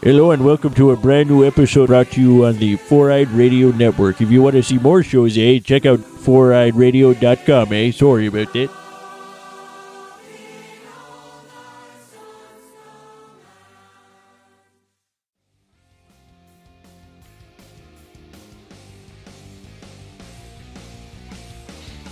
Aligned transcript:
Hello 0.00 0.30
and 0.30 0.44
welcome 0.44 0.72
to 0.74 0.92
a 0.92 0.96
brand 0.96 1.28
new 1.28 1.44
episode 1.44 1.88
brought 1.88 2.12
to 2.12 2.20
you 2.20 2.46
on 2.46 2.56
the 2.58 2.76
Four 2.76 3.10
Eyed 3.10 3.28
Radio 3.30 3.72
Network. 3.72 4.20
If 4.20 4.30
you 4.30 4.40
want 4.40 4.54
to 4.54 4.62
see 4.62 4.78
more 4.78 5.02
shows, 5.02 5.36
eh, 5.36 5.58
check 5.58 5.86
out 5.86 5.98
foureyedradio.com, 5.98 7.72
eh? 7.72 7.90
Sorry 7.90 8.26
about 8.28 8.52
that. 8.52 8.70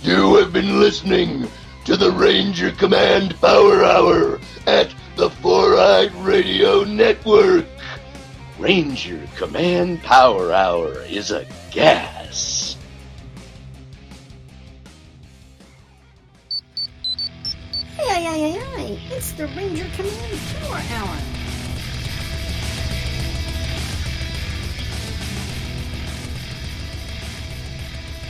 You 0.03 0.35
have 0.35 0.51
been 0.51 0.81
listening 0.81 1.47
to 1.85 1.95
the 1.95 2.11
Ranger 2.11 2.71
Command 2.71 3.39
Power 3.39 3.85
Hour 3.85 4.41
at 4.67 4.93
the 5.15 5.29
Four 5.29 5.77
Eyed 5.77 6.13
Radio 6.15 6.83
Network. 6.83 7.65
Ranger 8.59 9.21
Command 9.35 10.01
Power 10.01 10.51
Hour 10.51 11.03
is 11.03 11.29
a 11.29 11.45
gas. 11.69 12.75
Hey, 17.95 18.23
hey, 18.23 18.51
hey, 18.51 18.51
hey, 18.51 18.99
it's 19.15 19.33
the 19.33 19.45
Ranger 19.49 19.85
Command 19.95 20.39
Power 20.59 20.81
Hour. 20.91 21.17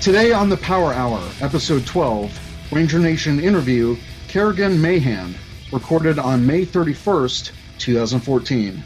Today 0.01 0.33
on 0.33 0.49
the 0.49 0.57
Power 0.57 0.91
Hour, 0.91 1.25
episode 1.39 1.85
12, 1.85 2.73
Ranger 2.73 2.99
Nation 2.99 3.39
interview 3.39 3.95
Kerrigan 4.27 4.81
Mahan, 4.81 5.35
recorded 5.71 6.19
on 6.19 6.45
May 6.45 6.65
31st, 6.65 7.53
2014. 7.77 8.83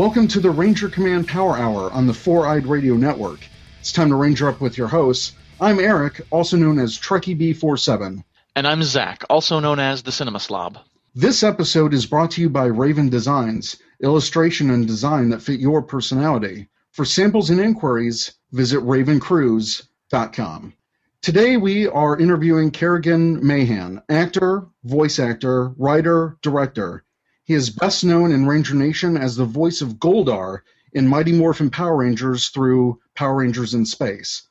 Welcome 0.00 0.28
to 0.28 0.40
the 0.40 0.50
Ranger 0.50 0.88
Command 0.88 1.28
Power 1.28 1.58
Hour 1.58 1.90
on 1.90 2.06
the 2.06 2.14
Four 2.14 2.46
Eyed 2.46 2.64
Radio 2.66 2.94
Network. 2.94 3.40
It's 3.80 3.92
time 3.92 4.08
to 4.08 4.14
Ranger 4.14 4.48
up 4.48 4.58
with 4.58 4.78
your 4.78 4.88
hosts. 4.88 5.34
I'm 5.60 5.78
Eric, 5.78 6.22
also 6.30 6.56
known 6.56 6.78
as 6.78 6.98
Trekkie 6.98 7.38
B47. 7.38 8.24
And 8.56 8.66
I'm 8.66 8.82
Zach, 8.82 9.24
also 9.28 9.60
known 9.60 9.78
as 9.78 10.02
the 10.02 10.10
Cinema 10.10 10.40
Slob. 10.40 10.78
This 11.14 11.42
episode 11.42 11.92
is 11.92 12.06
brought 12.06 12.30
to 12.30 12.40
you 12.40 12.48
by 12.48 12.64
Raven 12.64 13.10
Designs, 13.10 13.76
illustration 14.02 14.70
and 14.70 14.86
design 14.86 15.28
that 15.28 15.42
fit 15.42 15.60
your 15.60 15.82
personality. 15.82 16.68
For 16.92 17.04
samples 17.04 17.50
and 17.50 17.60
inquiries, 17.60 18.32
visit 18.52 18.80
ravencruise.com. 18.80 20.72
Today 21.20 21.58
we 21.58 21.88
are 21.88 22.18
interviewing 22.18 22.70
Kerrigan 22.70 23.46
Mahan, 23.46 24.00
actor, 24.08 24.66
voice 24.82 25.18
actor, 25.18 25.74
writer, 25.76 26.38
director. 26.40 27.04
He 27.50 27.56
is 27.56 27.68
best 27.68 28.04
known 28.04 28.30
in 28.30 28.46
Ranger 28.46 28.76
Nation 28.76 29.16
as 29.16 29.34
the 29.34 29.44
voice 29.44 29.82
of 29.82 29.98
Goldar 29.98 30.60
in 30.92 31.08
Mighty 31.08 31.32
Morphin 31.32 31.68
Power 31.68 31.96
Rangers 31.96 32.48
through 32.48 33.00
Power 33.16 33.38
Rangers 33.38 33.74
in 33.74 33.84
Space, 33.86 34.42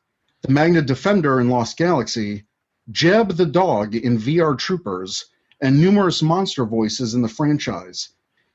the 0.42 0.52
Magna 0.52 0.82
Defender 0.82 1.40
in 1.40 1.48
Lost 1.48 1.78
Galaxy, 1.78 2.44
Jeb 2.92 3.38
the 3.38 3.46
Dog 3.46 3.96
in 3.96 4.18
VR 4.18 4.58
Troopers, 4.58 5.28
and 5.62 5.80
numerous 5.80 6.22
monster 6.22 6.66
voices 6.66 7.14
in 7.14 7.22
the 7.22 7.30
franchise. 7.30 8.10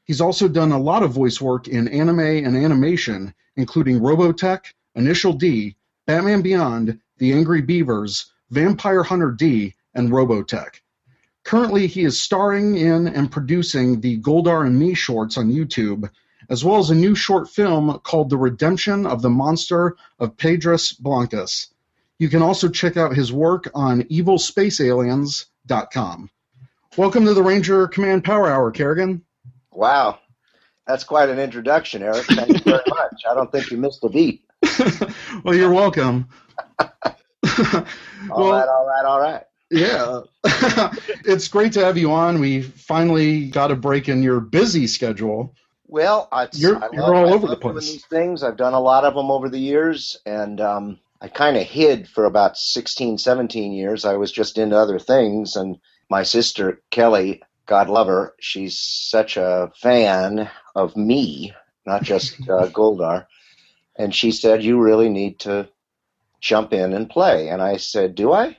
He's 0.05 0.20
also 0.20 0.47
done 0.47 0.72
a 0.72 0.78
lot 0.78 1.03
of 1.03 1.11
voice 1.15 1.41
work 1.41 1.67
in 1.67 1.89
anime 1.89 2.20
and 2.20 2.55
animation, 2.55 3.33
including 3.56 3.98
Robotech, 3.98 4.75
Initial 4.95 5.33
D, 5.33 5.75
Batman 6.05 6.42
Beyond, 6.42 7.00
The 7.17 7.33
Angry 7.33 7.62
Beavers, 7.62 8.31
Vampire 8.50 9.05
Hunter 9.05 9.31
D, 9.31 9.75
and 9.95 10.11
Robotech. 10.11 10.83
Currently, 11.45 11.87
he 11.87 12.03
is 12.05 12.20
starring 12.20 12.77
in 12.77 13.06
and 13.06 13.31
producing 13.31 14.00
the 14.00 14.19
Goldar 14.19 14.67
and 14.67 14.78
Me 14.78 14.95
shorts 14.95 15.37
on 15.37 15.53
YouTube, 15.53 16.09
as 16.48 16.64
well 16.64 16.78
as 16.78 16.89
a 16.89 16.95
new 16.95 17.14
short 17.14 17.50
film 17.50 17.98
called 18.00 18.31
The 18.31 18.39
Redemption 18.39 19.05
of 19.06 19.20
the 19.20 19.28
Monster 19.28 19.95
of 20.19 20.39
Piedras 20.39 20.94
Blancas. 20.94 21.69
You 22.19 22.31
can 22.31 22.41
also 22.41 22.71
check 22.71 22.97
out 22.97 23.15
his 23.15 23.31
work 23.31 23.71
on 23.75 24.04
evilspacealiens.com. 24.04 26.31
Welcome 26.97 27.25
to 27.27 27.34
the 27.34 27.43
Ranger 27.43 27.88
Command 27.88 28.25
Power 28.25 28.49
Hour, 28.49 28.71
Kerrigan. 28.71 29.22
Wow. 29.71 30.21
That's 30.87 31.04
quite 31.04 31.28
an 31.28 31.38
introduction, 31.38 32.03
Eric. 32.03 32.25
Thank 32.25 32.49
you 32.50 32.60
very 32.60 32.81
much. 32.88 33.22
I 33.28 33.34
don't 33.34 33.53
think 33.53 33.71
you 33.71 33.77
missed 33.77 34.03
a 34.04 34.09
beat. 34.09 34.47
well, 35.44 35.54
you're 35.54 35.72
welcome. 35.72 36.27
all 36.78 36.91
well, 38.31 38.50
right, 38.50 38.69
all 38.69 38.87
right, 38.87 39.04
all 39.04 39.21
right. 39.21 39.43
Yeah. 39.70 40.20
it's 41.25 41.48
great 41.48 41.72
to 41.72 41.84
have 41.84 41.98
you 41.98 42.12
on. 42.12 42.41
We 42.41 42.62
finally 42.62 43.48
got 43.48 43.70
a 43.70 43.76
break 43.76 44.08
in 44.08 44.22
your 44.22 44.41
busy 44.41 44.86
schedule. 44.86 45.54
Well, 45.86 46.28
I, 46.32 46.48
you're, 46.52 46.82
I 46.82 46.88
you're 46.92 47.14
all 47.14 47.28
I 47.28 47.32
over 47.32 47.47
love 47.47 47.50
the 47.50 47.56
place. 47.56 47.92
These 47.92 48.06
things. 48.06 48.42
I've 48.42 48.56
done 48.56 48.74
a 48.74 48.80
lot 48.80 49.04
of 49.04 49.14
them 49.14 49.30
over 49.30 49.48
the 49.48 49.58
years, 49.58 50.16
and 50.26 50.60
um, 50.60 50.98
I 51.20 51.28
kind 51.28 51.56
of 51.56 51.62
hid 51.64 52.08
for 52.08 52.24
about 52.24 52.56
16, 52.56 53.19
17 53.19 53.72
years. 53.72 54.04
I 54.04 54.16
was 54.16 54.32
just 54.32 54.58
into 54.58 54.76
other 54.76 54.98
things, 54.98 55.56
and 55.56 55.78
my 56.10 56.22
sister 56.22 56.82
Kelly, 56.91 57.42
God 57.66 57.88
love 57.88 58.08
her, 58.08 58.34
she's 58.41 58.78
such 58.78 59.36
a 59.36 59.72
fan 59.76 60.50
of 60.74 60.97
me, 60.97 61.54
not 61.86 62.03
just 62.03 62.41
uh, 62.48 62.69
Goldar, 62.69 63.26
and 63.97 64.14
she 64.14 64.32
said, 64.32 64.64
"You 64.64 64.80
really 64.80 65.08
need 65.08 65.41
to 65.41 65.69
jump 66.41 66.72
in 66.72 66.92
and 66.92 67.08
play." 67.08 67.48
And 67.48 67.62
I 67.62 67.76
said, 67.76 68.14
"Do 68.14 68.32
I? 68.32 68.56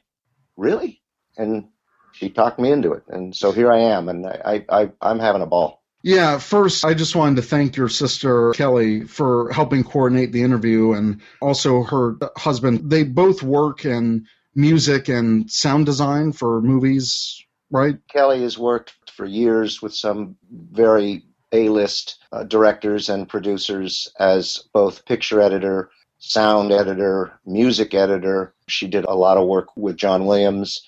Really?" 0.57 1.01
And 1.37 1.69
she 2.13 2.29
talked 2.29 2.59
me 2.59 2.71
into 2.71 2.93
it, 2.93 3.03
and 3.09 3.35
so 3.35 3.51
here 3.51 3.71
I 3.71 3.79
am, 3.79 4.09
and 4.09 4.25
I, 4.25 4.65
I 4.69 4.91
I'm 5.01 5.19
having 5.19 5.41
a 5.41 5.47
ball. 5.47 5.81
Yeah, 6.01 6.37
first, 6.37 6.85
I 6.85 6.93
just 6.93 7.15
wanted 7.15 7.37
to 7.37 7.41
thank 7.41 7.75
your 7.75 7.89
sister 7.89 8.51
Kelly 8.51 9.05
for 9.05 9.51
helping 9.51 9.83
coordinate 9.83 10.31
the 10.31 10.43
interview 10.43 10.93
and 10.93 11.19
also 11.41 11.81
her 11.81 12.17
husband. 12.37 12.91
They 12.91 13.03
both 13.03 13.41
work 13.41 13.85
in 13.85 14.27
music 14.53 15.09
and 15.09 15.49
sound 15.49 15.87
design 15.87 16.31
for 16.31 16.61
movies, 16.61 17.43
right? 17.71 17.97
Kelly 18.07 18.41
has 18.43 18.55
worked 18.55 18.93
for 19.15 19.25
years 19.25 19.81
with 19.81 19.95
some 19.95 20.37
very 20.51 21.23
A 21.51 21.69
list 21.69 22.19
uh, 22.31 22.43
directors 22.43 23.09
and 23.09 23.27
producers 23.27 24.07
as 24.19 24.63
both 24.73 25.05
picture 25.05 25.41
editor, 25.41 25.89
sound 26.19 26.71
editor, 26.71 27.39
music 27.45 27.93
editor. 27.93 28.53
She 28.67 28.87
did 28.87 29.05
a 29.05 29.13
lot 29.13 29.37
of 29.37 29.47
work 29.47 29.75
with 29.75 29.97
John 29.97 30.25
Williams. 30.25 30.81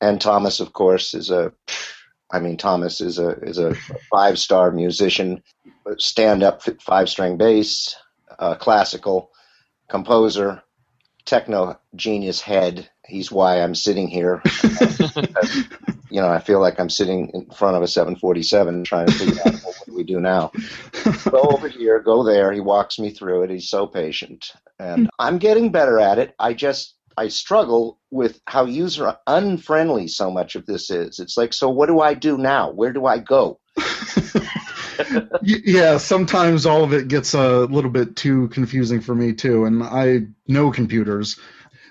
And 0.00 0.20
Thomas, 0.20 0.60
of 0.60 0.72
course, 0.72 1.14
is 1.14 1.30
a 1.30 1.52
I 2.32 2.38
mean, 2.38 2.56
Thomas 2.56 3.00
is 3.00 3.18
a 3.18 3.30
is 3.40 3.58
a 3.58 3.74
five 4.10 4.38
star 4.38 4.70
musician, 4.70 5.42
stand 5.98 6.42
up 6.42 6.62
five 6.80 7.08
string 7.08 7.36
bass, 7.36 7.96
uh, 8.38 8.54
classical 8.54 9.30
composer, 9.88 10.62
techno 11.24 11.78
genius 11.96 12.40
head. 12.40 12.88
He's 13.04 13.32
why 13.32 13.60
I'm 13.60 13.74
sitting 13.74 14.06
here. 14.06 14.40
you 16.10 16.20
know, 16.20 16.28
I 16.28 16.38
feel 16.38 16.60
like 16.60 16.78
I'm 16.78 16.90
sitting 16.90 17.30
in 17.34 17.46
front 17.50 17.76
of 17.76 17.82
a 17.82 17.88
747 17.88 18.84
trying 18.84 19.06
to 19.06 19.12
figure 19.12 19.42
out 19.44 19.54
we 20.00 20.04
do 20.04 20.20
now. 20.20 20.50
go 21.30 21.42
over 21.42 21.68
here, 21.68 22.00
go 22.00 22.24
there. 22.24 22.52
He 22.52 22.60
walks 22.60 22.98
me 22.98 23.10
through 23.10 23.42
it. 23.42 23.50
He's 23.50 23.68
so 23.68 23.86
patient, 23.86 24.52
and 24.78 25.02
mm-hmm. 25.02 25.06
I'm 25.18 25.38
getting 25.38 25.70
better 25.70 25.98
at 25.98 26.18
it. 26.18 26.34
I 26.38 26.54
just 26.54 26.96
I 27.18 27.28
struggle 27.28 27.98
with 28.10 28.40
how 28.46 28.64
user 28.64 29.16
unfriendly 29.26 30.08
so 30.08 30.30
much 30.30 30.54
of 30.54 30.64
this 30.64 30.90
is. 30.90 31.18
It's 31.18 31.36
like, 31.36 31.52
so 31.52 31.68
what 31.68 31.86
do 31.86 32.00
I 32.00 32.14
do 32.14 32.38
now? 32.38 32.70
Where 32.70 32.92
do 32.92 33.04
I 33.04 33.18
go? 33.18 33.60
yeah, 35.42 35.98
sometimes 35.98 36.64
all 36.64 36.82
of 36.82 36.94
it 36.94 37.08
gets 37.08 37.34
a 37.34 37.66
little 37.66 37.90
bit 37.90 38.16
too 38.16 38.48
confusing 38.48 39.00
for 39.00 39.14
me 39.14 39.34
too, 39.34 39.66
and 39.66 39.82
I 39.82 40.20
know 40.48 40.70
computers. 40.70 41.38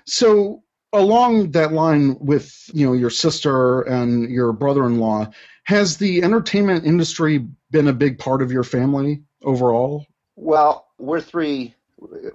So 0.06 0.64
along 0.92 1.52
that 1.52 1.72
line 1.72 2.16
with 2.18 2.68
you 2.72 2.86
know 2.86 2.92
your 2.92 3.10
sister 3.10 3.82
and 3.82 4.28
your 4.28 4.52
brother-in-law, 4.52 5.30
has 5.64 5.98
the 5.98 6.22
entertainment 6.22 6.84
industry 6.84 7.46
been 7.70 7.88
a 7.88 7.92
big 7.92 8.18
part 8.18 8.42
of 8.42 8.52
your 8.52 8.64
family 8.64 9.22
overall? 9.42 10.06
Well, 10.36 10.86
we're 10.98 11.20
three. 11.20 11.74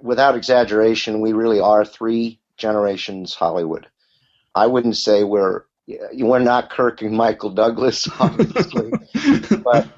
Without 0.00 0.36
exaggeration, 0.36 1.20
we 1.20 1.32
really 1.32 1.58
are 1.58 1.84
three 1.84 2.38
generations 2.56 3.34
Hollywood. 3.34 3.88
I 4.54 4.66
wouldn't 4.66 4.96
say 4.96 5.24
we're 5.24 5.64
we're 5.86 6.38
not 6.38 6.70
Kirk 6.70 7.02
and 7.02 7.16
Michael 7.16 7.50
Douglas, 7.50 8.08
obviously, 8.20 8.92
but 9.62 9.88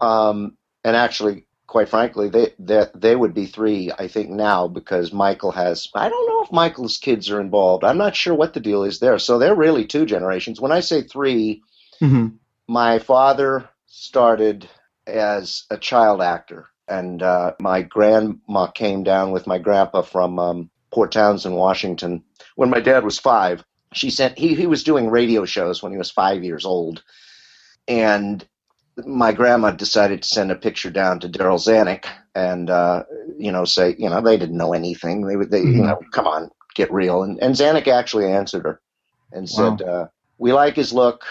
um, 0.00 0.56
and 0.84 0.96
actually, 0.96 1.44
quite 1.66 1.88
frankly, 1.88 2.28
they, 2.28 2.52
they 2.58 2.86
they 2.94 3.16
would 3.16 3.34
be 3.34 3.46
three, 3.46 3.90
I 3.96 4.08
think, 4.08 4.30
now 4.30 4.68
because 4.68 5.12
Michael 5.12 5.52
has. 5.52 5.88
I 5.94 6.08
don't 6.08 6.28
know 6.28 6.42
if 6.42 6.52
Michael's 6.52 6.98
kids 6.98 7.30
are 7.30 7.40
involved. 7.40 7.84
I'm 7.84 7.98
not 7.98 8.16
sure 8.16 8.34
what 8.34 8.54
the 8.54 8.60
deal 8.60 8.84
is 8.84 8.98
there. 8.98 9.18
So 9.18 9.38
they're 9.38 9.54
really 9.54 9.86
two 9.86 10.06
generations. 10.06 10.60
When 10.60 10.72
I 10.72 10.80
say 10.80 11.02
3 11.02 11.62
mm-hmm. 12.00 12.26
My 12.68 12.98
father 12.98 13.68
started 13.86 14.68
as 15.06 15.64
a 15.70 15.78
child 15.78 16.20
actor, 16.20 16.66
and 16.86 17.22
uh, 17.22 17.52
my 17.60 17.82
grandma 17.82 18.66
came 18.66 19.02
down 19.02 19.32
with 19.32 19.46
my 19.46 19.58
grandpa 19.58 20.02
from 20.02 20.38
um, 20.38 20.70
Port 20.92 21.12
Townsend, 21.12 21.56
Washington, 21.56 22.22
when 22.56 22.70
my 22.70 22.80
dad 22.80 23.04
was 23.04 23.18
five. 23.18 23.64
She 23.94 24.10
sent 24.10 24.38
he 24.38 24.54
he 24.54 24.66
was 24.66 24.84
doing 24.84 25.08
radio 25.08 25.46
shows 25.46 25.82
when 25.82 25.92
he 25.92 25.98
was 25.98 26.10
five 26.10 26.44
years 26.44 26.66
old, 26.66 27.02
and 27.86 28.46
my 29.06 29.32
grandma 29.32 29.70
decided 29.70 30.22
to 30.22 30.28
send 30.28 30.50
a 30.50 30.56
picture 30.56 30.90
down 30.90 31.20
to 31.20 31.28
Darryl 31.28 31.58
Zanuck 31.58 32.04
and 32.34 32.70
uh, 32.70 33.04
you 33.38 33.50
know 33.50 33.64
say 33.64 33.94
you 33.98 34.08
know 34.08 34.20
they 34.20 34.36
didn't 34.36 34.56
know 34.56 34.74
anything. 34.74 35.26
They 35.26 35.36
would 35.36 35.50
they 35.50 35.60
you 35.60 35.82
know 35.82 36.00
come 36.12 36.26
on 36.26 36.50
get 36.74 36.92
real. 36.92 37.22
And 37.22 37.42
and 37.42 37.54
Zanuck 37.54 37.88
actually 37.88 38.26
answered 38.26 38.64
her 38.64 38.80
and 39.32 39.48
said, 39.48 39.82
uh, 39.82 40.06
"We 40.38 40.52
like 40.52 40.76
his 40.76 40.92
look. 40.92 41.24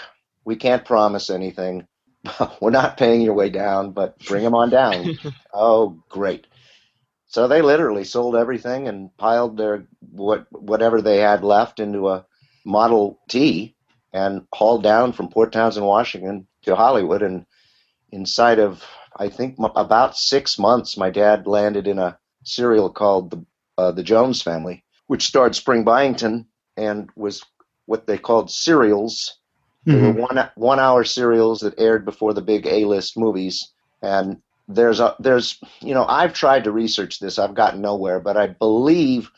We 0.48 0.56
can't 0.56 0.84
promise 0.84 1.28
anything. 1.30 1.86
We're 2.60 2.70
not 2.70 2.96
paying 2.96 3.20
your 3.20 3.34
way 3.34 3.50
down, 3.50 3.92
but 3.92 4.18
bring 4.20 4.42
him 4.44 4.54
on 4.54 4.70
down." 4.70 5.18
oh, 5.54 6.02
great. 6.08 6.46
So 7.26 7.46
they 7.46 7.60
literally 7.60 8.04
sold 8.04 8.34
everything 8.34 8.88
and 8.88 9.14
piled 9.18 9.58
their 9.58 9.86
what 10.10 10.46
whatever 10.50 11.02
they 11.02 11.18
had 11.18 11.44
left 11.44 11.80
into 11.80 12.08
a 12.08 12.24
Model 12.64 13.20
T 13.28 13.76
and 14.14 14.46
hauled 14.54 14.82
down 14.82 15.12
from 15.12 15.28
Port 15.28 15.52
Townsend, 15.52 15.84
Washington 15.84 16.46
to 16.62 16.74
Hollywood. 16.74 17.22
And 17.22 17.44
inside 18.10 18.58
of 18.58 18.82
I 19.16 19.28
think 19.28 19.56
m- 19.60 19.72
about 19.76 20.16
six 20.16 20.58
months, 20.58 20.96
my 20.96 21.10
dad 21.10 21.46
landed 21.46 21.86
in 21.86 21.98
a 21.98 22.18
serial 22.44 22.88
called 22.90 23.30
the 23.32 23.44
uh, 23.76 23.92
the 23.92 24.02
Jones 24.02 24.40
Family, 24.40 24.82
which 25.08 25.26
starred 25.26 25.54
Spring 25.54 25.84
Byington 25.84 26.46
and 26.78 27.10
was 27.16 27.44
what 27.84 28.06
they 28.06 28.16
called 28.18 28.50
serials. 28.50 29.38
They 29.88 29.94
were 29.94 30.12
mm-hmm. 30.12 30.20
one 30.20 30.50
one 30.54 30.78
hour 30.78 31.02
serials 31.04 31.60
that 31.60 31.78
aired 31.78 32.04
before 32.04 32.34
the 32.34 32.42
big 32.42 32.66
A 32.66 32.84
list 32.84 33.16
movies. 33.16 33.70
And 34.02 34.42
there's 34.68 35.00
a 35.00 35.16
there's 35.18 35.58
you 35.80 35.94
know 35.94 36.04
I've 36.04 36.34
tried 36.34 36.64
to 36.64 36.72
research 36.72 37.20
this. 37.20 37.38
I've 37.38 37.54
gotten 37.54 37.80
nowhere, 37.80 38.20
but 38.20 38.36
I 38.36 38.48
believe 38.48 39.30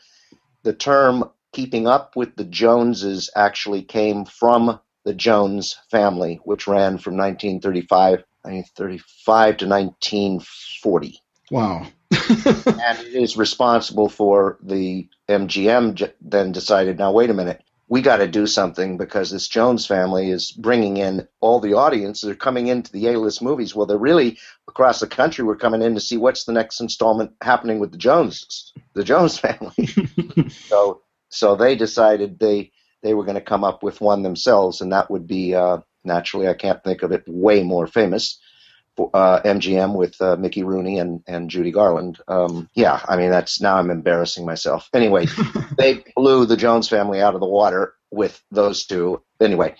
the 0.63 0.73
term 0.73 1.29
keeping 1.53 1.87
up 1.87 2.15
with 2.15 2.35
the 2.35 2.43
Joneses 2.43 3.29
actually 3.35 3.81
came 3.81 4.25
from 4.25 4.79
the 5.05 5.13
Jones 5.13 5.77
family, 5.89 6.39
which 6.43 6.67
ran 6.67 6.97
from 6.97 7.15
1935 7.15 8.23
1935 8.43 9.57
to 9.57 9.67
1940 9.67 11.21
Wow. 11.51 11.85
and 12.11 12.99
it 12.99 13.13
is 13.13 13.37
responsible 13.37 14.09
for 14.09 14.57
the 14.63 15.07
MGM 15.29 15.93
j- 15.95 16.13
then 16.21 16.51
decided 16.51 16.97
now 16.97 17.11
wait 17.11 17.29
a 17.29 17.33
minute 17.33 17.61
we 17.91 18.01
got 18.01 18.17
to 18.17 18.27
do 18.27 18.47
something 18.47 18.95
because 18.95 19.31
this 19.31 19.49
Jones 19.49 19.85
family 19.85 20.31
is 20.31 20.53
bringing 20.53 20.95
in 20.95 21.27
all 21.41 21.59
the 21.59 21.73
audience 21.73 22.21
they're 22.21 22.35
coming 22.35 22.67
into 22.67 22.89
the 22.93 23.07
A-list 23.09 23.41
movies. 23.41 23.75
Well 23.75 23.85
they're 23.85 23.97
really 23.97 24.39
across 24.69 25.01
the 25.01 25.07
country 25.07 25.43
we're 25.43 25.57
coming 25.57 25.81
in 25.81 25.93
to 25.95 25.99
see 25.99 26.15
what's 26.15 26.45
the 26.45 26.53
next 26.53 26.79
installment 26.79 27.33
happening 27.41 27.79
with 27.79 27.91
the 27.91 27.97
Joneses 27.97 28.71
the 28.93 29.03
Jones 29.03 29.37
family. 29.45 29.75
So 30.69 31.01
so 31.27 31.55
they 31.55 31.75
decided 31.75 32.39
they 32.39 32.71
they 33.03 33.13
were 33.13 33.25
going 33.25 33.35
to 33.35 33.41
come 33.41 33.65
up 33.65 33.83
with 33.83 33.99
one 33.99 34.23
themselves 34.23 34.79
and 34.79 34.93
that 34.93 35.11
would 35.11 35.27
be 35.27 35.53
uh, 35.53 35.79
naturally 36.05 36.47
I 36.47 36.53
can't 36.53 36.81
think 36.81 37.03
of 37.03 37.11
it 37.11 37.25
way 37.27 37.61
more 37.61 37.87
famous 37.87 38.39
uh, 39.13 39.41
MGM 39.41 39.95
with 39.95 40.19
uh, 40.21 40.35
Mickey 40.35 40.63
Rooney 40.63 40.99
and, 40.99 41.23
and 41.27 41.49
Judy 41.49 41.71
Garland. 41.71 42.19
Um, 42.27 42.69
yeah, 42.73 43.01
I 43.07 43.17
mean 43.17 43.31
that's 43.31 43.61
now 43.61 43.77
I'm 43.77 43.89
embarrassing 43.89 44.45
myself. 44.45 44.89
Anyway, 44.93 45.27
they 45.77 46.03
blew 46.15 46.45
the 46.45 46.57
Jones 46.57 46.87
family 46.87 47.21
out 47.21 47.33
of 47.33 47.41
the 47.41 47.47
water 47.47 47.93
with 48.11 48.41
those 48.51 48.85
two. 48.85 49.21
Anyway, 49.39 49.75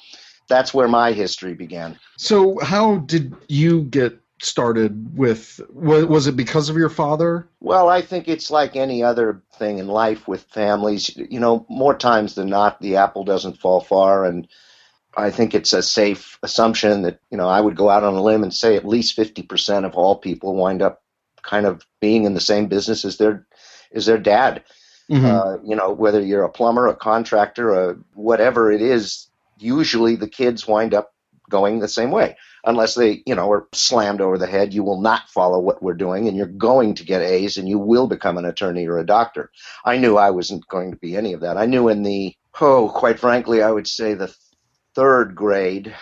that's 0.47 0.73
where 0.73 0.87
my 0.87 1.11
history 1.11 1.53
began. 1.53 1.99
So, 2.17 2.59
how 2.59 2.97
did 2.97 3.35
you 3.47 3.83
get 3.83 4.19
started 4.41 5.17
with? 5.17 5.59
Was, 5.69 6.05
was 6.05 6.27
it 6.27 6.35
because 6.35 6.69
of 6.69 6.77
your 6.77 6.89
father? 6.89 7.47
Well, 7.59 7.89
I 7.89 8.01
think 8.01 8.27
it's 8.27 8.51
like 8.51 8.75
any 8.75 9.03
other 9.03 9.43
thing 9.57 9.79
in 9.79 9.87
life 9.87 10.27
with 10.27 10.43
families. 10.43 11.15
You 11.15 11.39
know, 11.39 11.65
more 11.69 11.95
times 11.95 12.35
than 12.35 12.49
not, 12.49 12.81
the 12.81 12.97
apple 12.97 13.23
doesn't 13.23 13.59
fall 13.59 13.81
far, 13.81 14.25
and 14.25 14.47
I 15.15 15.29
think 15.29 15.53
it's 15.53 15.73
a 15.73 15.83
safe 15.83 16.39
assumption 16.41 17.01
that, 17.03 17.19
you 17.29 17.37
know, 17.37 17.47
I 17.47 17.59
would 17.59 17.75
go 17.75 17.89
out 17.89 18.03
on 18.03 18.13
a 18.13 18.21
limb 18.21 18.43
and 18.43 18.53
say 18.53 18.75
at 18.75 18.87
least 18.87 19.17
50% 19.17 19.85
of 19.85 19.95
all 19.95 20.15
people 20.15 20.55
wind 20.55 20.81
up 20.81 21.01
kind 21.41 21.65
of 21.65 21.85
being 21.99 22.23
in 22.23 22.33
the 22.33 22.39
same 22.39 22.67
business 22.67 23.03
as 23.03 23.17
their, 23.17 23.45
as 23.93 24.05
their 24.05 24.17
dad. 24.17 24.63
Mhm. 25.09 25.25
Uh, 25.25 25.57
you 25.63 25.75
know, 25.75 25.91
whether 25.91 26.21
you're 26.21 26.43
a 26.43 26.49
plumber, 26.49 26.87
a 26.87 26.95
contractor, 26.95 27.71
a 27.73 27.95
whatever 28.13 28.71
it 28.71 28.81
is, 28.81 29.27
usually 29.59 30.15
the 30.15 30.29
kids 30.29 30.67
wind 30.67 30.93
up 30.93 31.13
going 31.49 31.79
the 31.79 31.87
same 31.87 32.11
way. 32.11 32.37
Unless 32.63 32.95
they, 32.95 33.21
you 33.25 33.35
know, 33.35 33.51
are 33.51 33.67
slammed 33.73 34.21
over 34.21 34.37
the 34.37 34.47
head, 34.47 34.73
you 34.73 34.83
will 34.83 35.01
not 35.01 35.27
follow 35.29 35.59
what 35.59 35.83
we're 35.83 35.95
doing 35.95 36.27
and 36.27 36.37
you're 36.37 36.45
going 36.45 36.93
to 36.95 37.03
get 37.03 37.21
A's 37.21 37.57
and 37.57 37.67
you 37.67 37.77
will 37.79 38.07
become 38.07 38.37
an 38.37 38.45
attorney 38.45 38.87
or 38.87 38.99
a 38.99 39.05
doctor. 39.05 39.51
I 39.83 39.97
knew 39.97 40.15
I 40.17 40.29
wasn't 40.29 40.67
going 40.69 40.91
to 40.91 40.97
be 40.97 41.17
any 41.17 41.33
of 41.33 41.41
that. 41.41 41.57
I 41.57 41.65
knew 41.65 41.89
in 41.89 42.03
the, 42.03 42.35
oh, 42.61 42.89
quite 42.89 43.19
frankly, 43.19 43.61
I 43.61 43.71
would 43.71 43.87
say 43.87 44.13
the 44.13 44.33
third 44.95 45.35
grade 45.35 45.95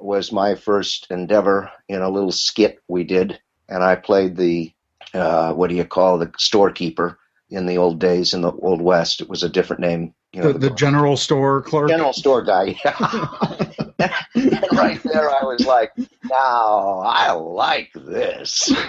was 0.00 0.32
my 0.32 0.54
first 0.54 1.06
endeavor 1.10 1.70
in 1.88 2.02
a 2.02 2.10
little 2.10 2.32
skit 2.32 2.80
we 2.88 3.04
did. 3.04 3.40
And 3.68 3.82
I 3.82 3.96
played 3.96 4.36
the, 4.36 4.72
uh, 5.14 5.52
what 5.52 5.70
do 5.70 5.76
you 5.76 5.84
call 5.84 6.18
the 6.18 6.32
storekeeper 6.38 7.18
in 7.50 7.66
the 7.66 7.78
old 7.78 8.00
days 8.00 8.34
in 8.34 8.40
the 8.40 8.52
old 8.52 8.80
West. 8.80 9.20
It 9.20 9.28
was 9.28 9.42
a 9.42 9.48
different 9.48 9.80
name. 9.80 10.14
You 10.32 10.42
know, 10.42 10.52
the, 10.52 10.70
the 10.70 10.70
general 10.70 11.16
store 11.16 11.62
clerk. 11.62 11.90
general 11.90 12.14
store 12.14 12.42
guy. 12.42 12.74
and 12.84 13.72
right 14.72 15.00
there, 15.02 15.30
I 15.30 15.44
was 15.44 15.66
like, 15.66 15.92
now 16.24 17.02
I 17.04 17.32
like 17.32 17.92
this. 17.94 18.72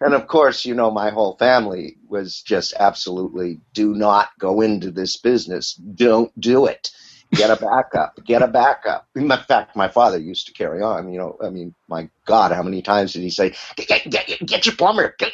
and 0.00 0.14
of 0.14 0.26
course, 0.26 0.64
you 0.66 0.74
know, 0.74 0.90
my 0.90 1.10
whole 1.10 1.36
family 1.36 1.96
was 2.08 2.42
just 2.42 2.74
absolutely 2.78 3.60
do 3.72 3.94
not 3.94 4.30
go 4.38 4.60
into 4.60 4.90
this 4.90 5.16
business. 5.16 5.74
Don't 5.74 6.38
do 6.40 6.66
it. 6.66 6.90
Get 7.34 7.50
a 7.50 7.56
backup. 7.56 8.18
Get 8.24 8.42
a 8.42 8.48
backup. 8.48 9.06
In 9.16 9.28
fact, 9.30 9.76
my 9.76 9.88
father 9.88 10.18
used 10.18 10.46
to 10.48 10.52
carry 10.54 10.82
on. 10.82 11.12
You 11.12 11.18
know, 11.18 11.38
I 11.44 11.50
mean, 11.50 11.74
my 11.88 12.08
God, 12.26 12.52
how 12.52 12.62
many 12.62 12.82
times 12.82 13.12
did 13.12 13.22
he 13.22 13.30
say, 13.30 13.54
"Get, 13.76 14.10
get, 14.10 14.46
get 14.46 14.66
your 14.66 14.76
plumber. 14.76 15.14
Get, 15.18 15.32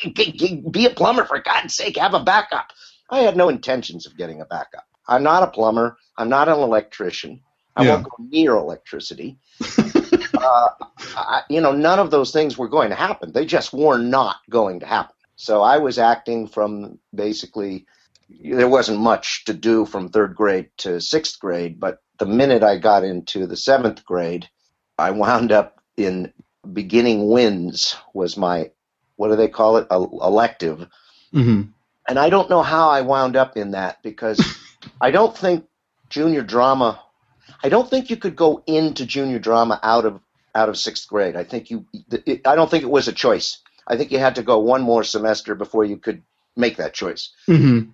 be 0.72 0.86
a 0.86 0.90
plumber 0.90 1.24
for 1.24 1.40
God's 1.40 1.74
sake. 1.74 1.96
Have 1.98 2.14
a 2.14 2.22
backup." 2.24 2.72
I 3.10 3.20
had 3.20 3.36
no 3.36 3.48
intentions 3.48 4.06
of 4.06 4.16
getting 4.16 4.40
a 4.40 4.46
backup. 4.46 4.84
I'm 5.08 5.22
not 5.22 5.42
a 5.44 5.48
plumber. 5.48 5.98
I'm 6.18 6.28
not 6.28 6.48
an 6.48 6.58
electrician. 6.58 7.42
I 7.76 7.82
Yeah. 7.82 7.84
won't 7.84 8.04
go 8.04 8.10
near 8.18 8.56
electricity. 8.56 9.38
uh, 10.36 10.68
I, 11.16 11.42
you 11.50 11.60
know, 11.60 11.72
none 11.72 11.98
of 11.98 12.10
those 12.10 12.32
things 12.32 12.58
were 12.58 12.68
going 12.68 12.90
to 12.90 12.96
happen. 12.96 13.32
They 13.32 13.46
just 13.46 13.72
were 13.72 13.98
not 13.98 14.36
going 14.50 14.80
to 14.80 14.86
happen. 14.86 15.14
So 15.36 15.62
I 15.62 15.78
was 15.78 15.98
acting 15.98 16.48
from 16.48 16.98
basically, 17.14 17.86
there 18.28 18.68
wasn't 18.68 19.00
much 19.00 19.44
to 19.44 19.54
do 19.54 19.86
from 19.86 20.08
third 20.08 20.34
grade 20.34 20.70
to 20.78 21.00
sixth 21.00 21.38
grade, 21.38 21.78
but 21.78 21.98
the 22.18 22.26
minute 22.26 22.62
I 22.62 22.78
got 22.78 23.04
into 23.04 23.46
the 23.46 23.56
seventh 23.56 24.04
grade, 24.04 24.48
I 24.98 25.10
wound 25.10 25.52
up 25.52 25.80
in 25.96 26.32
beginning 26.72 27.28
winds 27.28 27.96
was 28.14 28.36
my, 28.36 28.70
what 29.16 29.28
do 29.28 29.36
they 29.36 29.48
call 29.48 29.76
it? 29.76 29.86
A, 29.90 29.96
elective. 29.96 30.86
hmm 31.32 31.62
And 32.08 32.18
I 32.18 32.30
don't 32.30 32.50
know 32.50 32.62
how 32.62 32.88
I 32.90 33.02
wound 33.02 33.36
up 33.36 33.56
in 33.56 33.72
that 33.72 34.02
because 34.02 34.40
I 35.00 35.10
don't 35.10 35.36
think 35.36 35.66
junior 36.08 36.42
drama. 36.42 37.00
I 37.62 37.68
don't 37.68 37.88
think 37.88 38.10
you 38.10 38.16
could 38.16 38.36
go 38.36 38.62
into 38.66 39.06
junior 39.06 39.38
drama 39.38 39.78
out 39.82 40.04
of 40.04 40.20
out 40.54 40.68
of 40.68 40.78
sixth 40.78 41.06
grade. 41.08 41.36
I 41.36 41.44
think 41.44 41.70
you. 41.70 41.86
It, 42.10 42.46
I 42.46 42.56
don't 42.56 42.70
think 42.70 42.82
it 42.82 42.90
was 42.90 43.08
a 43.08 43.12
choice. 43.12 43.58
I 43.86 43.96
think 43.96 44.10
you 44.10 44.18
had 44.18 44.36
to 44.36 44.42
go 44.42 44.58
one 44.58 44.82
more 44.82 45.04
semester 45.04 45.54
before 45.54 45.84
you 45.84 45.96
could 45.96 46.22
make 46.56 46.76
that 46.78 46.94
choice. 46.94 47.32
hmm 47.46 47.90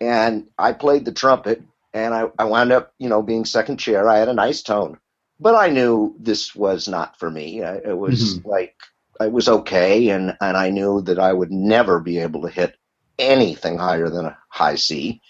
And 0.00 0.48
I 0.58 0.72
played 0.72 1.04
the 1.04 1.12
trumpet, 1.12 1.62
and 1.94 2.14
I, 2.14 2.26
I 2.38 2.44
wound 2.44 2.72
up, 2.72 2.92
you 2.98 3.08
know, 3.08 3.22
being 3.22 3.44
second 3.44 3.78
chair. 3.78 4.08
I 4.08 4.18
had 4.18 4.28
a 4.28 4.34
nice 4.34 4.62
tone, 4.62 4.98
but 5.40 5.54
I 5.54 5.68
knew 5.68 6.14
this 6.18 6.54
was 6.54 6.88
not 6.88 7.18
for 7.18 7.30
me. 7.30 7.62
I, 7.62 7.76
it 7.76 7.96
was 7.96 8.38
mm-hmm. 8.38 8.48
like 8.48 8.74
it 9.20 9.32
was 9.32 9.48
okay, 9.48 10.10
and 10.10 10.36
and 10.40 10.56
I 10.56 10.70
knew 10.70 11.00
that 11.02 11.18
I 11.18 11.32
would 11.32 11.50
never 11.50 12.00
be 12.00 12.18
able 12.18 12.42
to 12.42 12.48
hit 12.48 12.76
anything 13.18 13.78
higher 13.78 14.10
than 14.10 14.26
a 14.26 14.38
high 14.48 14.76
C, 14.76 15.22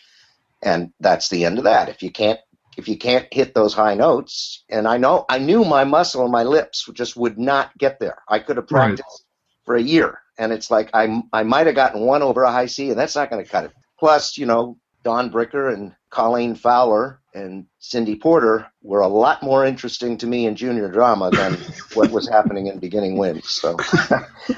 and 0.62 0.92
that's 1.00 1.28
the 1.28 1.44
end 1.44 1.58
of 1.58 1.64
that. 1.64 1.88
If 1.88 2.02
you 2.02 2.11
can't 2.11 2.40
if 2.76 2.88
you 2.88 2.99
can't 2.99 3.32
hit 3.32 3.54
those 3.54 3.73
high 3.73 3.94
notes, 3.94 4.64
and 4.68 4.87
I 4.87 4.99
know 4.99 5.25
I 5.28 5.38
knew 5.38 5.64
my 5.64 5.85
muscle 5.85 6.23
and 6.23 6.32
my 6.32 6.42
lips 6.42 6.88
just 6.92 7.16
would 7.16 7.38
not 7.38 7.76
get 7.78 7.99
there. 8.00 8.18
I 8.28 8.40
could 8.40 8.56
have 8.56 8.70
Right. 8.70 8.88
practiced 8.96 9.25
for 9.64 9.76
a 9.76 9.82
year, 9.82 10.18
and 10.38 10.52
it's 10.52 10.70
like 10.70 10.90
I 10.92 11.23
I 11.32 11.42
might 11.44 11.66
have 11.66 11.76
gotten 11.76 12.00
one 12.02 12.23
over 12.23 12.42
a 12.42 12.52
high 12.52 12.66
C, 12.66 12.90
and 12.90 12.99
that's 12.99 13.16
not 13.16 13.30
going 13.30 13.44
to 13.44 13.50
cut 13.50 13.64
it. 13.66 13.73
Plus, 13.99 14.37
you 14.37 14.47
know, 14.47 14.79
Don 15.03 15.31
Bricker 15.31 15.73
and 15.73 15.95
Colleen 16.11 16.55
Fowler 16.55 17.21
and 17.35 17.67
Cindy 17.79 18.17
Porter 18.17 18.67
were 18.83 19.00
a 19.00 19.09
lot 19.09 19.43
more 19.43 19.65
interesting 19.65 20.19
to 20.19 20.26
me 20.26 20.47
in 20.47 20.57
junior 20.57 20.91
drama 20.91 21.31
than 21.31 21.55
what 21.95 22.11
was 22.11 22.29
happening 22.29 22.67
in 22.67 22.79
beginning 22.79 23.17
winds. 23.17 23.49
So, 23.49 23.76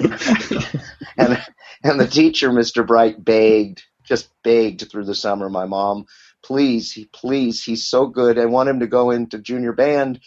and 1.17 1.43
and 1.83 1.99
the 1.99 2.07
teacher, 2.09 2.49
Mr. 2.49 2.85
Bright, 2.85 3.23
begged, 3.23 3.83
just 4.03 4.29
begged 4.43 4.89
through 4.89 5.05
the 5.05 5.15
summer. 5.15 5.49
My 5.49 5.65
mom, 5.65 6.05
please, 6.43 6.97
please, 7.13 7.63
he's 7.63 7.85
so 7.85 8.07
good. 8.07 8.37
I 8.37 8.45
want 8.45 8.69
him 8.69 8.79
to 8.79 8.87
go 8.87 9.11
into 9.11 9.39
junior 9.39 9.73
band. 9.73 10.19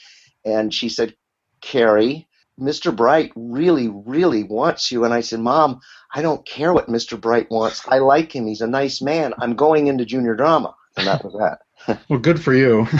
And 0.44 0.72
she 0.72 0.88
said, 0.88 1.14
Carrie, 1.60 2.26
Mr. 2.60 2.94
Bright 2.94 3.32
really, 3.34 3.88
really 3.88 4.44
wants 4.44 4.92
you. 4.92 5.04
And 5.04 5.12
I 5.14 5.20
said, 5.20 5.40
Mom, 5.40 5.80
I 6.14 6.22
don't 6.22 6.44
care 6.46 6.72
what 6.72 6.88
Mr. 6.88 7.20
Bright 7.20 7.50
wants. 7.50 7.82
I 7.88 7.98
like 7.98 8.34
him. 8.34 8.46
He's 8.46 8.60
a 8.60 8.66
nice 8.66 9.00
man. 9.00 9.32
I'm 9.40 9.54
going 9.54 9.86
into 9.86 10.04
junior 10.04 10.34
drama. 10.36 10.74
And 10.96 11.06
that 11.06 11.24
was 11.24 11.32
that. 11.34 11.58
Well, 12.08 12.20
good 12.20 12.40
for 12.40 12.54
you. 12.54 12.86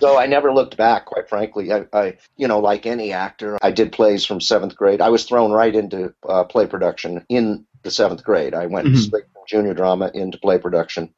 So 0.00 0.18
I 0.18 0.26
never 0.26 0.52
looked 0.52 0.76
back, 0.76 1.06
quite 1.06 1.28
frankly. 1.30 1.72
I, 1.72 1.86
I, 1.92 2.18
you 2.36 2.46
know, 2.46 2.58
like 2.58 2.84
any 2.84 3.12
actor, 3.12 3.58
I 3.62 3.70
did 3.70 3.90
plays 3.92 4.24
from 4.26 4.40
seventh 4.40 4.76
grade. 4.76 5.00
I 5.00 5.08
was 5.08 5.24
thrown 5.24 5.50
right 5.52 5.74
into 5.74 6.12
uh, 6.28 6.44
play 6.44 6.66
production 6.66 7.24
in 7.30 7.64
the 7.84 7.90
seventh 7.90 8.22
grade. 8.22 8.54
I 8.54 8.66
went 8.66 8.88
Mhm. 8.88 8.98
straight 8.98 9.24
from 9.32 9.42
junior 9.48 9.72
drama 9.72 10.10
into 10.12 10.36
play 10.38 10.58
production. 10.58 11.14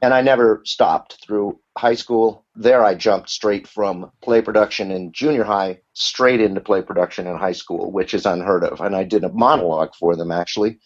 And 0.00 0.14
I 0.14 0.22
never 0.22 0.62
stopped 0.64 1.18
through 1.22 1.58
high 1.76 1.94
school. 1.94 2.41
There, 2.54 2.84
I 2.84 2.94
jumped 2.94 3.30
straight 3.30 3.66
from 3.66 4.12
play 4.22 4.42
production 4.42 4.90
in 4.90 5.12
junior 5.12 5.44
high 5.44 5.80
straight 5.94 6.40
into 6.40 6.60
play 6.60 6.82
production 6.82 7.26
in 7.26 7.36
high 7.36 7.52
school, 7.52 7.90
which 7.92 8.14
is 8.14 8.26
unheard 8.26 8.64
of. 8.64 8.80
And 8.80 8.94
I 8.94 9.04
did 9.04 9.24
a 9.24 9.32
monologue 9.32 9.94
for 9.98 10.16
them, 10.16 10.30
actually. 10.30 10.78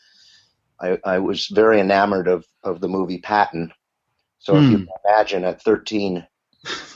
I, 0.80 0.98
I 1.04 1.18
was 1.20 1.46
very 1.48 1.80
enamored 1.80 2.28
of, 2.28 2.46
of 2.62 2.80
the 2.80 2.88
movie 2.88 3.18
Patton. 3.18 3.72
So 4.38 4.58
if 4.58 4.70
you 4.70 4.78
Hmm. 4.78 4.84
can 4.86 4.94
imagine 5.06 5.44
at 5.44 5.62
13, 5.62 6.26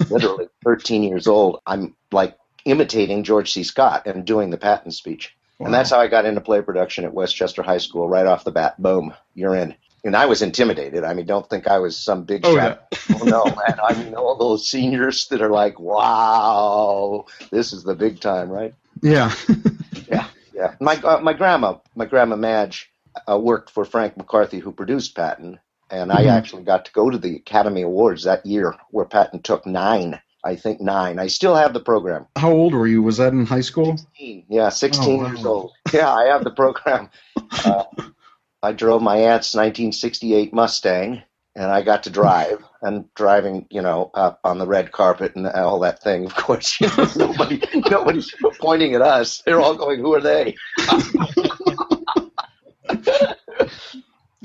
literally 0.08 0.46
13 0.64 1.02
years 1.04 1.26
old, 1.28 1.60
I'm 1.66 1.96
like 2.12 2.36
imitating 2.64 3.24
George 3.24 3.52
C. 3.52 3.64
Scott 3.64 4.06
and 4.06 4.24
doing 4.26 4.50
the 4.50 4.58
Patton 4.58 4.92
speech. 4.92 5.34
And 5.64 5.74
that's 5.74 5.90
how 5.90 6.00
I 6.00 6.08
got 6.08 6.26
into 6.26 6.40
play 6.42 6.62
production 6.62 7.04
at 7.04 7.14
Westchester 7.14 7.62
High 7.62 7.78
School 7.78 8.08
right 8.08 8.26
off 8.26 8.44
the 8.44 8.52
bat. 8.52 8.80
Boom, 8.82 9.14
you're 9.34 9.56
in. 9.56 9.74
And 10.04 10.16
I 10.16 10.26
was 10.26 10.40
intimidated. 10.42 11.04
I 11.04 11.12
mean, 11.14 11.26
don't 11.26 11.48
think 11.50 11.66
I 11.68 11.78
was 11.78 11.96
some 11.96 12.24
big 12.24 12.44
Oh, 12.46 12.56
shot. 12.56 12.86
Oh, 13.20 13.24
no, 13.24 13.44
man. 13.44 13.78
I 13.86 13.94
mean, 14.02 14.14
all 14.14 14.36
those 14.36 14.66
seniors 14.70 15.26
that 15.28 15.42
are 15.42 15.50
like, 15.50 15.78
wow, 15.78 17.26
this 17.50 17.72
is 17.72 17.82
the 17.82 17.94
big 17.94 18.20
time, 18.20 18.48
right? 18.50 18.74
yeah. 19.02 19.32
Yeah. 20.08 20.26
yeah. 20.52 20.74
My, 20.80 20.96
uh, 20.96 21.20
my 21.20 21.32
grandma, 21.34 21.76
my 21.94 22.04
grandma 22.04 22.34
Madge, 22.36 22.90
uh, 23.30 23.38
worked 23.38 23.70
for 23.70 23.84
Frank 23.84 24.16
McCarthy, 24.16 24.58
who 24.58 24.72
produced 24.72 25.14
Patton. 25.14 25.60
And 25.90 26.10
I 26.12 26.24
Mhm. 26.24 26.30
actually 26.32 26.62
got 26.64 26.84
to 26.86 26.92
go 26.92 27.10
to 27.10 27.18
the 27.18 27.36
Academy 27.36 27.82
Awards 27.82 28.24
that 28.24 28.44
year 28.44 28.74
where 28.90 29.04
Patton 29.04 29.42
took 29.42 29.66
nine. 29.66 30.20
I 30.42 30.56
think 30.56 30.80
nine. 30.80 31.18
I 31.18 31.26
still 31.28 31.54
have 31.54 31.74
the 31.74 31.80
program. 31.80 32.26
How 32.36 32.50
old 32.50 32.72
were 32.74 32.86
you? 32.88 33.02
Was 33.02 33.18
that 33.18 33.32
in 33.34 33.44
high 33.46 33.60
school? 33.60 33.98
16. 33.98 34.46
Yeah, 34.48 34.68
16 34.70 35.20
Oh, 35.20 35.22
wow. 35.22 35.26
years 35.28 35.44
old. 35.44 35.72
Yeah, 35.92 36.10
I 36.12 36.24
have 36.24 36.44
the 36.44 36.50
program. 36.52 37.10
Uh, 37.64 37.84
I 38.62 38.72
drove 38.72 39.02
my 39.02 39.16
aunt's 39.16 39.54
1968 39.54 40.52
Mustang, 40.52 41.22
and 41.56 41.70
I 41.70 41.82
got 41.82 42.04
to 42.04 42.10
drive. 42.10 42.64
And 42.82 43.12
driving, 43.12 43.66
you 43.68 43.82
know, 43.82 44.10
up 44.14 44.40
on 44.42 44.56
the 44.56 44.66
red 44.66 44.90
carpet 44.90 45.36
and 45.36 45.46
all 45.46 45.80
that 45.80 46.02
thing. 46.02 46.24
Of 46.24 46.34
course, 46.34 46.80
you 46.80 46.86
know, 46.96 47.06
nobody, 47.14 47.60
nobody's 47.90 48.34
pointing 48.58 48.94
at 48.94 49.02
us. 49.02 49.42
They're 49.44 49.60
all 49.60 49.74
going, 49.74 50.00
"Who 50.00 50.14
are 50.14 50.20
they?" 50.22 50.56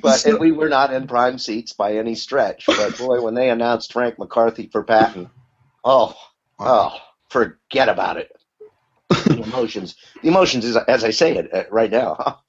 but 0.01 0.25
and 0.25 0.37
we 0.37 0.51
were 0.51 0.67
not 0.67 0.91
in 0.93 1.07
prime 1.07 1.37
seats 1.37 1.71
by 1.71 1.93
any 1.93 2.15
stretch. 2.15 2.65
But 2.65 2.97
boy, 2.97 3.21
when 3.21 3.35
they 3.35 3.49
announced 3.49 3.93
Frank 3.93 4.19
McCarthy 4.19 4.67
for 4.67 4.83
Patton, 4.83 5.29
oh, 5.85 6.13
oh, 6.59 6.97
forget 7.29 7.87
about 7.87 8.17
it. 8.17 8.31
The 9.09 9.43
emotions, 9.43 9.95
the 10.21 10.27
emotions, 10.27 10.65
is 10.65 10.75
as 10.75 11.05
I 11.05 11.11
say 11.11 11.37
it 11.37 11.53
uh, 11.53 11.63
right 11.71 11.89
now. 11.89 12.41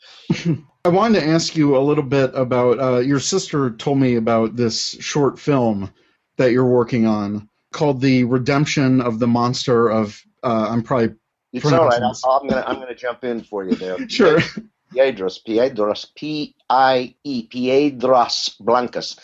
I 0.87 0.88
wanted 0.88 1.19
to 1.19 1.26
ask 1.26 1.57
you 1.57 1.76
a 1.76 1.83
little 1.83 2.05
bit 2.05 2.31
about 2.35 2.78
uh, 2.78 2.99
your 3.00 3.19
sister 3.19 3.71
told 3.71 3.99
me 3.99 4.14
about 4.14 4.55
this 4.55 4.93
short 5.00 5.37
film 5.37 5.93
that 6.37 6.52
you're 6.52 6.64
working 6.64 7.07
on 7.07 7.49
called 7.73 8.00
The 8.00 8.23
Redemption 8.23 9.00
of 9.00 9.19
the 9.19 9.26
Monster 9.26 9.88
of 9.88 10.23
uh, 10.45 10.69
I'm 10.71 10.85
probably 10.85 11.16
It's 11.52 11.66
all 11.73 11.88
right. 11.88 12.00
I'm 12.00 12.47
gonna 12.47 12.62
I'm 12.64 12.76
gonna 12.76 12.95
jump 12.95 13.25
in 13.25 13.43
for 13.43 13.64
you 13.64 13.75
there. 13.75 14.09
sure. 14.09 14.38
Piedros, 14.95 15.40
Piedros, 15.45 16.07
P 16.14 16.55
I 16.71 17.16
E, 17.25 17.49
Piedros 17.49 18.57
Blancas. 18.61 19.19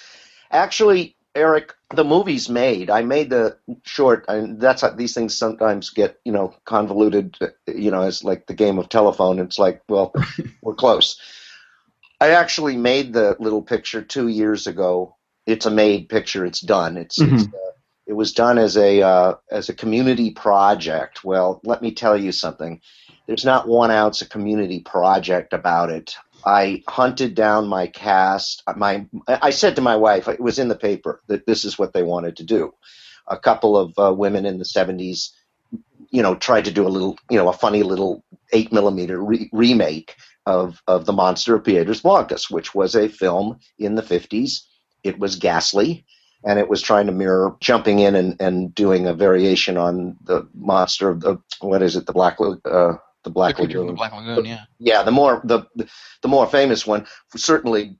Actually, 0.51 1.15
Eric, 1.37 1.75
the 1.95 2.03
movie's 2.03 2.49
made. 2.49 2.91
I 2.91 3.03
made 3.03 3.31
the 3.31 3.57
short, 3.85 4.25
and 4.27 4.61
that's 4.61 4.83
how 4.83 4.91
these 4.91 5.15
things 5.15 5.39
sometimes 5.39 5.91
get, 5.91 6.19
you 6.25 6.33
know, 6.33 6.57
convoluted. 6.65 7.39
You 7.69 7.93
know, 7.93 8.03
as 8.03 8.25
like 8.25 8.49
the 8.49 8.55
game 8.55 8.81
of 8.81 8.89
telephone. 8.89 9.39
It's 9.39 9.61
like, 9.61 9.81
well, 9.89 10.13
we're 10.61 10.75
close. 10.75 11.21
I 12.23 12.31
actually 12.35 12.77
made 12.77 13.13
the 13.13 13.37
little 13.41 13.63
picture 13.63 14.01
two 14.01 14.29
years 14.29 14.69
ago. 14.69 15.17
It's 15.45 15.67
a 15.67 15.73
made 15.73 16.09
picture. 16.09 16.47
It's 16.47 16.61
done. 16.61 16.97
It's, 16.97 17.21
it's 17.21 17.43
uh, 17.43 17.73
it 18.07 18.13
was 18.13 18.33
done 18.33 18.59
as 18.59 18.77
a 18.77 19.03
uh, 19.03 19.35
as 19.51 19.69
a 19.69 19.75
community 19.75 20.31
project. 20.31 21.25
Well, 21.25 21.61
let 21.65 21.83
me 21.83 21.91
tell 21.93 22.17
you 22.17 22.31
something. 22.31 22.81
There's 23.27 23.45
not 23.45 23.67
one 23.67 23.91
ounce 23.91 24.23
of 24.23 24.29
community 24.29 24.79
project 24.79 25.53
about 25.53 25.91
it. 25.91 26.15
I 26.47 26.85
hunted 26.87 27.35
down 27.35 27.67
my 27.67 27.89
cast. 27.89 28.63
My 28.77 29.05
I 29.27 29.51
said 29.51 29.75
to 29.75 29.83
my 29.83 29.97
wife, 29.97 30.29
it 30.29 30.39
was 30.39 30.61
in 30.61 30.69
the 30.69 30.77
paper 30.77 31.21
that 31.27 31.45
this 31.45 31.65
is 31.65 31.77
what 31.77 31.93
they 31.93 32.05
wanted 32.05 32.37
to 32.37 32.45
do. 32.45 32.73
A 33.27 33.37
couple 33.37 33.77
of 33.77 33.99
uh, 33.99 34.15
women 34.15 34.47
in 34.47 34.59
the 34.59 34.65
70s, 34.65 35.31
you 36.11 36.23
know, 36.23 36.37
tried 36.37 36.67
to 36.67 36.71
do 36.71 36.87
a 36.87 36.95
little, 36.97 37.19
you 37.31 37.39
know, 37.39 37.49
a 37.49 37.53
funny 37.53 37.83
little 37.83 38.25
eight 38.53 38.73
millimeter 38.73 39.21
re- 39.21 39.51
remake 39.53 40.15
of 40.47 40.83
of 40.87 41.07
the 41.07 41.13
Monster 41.13 41.55
of 41.55 41.65
Piedras 41.65 42.03
Blancas, 42.03 42.51
which 42.51 42.75
was 42.75 42.95
a 42.95 43.09
film 43.09 43.59
in 43.79 43.95
the 43.95 44.03
50s. 44.03 44.63
It 45.03 45.19
was 45.19 45.37
ghastly 45.37 46.05
and 46.45 46.59
it 46.59 46.69
was 46.69 46.83
trying 46.83 47.07
to 47.07 47.13
mirror 47.13 47.57
jumping 47.61 48.01
in 48.01 48.15
and, 48.15 48.41
and 48.41 48.75
doing 48.75 49.07
a 49.07 49.15
variation 49.15 49.77
on 49.77 50.17
the 50.25 50.47
monster 50.55 51.09
of 51.09 51.21
the 51.21 51.39
what 51.61 51.83
is 51.83 51.97
it 51.97 52.07
the 52.07 52.13
black 52.13 52.39
uh, 52.41 52.95
the 53.25 53.31
black 53.31 53.57
The 53.57 53.63
lagoon 53.63 53.87
the 53.87 53.93
Black 53.93 54.13
Lagoon, 54.13 54.45
yeah. 54.45 54.65
yeah 54.79 55.03
the 55.03 55.13
more 55.13 55.41
the 55.45 55.63
the 56.23 56.29
more 56.29 56.47
famous 56.47 56.87
one 56.87 57.07
certainly 57.37 57.97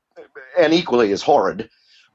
and 0.59 0.75
equally 0.75 1.13
as 1.13 1.23
horrid 1.23 1.71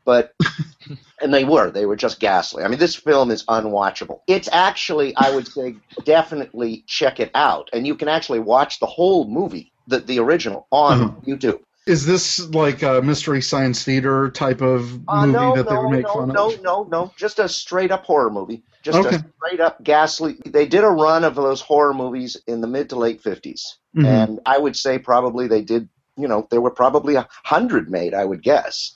but 0.05 0.33
and 1.21 1.33
they 1.33 1.43
were 1.43 1.71
they 1.71 1.85
were 1.85 1.95
just 1.95 2.19
ghastly 2.19 2.63
i 2.63 2.67
mean 2.67 2.79
this 2.79 2.95
film 2.95 3.31
is 3.31 3.43
unwatchable 3.45 4.19
it's 4.27 4.49
actually 4.51 5.15
i 5.15 5.33
would 5.33 5.47
say 5.47 5.75
definitely 6.03 6.83
check 6.87 7.19
it 7.19 7.31
out 7.33 7.69
and 7.73 7.87
you 7.87 7.95
can 7.95 8.07
actually 8.07 8.39
watch 8.39 8.79
the 8.79 8.85
whole 8.85 9.27
movie 9.27 9.71
the, 9.87 9.99
the 9.99 10.19
original 10.19 10.67
on 10.71 11.01
Uh-huh. 11.01 11.11
youtube 11.25 11.59
Is 11.85 12.05
this 12.05 12.39
like 12.49 12.83
a 12.83 13.01
mystery 13.01 13.41
science 13.41 13.83
theater 13.83 14.29
type 14.29 14.61
of 14.61 14.91
Uh, 15.07 15.25
movie 15.25 15.31
no, 15.31 15.53
that 15.55 15.69
they 15.69 15.75
would 15.77 15.91
make 15.91 16.05
no, 16.05 16.13
fun 16.13 16.29
no, 16.31 16.49
of? 16.49 16.63
no, 16.63 16.83
no, 16.83 16.87
no, 16.91 17.11
just 17.17 17.39
a 17.39 17.47
straight 17.47 17.91
up 17.91 18.03
horror 18.05 18.29
movie. 18.29 18.63
Just 18.83 18.99
Okay. 18.99 19.15
a 19.15 19.25
straight 19.37 19.59
up 19.61 19.83
ghastly. 19.83 20.35
They 20.45 20.65
did 20.65 20.83
a 20.83 20.89
run 20.89 21.23
of 21.23 21.35
those 21.35 21.61
horror 21.61 21.93
movies 21.93 22.37
in 22.47 22.61
the 22.61 22.67
mid 22.67 22.89
to 22.89 22.95
late 22.97 23.21
50s. 23.23 23.77
Mhm. 23.95 24.05
And 24.05 24.39
I 24.45 24.57
would 24.57 24.75
say 24.75 24.99
probably 24.99 25.47
they 25.47 25.61
did, 25.61 25.89
you 26.17 26.27
know, 26.27 26.47
there 26.51 26.61
were 26.61 26.71
probably 26.71 27.15
a 27.15 27.27
hundred 27.43 27.89
made, 27.89 28.13
I 28.13 28.23
would 28.25 28.43
guess. 28.43 28.93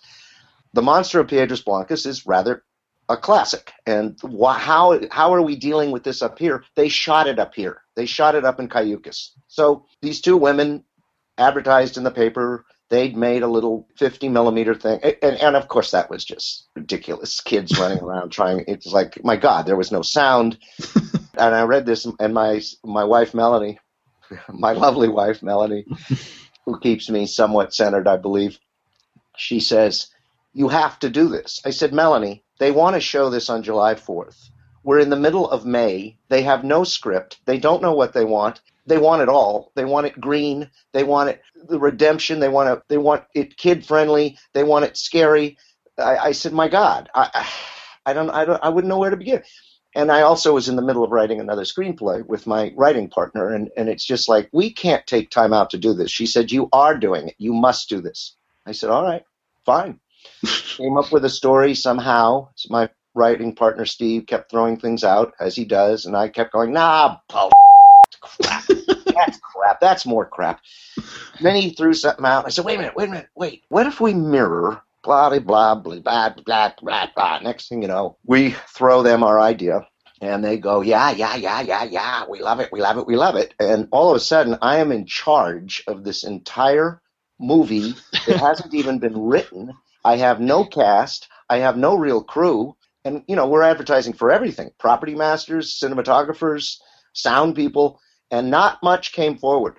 The 0.73 0.81
Monster 0.81 1.19
of 1.21 1.27
Piedras 1.27 1.61
Blancas 1.61 2.05
is 2.05 2.25
rather 2.25 2.63
a 3.11 3.17
classic. 3.17 3.71
And 3.85 4.17
wh- 4.23 4.57
how, 4.57 4.99
how 5.11 5.33
are 5.33 5.41
we 5.41 5.55
dealing 5.55 5.91
with 5.91 6.03
this 6.03 6.21
up 6.21 6.39
here? 6.39 6.63
They 6.75 6.89
shot 6.89 7.27
it 7.27 7.39
up 7.39 7.53
here. 7.55 7.81
They 7.95 8.05
shot 8.05 8.35
it 8.35 8.45
up 8.45 8.59
in 8.59 8.69
Cayucos. 8.69 9.31
So 9.47 9.85
these 10.01 10.21
two 10.21 10.37
women 10.37 10.83
advertised 11.37 11.97
in 11.97 12.03
the 12.03 12.11
paper 12.11 12.65
they'd 12.89 13.15
made 13.15 13.41
a 13.41 13.47
little 13.47 13.87
50 13.97 14.29
millimeter 14.29 14.75
thing 14.75 14.99
and, 15.03 15.37
and 15.37 15.55
of 15.55 15.67
course 15.67 15.91
that 15.91 16.09
was 16.09 16.23
just 16.23 16.67
ridiculous 16.75 17.39
kids 17.41 17.79
running 17.79 17.99
around 17.99 18.29
trying 18.31 18.63
it's 18.67 18.85
like 18.87 19.23
my 19.23 19.35
god 19.35 19.65
there 19.65 19.77
was 19.77 19.91
no 19.91 20.01
sound 20.01 20.59
and 21.37 21.55
i 21.55 21.63
read 21.63 21.85
this 21.85 22.05
and 22.19 22.33
my 22.33 22.61
my 22.83 23.03
wife 23.03 23.33
melanie 23.33 23.79
my 24.49 24.73
lovely 24.73 25.07
wife 25.07 25.41
melanie 25.41 25.85
who 26.65 26.79
keeps 26.79 27.09
me 27.09 27.25
somewhat 27.25 27.73
centered 27.73 28.07
i 28.07 28.17
believe 28.17 28.59
she 29.37 29.59
says 29.59 30.07
you 30.53 30.67
have 30.67 30.99
to 30.99 31.09
do 31.09 31.29
this 31.29 31.61
i 31.65 31.69
said 31.71 31.93
melanie 31.93 32.43
they 32.61 32.71
want 32.71 32.95
to 32.95 33.01
show 33.01 33.29
this 33.31 33.51
on 33.51 33.63
july 33.63 33.95
4th 33.95 34.51
we're 34.85 35.01
in 35.01 35.11
the 35.11 35.17
middle 35.17 35.51
of 35.51 35.67
may 35.67 36.17
they 36.29 36.43
have 36.43 36.63
no 36.65 36.85
script 36.85 37.41
they 37.47 37.59
don't 37.59 37.83
know 37.83 37.93
what 37.95 38.13
they 38.13 38.25
want 38.25 38.61
they 38.87 38.99
want 38.99 39.23
it 39.23 39.29
all 39.29 39.73
they 39.75 39.85
want 39.85 40.07
it 40.07 40.21
green 40.21 40.71
they 40.93 41.03
want 41.05 41.29
it 41.31 41.35
the 41.69 41.79
redemption. 41.79 42.41
They 42.41 42.49
want 42.49 42.69
to. 42.69 42.83
They 42.89 42.99
want 42.99 43.25
it 43.35 43.57
kid 43.57 43.85
friendly. 43.85 44.39
They 44.53 44.63
want 44.63 44.85
it 44.85 44.97
scary. 44.97 45.57
I, 45.99 46.17
I 46.17 46.33
said, 46.33 46.53
my 46.53 46.69
God, 46.69 47.09
I, 47.15 47.49
I 48.05 48.13
don't, 48.13 48.31
I 48.31 48.45
don't, 48.45 48.63
I 48.63 48.69
wouldn't 48.69 48.89
know 48.89 48.99
where 48.99 49.11
to 49.11 49.17
begin. 49.17 49.43
And 49.95 50.11
I 50.11 50.21
also 50.21 50.53
was 50.53 50.69
in 50.69 50.77
the 50.77 50.83
middle 50.83 51.03
of 51.03 51.11
writing 51.11 51.39
another 51.41 51.63
screenplay 51.63 52.25
with 52.25 52.47
my 52.47 52.73
writing 52.77 53.09
partner, 53.09 53.53
and 53.53 53.69
and 53.77 53.89
it's 53.89 54.05
just 54.05 54.29
like 54.29 54.49
we 54.53 54.73
can't 54.73 55.05
take 55.07 55.31
time 55.31 55.53
out 55.53 55.71
to 55.71 55.77
do 55.77 55.93
this. 55.93 56.11
She 56.11 56.27
said, 56.27 56.51
you 56.51 56.69
are 56.73 56.97
doing 56.97 57.29
it. 57.29 57.35
You 57.39 57.53
must 57.53 57.89
do 57.89 58.01
this. 58.01 58.35
I 58.65 58.73
said, 58.73 58.89
all 58.89 59.03
right, 59.03 59.23
fine. 59.65 59.99
Came 60.77 60.97
up 60.97 61.11
with 61.11 61.25
a 61.25 61.29
story 61.29 61.75
somehow. 61.75 62.49
So 62.55 62.67
my 62.71 62.89
writing 63.13 63.55
partner 63.55 63.85
Steve 63.85 64.25
kept 64.25 64.49
throwing 64.49 64.77
things 64.77 65.03
out 65.03 65.33
as 65.39 65.55
he 65.55 65.65
does, 65.65 66.05
and 66.05 66.15
I 66.15 66.29
kept 66.29 66.53
going, 66.53 66.73
nah, 66.73 67.17
bull 67.29 67.51
crap. 68.21 68.63
That's 68.67 69.39
crap. 69.39 69.79
That's 69.81 70.05
more 70.05 70.25
crap. 70.25 70.61
And 71.37 71.45
then 71.45 71.55
he 71.55 71.71
threw 71.71 71.93
something 71.93 72.25
out. 72.25 72.45
I 72.45 72.49
said, 72.49 72.65
wait 72.65 72.75
a 72.75 72.77
minute, 72.79 72.95
wait 72.95 73.09
a 73.09 73.11
minute, 73.11 73.29
wait. 73.35 73.63
What 73.69 73.87
if 73.87 73.99
we 73.99 74.13
mirror 74.13 74.81
blah, 75.03 75.29
blah, 75.29 75.75
blah, 75.75 75.99
blah, 75.99 76.29
blah, 76.29 76.73
blah, 76.81 77.07
blah. 77.15 77.39
Next 77.39 77.67
thing 77.67 77.81
you 77.81 77.87
know, 77.87 78.17
we 78.25 78.55
throw 78.69 79.03
them 79.03 79.23
our 79.23 79.39
idea 79.39 79.87
and 80.21 80.43
they 80.43 80.57
go, 80.57 80.81
yeah, 80.81 81.11
yeah, 81.11 81.35
yeah, 81.35 81.61
yeah, 81.61 81.83
yeah. 81.83 82.25
We 82.29 82.41
love 82.41 82.59
it. 82.59 82.69
We 82.71 82.81
love 82.81 82.97
it. 82.97 83.07
We 83.07 83.15
love 83.15 83.35
it. 83.35 83.53
And 83.59 83.87
all 83.91 84.11
of 84.11 84.17
a 84.17 84.19
sudden, 84.19 84.57
I 84.61 84.77
am 84.77 84.91
in 84.91 85.05
charge 85.05 85.83
of 85.87 86.03
this 86.03 86.23
entire 86.23 87.01
movie. 87.39 87.95
It 88.27 88.37
hasn't 88.37 88.73
even 88.73 88.99
been 88.99 89.19
written. 89.19 89.73
I 90.03 90.17
have 90.17 90.39
no 90.39 90.65
cast. 90.65 91.27
I 91.49 91.57
have 91.57 91.77
no 91.77 91.95
real 91.95 92.23
crew. 92.23 92.75
And, 93.03 93.23
you 93.27 93.35
know, 93.35 93.47
we're 93.47 93.63
advertising 93.63 94.13
for 94.13 94.31
everything 94.31 94.71
property 94.79 95.15
masters, 95.15 95.79
cinematographers, 95.81 96.77
sound 97.13 97.55
people, 97.55 97.99
and 98.29 98.49
not 98.49 98.81
much 98.83 99.11
came 99.11 99.37
forward. 99.37 99.75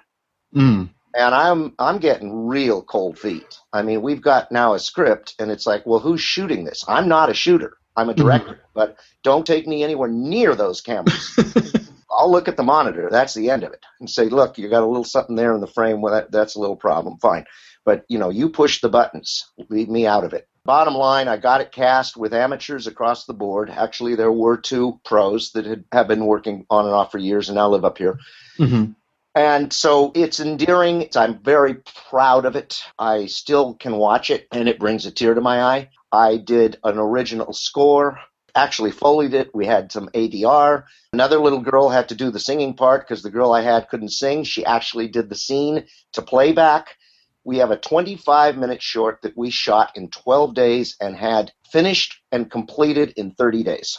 Mm. 0.55 0.91
And 1.15 1.35
I'm 1.35 1.75
I'm 1.79 1.99
getting 1.99 2.47
real 2.47 2.83
cold 2.83 3.19
feet. 3.19 3.59
I 3.73 3.83
mean, 3.83 4.03
we've 4.03 4.23
got 4.23 4.51
now 4.51 4.75
a 4.75 4.79
script, 4.79 5.35
and 5.39 5.51
it's 5.51 5.67
like, 5.67 5.85
well, 5.85 6.01
who's 6.01 6.21
shooting 6.21 6.65
this? 6.65 6.85
I'm 6.89 7.07
not 7.07 7.31
a 7.31 7.35
shooter. 7.35 7.77
I'm 7.97 8.09
a 8.09 8.15
director, 8.15 8.61
but 8.75 8.97
don't 9.23 9.47
take 9.47 9.67
me 9.67 9.85
anywhere 9.85 10.09
near 10.09 10.55
those 10.55 10.81
cameras. 10.81 11.39
I'll 12.11 12.31
look 12.31 12.49
at 12.49 12.57
the 12.57 12.63
monitor. 12.63 13.09
That's 13.11 13.35
the 13.35 13.51
end 13.51 13.63
of 13.63 13.73
it, 13.73 13.85
and 14.01 14.09
say, 14.09 14.27
look, 14.27 14.57
you 14.57 14.69
got 14.69 14.83
a 14.83 14.87
little 14.87 15.05
something 15.05 15.37
there 15.37 15.55
in 15.55 15.61
the 15.61 15.67
frame. 15.67 16.01
Well, 16.01 16.15
that, 16.15 16.31
that's 16.31 16.55
a 16.55 16.61
little 16.61 16.77
problem. 16.77 17.19
Fine, 17.19 17.45
but 17.85 18.05
you 18.09 18.19
know, 18.19 18.31
you 18.31 18.49
push 18.49 18.81
the 18.81 18.89
buttons. 18.89 19.51
Leave 19.69 19.89
me 19.89 20.07
out 20.07 20.25
of 20.25 20.33
it. 20.33 20.49
Bottom 20.65 20.95
line, 20.95 21.27
I 21.27 21.39
got 21.39 21.61
it 21.61 21.73
cast 21.73 22.17
with 22.17 22.33
amateurs 22.33 22.87
across 22.87 23.25
the 23.25 23.35
board. 23.35 23.69
Actually, 23.69 24.15
there 24.15 24.31
were 24.31 24.57
two 24.57 25.01
pros 25.05 25.51
that 25.53 25.67
had, 25.67 25.85
have 25.91 26.07
been 26.07 26.25
working 26.25 26.67
on 26.71 26.85
and 26.85 26.95
off 26.95 27.11
for 27.11 27.19
years 27.19 27.49
and 27.49 27.57
now 27.57 27.69
live 27.69 27.85
up 27.85 27.99
here. 27.99 28.19
hmm 28.57 28.93
And 29.35 29.73
so 29.73 30.13
it's 30.15 30.39
endearing. 30.39 31.09
I'm 31.17 31.43
very 31.43 31.77
proud 32.09 32.45
of 32.45 32.55
it. 32.55 32.81
I 32.97 33.27
still 33.27 33.75
can 33.75 33.97
watch 33.97 34.31
it 34.31 34.47
and 34.53 34.69
it 34.69 34.79
brings 34.79 35.05
a 35.05 35.11
tear 35.11 35.35
to 35.35 35.41
my 35.41 35.63
eye. 35.63 35.91
I 36.13 36.37
did 36.37 36.79
an 36.85 36.99
original 36.99 37.53
score, 37.53 38.21
actually 38.55 38.91
folied 38.93 39.35
it. 39.35 39.55
We 39.55 39.67
had 39.67 39.91
some 39.91 40.11
ADR. 40.15 40.85
Another 41.13 41.39
little 41.39 41.61
girl 41.61 41.89
had 41.89 42.09
to 42.11 42.15
do 42.15 42.31
the 42.31 42.39
singing 42.39 42.75
part 42.75 43.03
because 43.03 43.23
the 43.23 43.31
girl 43.31 43.53
I 43.53 43.63
had 43.63 43.89
couldn't 43.89 44.11
sing. 44.11 44.45
She 44.45 44.65
actually 44.65 45.09
did 45.09 45.29
the 45.29 45.35
scene 45.35 45.87
to 46.13 46.23
playback. 46.23 46.97
We 47.45 47.59
have 47.59 47.71
a 47.71 47.77
25 47.77 48.57
minute 48.57 48.83
short 48.83 49.23
that 49.23 49.37
we 49.37 49.51
shot 49.51 49.97
in 49.97 50.09
12 50.11 50.55
days 50.55 50.97
and 51.01 51.17
had 51.17 51.53
finished 51.71 52.21
and 52.31 52.51
completed 52.51 53.15
in 53.17 53.33
30 53.33 53.63
days. 53.63 53.99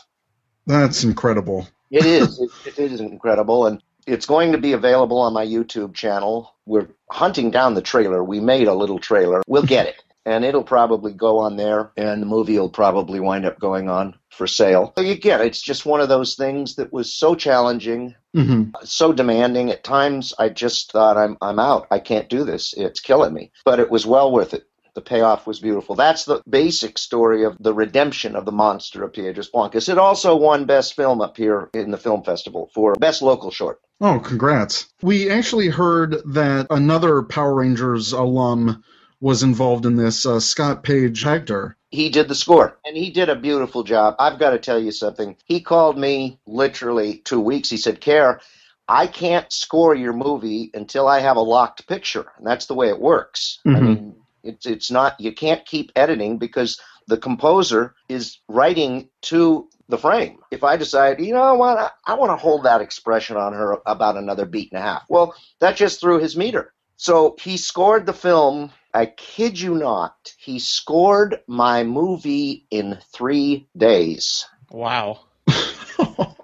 That's 0.66 1.04
incredible. 1.04 1.68
It 1.92 2.08
is. 2.08 2.40
it, 2.66 2.80
it 2.80 2.92
is 2.92 3.00
incredible, 3.02 3.68
and 3.68 3.80
it's 4.08 4.26
going 4.26 4.54
to 4.54 4.58
be 4.58 4.74
available 4.74 5.20
on 5.20 5.32
my 5.32 5.46
YouTube 5.46 5.94
channel. 5.94 6.56
We're 6.66 6.88
hunting 7.12 7.52
down 7.52 7.76
the 7.76 7.84
trailer. 7.84 8.24
We 8.24 8.40
made 8.40 8.68
a 8.68 8.74
little 8.74 8.98
trailer. 8.98 9.44
We'll 9.46 9.62
get 9.62 9.86
it, 9.86 10.04
and 10.26 10.46
it'll 10.46 10.64
probably 10.64 11.14
go 11.14 11.40
on 11.40 11.58
there, 11.58 11.92
and 11.98 12.22
the 12.22 12.26
movie 12.26 12.58
will 12.58 12.70
probably 12.70 13.20
wind 13.20 13.46
up 13.46 13.60
going 13.60 13.90
on 13.90 14.16
for 14.30 14.48
sale. 14.48 14.94
Again, 14.98 15.42
it's 15.42 15.62
just 15.62 15.86
one 15.86 16.02
of 16.02 16.10
those 16.10 16.36
things 16.36 16.76
that 16.76 16.94
was 16.94 17.14
so 17.14 17.36
challenging, 17.36 18.16
hmm 18.34 18.64
so 18.84 19.14
demanding. 19.14 19.70
At 19.70 19.84
times, 19.84 20.34
I 20.40 20.50
just 20.50 20.92
thought, 20.92 21.18
"I'm 21.18 21.38
I'm 21.42 21.60
out. 21.60 21.88
I 21.92 22.00
can't 22.00 22.30
do 22.30 22.44
this. 22.44 22.74
It's 22.74 23.00
killing 23.00 23.34
me." 23.34 23.52
But 23.66 23.80
it 23.80 23.92
was 23.92 24.06
well 24.06 24.32
worth 24.32 24.54
it. 24.54 24.66
The 24.96 25.02
payoff 25.02 25.48
was 25.48 25.60
beautiful. 25.60 25.96
That's 25.96 26.26
the 26.26 26.44
basic 26.48 27.00
story 27.00 27.44
of 27.46 27.58
the 27.60 27.74
redemption 27.74 28.36
of 28.36 28.46
the 28.46 28.52
monster 28.52 29.04
of 29.04 29.14
Piedras 29.14 29.50
Blancas. 29.50 29.90
It 29.90 29.98
also 29.98 30.36
won 30.36 30.66
Best 30.66 30.96
Film 30.96 31.20
up 31.20 31.36
here 31.36 31.70
in 31.74 31.90
the 31.90 31.98
film 31.98 32.24
festival 32.24 32.70
for 32.76 32.94
Best 32.94 33.24
Local 33.24 33.50
Short. 33.50 33.80
Oh, 34.02 34.20
congrats. 34.20 34.88
We 35.02 35.32
actually 35.32 35.70
heard 35.70 36.22
that 36.34 36.68
another 36.70 37.24
Power 37.24 37.56
Rangers 37.56 38.12
alum 38.12 38.84
was 39.24 39.42
involved 39.42 39.86
in 39.86 39.96
this, 39.96 40.26
uh, 40.26 40.38
Scott 40.42 40.84
Page 40.84 41.24
Pagter. 41.24 41.76
He 41.92 42.10
did 42.10 42.28
the 42.28 42.36
score, 42.36 42.78
and 42.86 42.98
he 42.98 43.10
did 43.10 43.30
a 43.30 43.36
beautiful 43.38 43.84
job. 43.84 44.16
I've 44.20 44.38
got 44.38 44.50
to 44.50 44.60
tell 44.60 44.78
you 44.78 44.92
something. 44.92 45.38
He 45.46 45.62
called 45.62 45.98
me 45.98 46.42
literally 46.46 47.20
two 47.20 47.40
weeks. 47.40 47.70
He 47.70 47.78
said, 47.78 48.02
Care, 48.02 48.42
I 48.90 49.08
can't 49.08 49.52
score 49.54 49.96
your 49.96 50.12
movie 50.12 50.72
until 50.74 51.08
I 51.08 51.22
have 51.22 51.38
a 51.38 51.42
locked 51.42 51.88
picture. 51.88 52.26
And 52.38 52.46
that's 52.46 52.66
the 52.66 52.74
way 52.74 52.90
it 52.90 53.00
works. 53.00 53.60
I 53.66 53.80
Mhm. 53.80 53.86
mean, 53.86 54.16
it's, 54.44 54.66
it's 54.66 54.92
not, 54.92 55.18
you 55.22 55.32
can't 55.32 55.66
keep 55.66 55.94
editing 55.96 56.38
because 56.38 56.78
the 57.08 57.18
composer 57.18 57.96
is 58.10 58.40
writing 58.50 59.08
to 59.24 59.70
the 59.88 59.98
frame. 59.98 60.40
If 60.52 60.66
I 60.66 60.76
decide, 60.76 61.22
you 61.22 61.34
know 61.34 61.54
what, 61.56 61.78
I, 61.78 61.90
I 62.06 62.16
want 62.16 62.32
to 62.32 62.36
hold 62.36 62.66
that 62.66 62.82
expression 62.82 63.38
on 63.38 63.54
her 63.54 63.78
about 63.86 64.18
another 64.18 64.46
beat 64.46 64.72
and 64.74 64.80
a 64.80 64.84
half, 64.86 65.04
well, 65.08 65.34
that 65.62 65.78
just 65.78 66.02
threw 66.02 66.20
his 66.20 66.36
meter. 66.36 66.74
So 66.98 67.38
he 67.40 67.56
scored 67.56 68.06
the 68.06 68.14
film. 68.14 68.72
I 68.94 69.08
kid 69.08 69.60
you 69.60 69.76
not. 69.76 70.34
He 70.38 70.60
scored 70.60 71.42
my 71.48 71.84
movie 71.84 72.66
in 72.72 73.00
three 73.12 73.68
days. 73.76 74.46
Wow. 74.72 75.20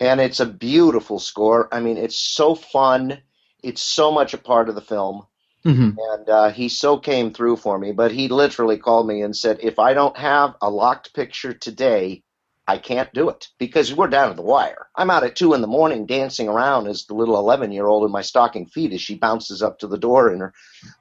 And 0.00 0.20
it's 0.20 0.40
a 0.40 0.46
beautiful 0.46 1.18
score. 1.18 1.68
I 1.72 1.80
mean, 1.80 1.96
it's 1.96 2.18
so 2.18 2.54
fun. 2.54 3.22
It's 3.62 3.82
so 3.82 4.10
much 4.10 4.34
a 4.34 4.38
part 4.38 4.68
of 4.68 4.74
the 4.74 4.80
film. 4.80 5.26
hmm 5.64 5.90
And 5.96 6.28
uh, 6.28 6.50
he 6.50 6.68
so 6.68 6.98
came 6.98 7.32
through 7.32 7.56
for 7.56 7.78
me. 7.78 7.92
But 7.92 8.10
he 8.10 8.28
literally 8.28 8.78
called 8.78 9.06
me 9.06 9.22
and 9.22 9.36
said, 9.36 9.60
if 9.62 9.78
I 9.78 9.94
don't 9.94 10.16
have 10.16 10.56
a 10.60 10.68
locked 10.70 11.14
picture 11.14 11.52
today, 11.52 12.24
I 12.66 12.78
can't 12.78 13.12
do 13.12 13.28
it 13.28 13.48
because 13.58 13.92
we're 13.92 14.06
down 14.06 14.30
to 14.30 14.34
the 14.34 14.42
wire. 14.42 14.86
I'm 14.96 15.10
out 15.10 15.24
at 15.24 15.34
two 15.34 15.52
in 15.54 15.60
the 15.60 15.66
morning 15.66 16.06
dancing 16.06 16.48
around 16.48 16.86
as 16.86 17.06
the 17.06 17.14
little 17.14 17.36
11 17.36 17.72
year 17.72 17.86
old 17.86 18.04
in 18.04 18.12
my 18.12 18.22
stocking 18.22 18.66
feet 18.66 18.92
as 18.92 19.00
she 19.00 19.16
bounces 19.16 19.62
up 19.62 19.80
to 19.80 19.88
the 19.88 19.98
door 19.98 20.32
in 20.32 20.40
her 20.40 20.54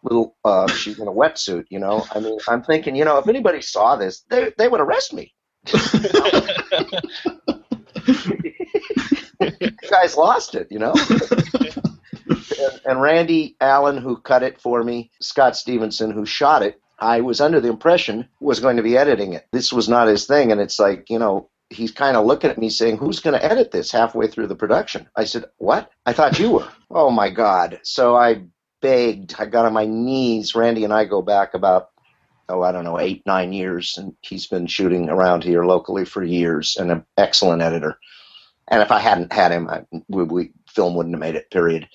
little, 0.03 0.35
uh, 0.43 0.67
she's 0.67 0.99
in 0.99 1.07
a 1.07 1.11
wetsuit, 1.11 1.65
you 1.69 1.79
know. 1.79 2.03
I 2.13 2.19
mean, 2.19 2.37
I'm 2.47 2.63
thinking, 2.63 2.95
you 2.95 3.05
know, 3.05 3.19
if 3.19 3.27
anybody 3.27 3.61
saw 3.61 3.95
this, 3.95 4.21
they, 4.29 4.51
they 4.57 4.67
would 4.67 4.81
arrest 4.81 5.13
me. 5.13 5.33
you 9.59 9.71
guys 9.89 10.17
lost 10.17 10.55
it, 10.55 10.67
you 10.71 10.79
know. 10.79 10.93
and, 12.59 12.81
and 12.85 13.01
Randy 13.01 13.55
Allen, 13.61 13.97
who 13.97 14.17
cut 14.17 14.41
it 14.41 14.59
for 14.59 14.83
me, 14.83 15.11
Scott 15.21 15.55
Stevenson, 15.55 16.09
who 16.11 16.25
shot 16.25 16.63
it, 16.63 16.81
I 17.01 17.21
was 17.21 17.41
under 17.41 17.59
the 17.59 17.69
impression 17.69 18.27
was 18.39 18.59
going 18.59 18.77
to 18.77 18.83
be 18.83 18.97
editing 18.97 19.33
it. 19.33 19.47
This 19.51 19.73
was 19.73 19.89
not 19.89 20.07
his 20.07 20.25
thing, 20.25 20.51
and 20.51 20.61
it's 20.61 20.79
like, 20.79 21.09
you 21.09 21.17
know, 21.17 21.49
he's 21.71 21.91
kind 21.91 22.17
of 22.17 22.25
looking 22.25 22.49
at 22.49 22.57
me 22.57 22.69
saying, 22.69 22.97
"Who's 22.97 23.19
going 23.19 23.39
to 23.39 23.45
edit 23.45 23.71
this?" 23.71 23.91
Halfway 23.91 24.27
through 24.27 24.47
the 24.47 24.55
production, 24.55 25.07
I 25.15 25.23
said, 25.23 25.45
"What? 25.57 25.89
I 26.05 26.13
thought 26.13 26.39
you 26.39 26.51
were." 26.51 26.67
oh 26.91 27.09
my 27.09 27.29
God! 27.29 27.79
So 27.83 28.15
I 28.15 28.43
begged. 28.81 29.35
I 29.39 29.45
got 29.45 29.65
on 29.65 29.73
my 29.73 29.85
knees. 29.85 30.55
Randy 30.55 30.83
and 30.83 30.93
I 30.93 31.05
go 31.05 31.21
back 31.21 31.53
about 31.53 31.91
oh, 32.51 32.61
I 32.61 32.71
don't 32.71 32.83
know, 32.83 32.99
eight, 32.99 33.23
nine 33.25 33.53
years. 33.53 33.97
And 33.97 34.13
he's 34.21 34.47
been 34.47 34.67
shooting 34.67 35.09
around 35.09 35.43
here 35.43 35.65
locally 35.65 36.05
for 36.05 36.23
years 36.23 36.75
and 36.77 36.91
an 36.91 37.05
excellent 37.17 37.61
editor. 37.61 37.97
And 38.67 38.81
if 38.81 38.91
I 38.91 38.99
hadn't 38.99 39.33
had 39.33 39.51
him, 39.51 39.69
I, 39.69 39.83
we, 40.07 40.23
we, 40.23 40.51
film 40.69 40.95
wouldn't 40.95 41.15
have 41.15 41.19
made 41.19 41.35
it, 41.35 41.51
period. 41.51 41.87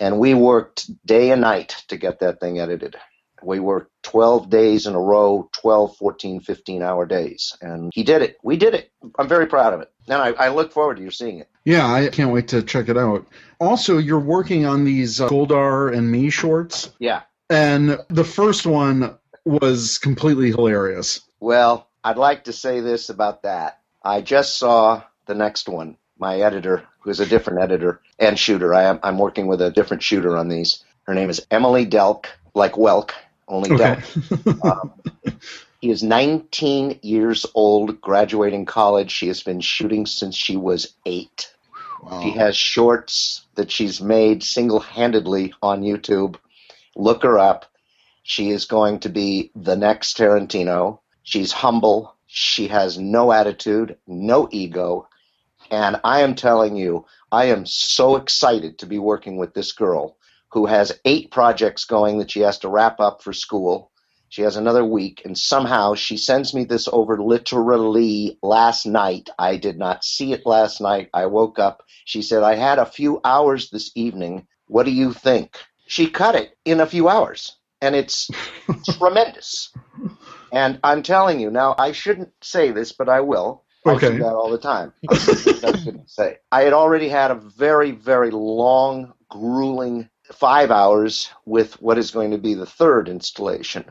And 0.00 0.18
we 0.18 0.34
worked 0.34 0.90
day 1.04 1.30
and 1.30 1.40
night 1.40 1.84
to 1.88 1.96
get 1.96 2.20
that 2.20 2.40
thing 2.40 2.60
edited. 2.60 2.96
We 3.42 3.60
worked 3.60 3.90
12 4.04 4.50
days 4.50 4.86
in 4.86 4.94
a 4.94 5.00
row, 5.00 5.48
12, 5.52 5.96
14, 5.96 6.40
15 6.40 6.82
hour 6.82 7.06
days. 7.06 7.56
And 7.60 7.90
he 7.94 8.02
did 8.02 8.22
it. 8.22 8.36
We 8.42 8.56
did 8.56 8.74
it. 8.74 8.90
I'm 9.18 9.28
very 9.28 9.46
proud 9.46 9.74
of 9.74 9.80
it. 9.80 9.90
And 10.08 10.20
I, 10.20 10.30
I 10.32 10.48
look 10.48 10.72
forward 10.72 10.96
to 10.96 11.02
you 11.02 11.10
seeing 11.10 11.38
it. 11.40 11.48
Yeah, 11.64 11.86
I 11.92 12.08
can't 12.08 12.32
wait 12.32 12.48
to 12.48 12.62
check 12.62 12.88
it 12.88 12.96
out. 12.96 13.26
Also, 13.60 13.98
you're 13.98 14.18
working 14.18 14.64
on 14.64 14.84
these 14.84 15.20
uh, 15.20 15.28
Goldar 15.28 15.94
and 15.94 16.10
me 16.10 16.30
shorts, 16.30 16.90
Yeah. 16.98 17.22
and 17.50 17.98
the 18.08 18.24
first 18.24 18.64
one 18.66 19.16
was 19.44 19.98
completely 19.98 20.48
hilarious. 20.50 21.20
Well, 21.40 21.88
I'd 22.04 22.16
like 22.16 22.44
to 22.44 22.52
say 22.52 22.80
this 22.80 23.10
about 23.10 23.42
that. 23.42 23.80
I 24.02 24.20
just 24.22 24.56
saw 24.58 25.02
the 25.26 25.34
next 25.34 25.68
one. 25.68 25.96
My 26.18 26.40
editor, 26.40 26.84
who's 27.00 27.20
a 27.20 27.26
different 27.26 27.60
editor 27.62 28.00
and 28.18 28.38
shooter, 28.38 28.72
I 28.74 28.84
am, 28.84 29.00
I'm 29.02 29.18
working 29.18 29.46
with 29.46 29.60
a 29.60 29.70
different 29.70 30.02
shooter 30.02 30.36
on 30.36 30.48
these. 30.48 30.82
Her 31.04 31.14
name 31.14 31.30
is 31.30 31.46
Emily 31.50 31.84
Delk, 31.86 32.26
like 32.54 32.72
Welk, 32.72 33.10
only 33.48 33.72
Okay. 33.72 34.00
Um, 34.62 34.92
he 35.80 35.90
is 35.90 36.02
19 36.02 37.00
years 37.02 37.46
old, 37.54 38.00
graduating 38.00 38.66
college. 38.66 39.10
She 39.10 39.28
has 39.28 39.42
been 39.42 39.60
shooting 39.60 40.06
since 40.06 40.36
she 40.36 40.56
was 40.56 40.94
eight. 41.06 41.52
Wow. 42.02 42.22
She 42.22 42.30
has 42.32 42.56
shorts 42.56 43.46
that 43.54 43.70
she's 43.70 44.00
made 44.00 44.42
single 44.42 44.80
handedly 44.80 45.54
on 45.62 45.82
YouTube. 45.82 46.36
Look 46.94 47.22
her 47.22 47.38
up. 47.38 47.66
She 48.22 48.50
is 48.50 48.66
going 48.66 49.00
to 49.00 49.08
be 49.08 49.50
the 49.56 49.76
next 49.76 50.16
Tarantino. 50.18 51.00
She's 51.22 51.50
humble. 51.50 52.14
She 52.26 52.68
has 52.68 52.98
no 52.98 53.32
attitude, 53.32 53.96
no 54.06 54.48
ego. 54.52 55.08
And 55.70 55.98
I 56.04 56.20
am 56.20 56.34
telling 56.34 56.76
you, 56.76 57.06
I 57.32 57.46
am 57.46 57.66
so 57.66 58.16
excited 58.16 58.78
to 58.78 58.86
be 58.86 58.98
working 58.98 59.38
with 59.38 59.54
this 59.54 59.72
girl 59.72 60.17
who 60.50 60.66
has 60.66 60.98
eight 61.04 61.30
projects 61.30 61.84
going 61.84 62.18
that 62.18 62.30
she 62.30 62.40
has 62.40 62.58
to 62.60 62.68
wrap 62.68 63.00
up 63.00 63.22
for 63.22 63.32
school. 63.32 63.90
She 64.30 64.42
has 64.42 64.56
another 64.56 64.84
week, 64.84 65.22
and 65.24 65.36
somehow 65.38 65.94
she 65.94 66.16
sends 66.18 66.52
me 66.52 66.64
this 66.64 66.88
over 66.90 67.20
literally 67.22 68.38
last 68.42 68.84
night. 68.84 69.30
I 69.38 69.56
did 69.56 69.78
not 69.78 70.04
see 70.04 70.32
it 70.32 70.44
last 70.44 70.80
night. 70.80 71.08
I 71.14 71.26
woke 71.26 71.58
up. 71.58 71.82
She 72.04 72.20
said, 72.20 72.42
I 72.42 72.54
had 72.54 72.78
a 72.78 72.86
few 72.86 73.20
hours 73.24 73.70
this 73.70 73.90
evening. 73.94 74.46
What 74.66 74.84
do 74.84 74.92
you 74.92 75.12
think? 75.14 75.56
She 75.86 76.08
cut 76.10 76.34
it 76.34 76.56
in 76.66 76.80
a 76.80 76.86
few 76.86 77.08
hours, 77.08 77.56
and 77.80 77.96
it's 77.96 78.30
tremendous. 78.98 79.72
And 80.52 80.78
I'm 80.84 81.02
telling 81.02 81.40
you, 81.40 81.50
now 81.50 81.74
I 81.78 81.92
shouldn't 81.92 82.32
say 82.42 82.70
this, 82.70 82.92
but 82.92 83.08
I 83.08 83.20
will. 83.20 83.64
Okay. 83.86 84.08
I 84.08 84.10
do 84.10 84.18
that 84.18 84.34
all 84.34 84.50
the 84.50 84.58
time. 84.58 84.92
I 85.10 85.14
shouldn't 85.16 86.10
say. 86.10 86.36
I 86.52 86.62
had 86.62 86.74
already 86.74 87.08
had 87.08 87.30
a 87.30 87.34
very, 87.34 87.92
very 87.92 88.30
long, 88.30 89.14
grueling 89.30 90.08
five 90.32 90.70
hours 90.70 91.30
with 91.44 91.80
what 91.80 91.98
is 91.98 92.10
going 92.10 92.30
to 92.32 92.38
be 92.38 92.54
the 92.54 92.66
third 92.66 93.08
installation. 93.08 93.84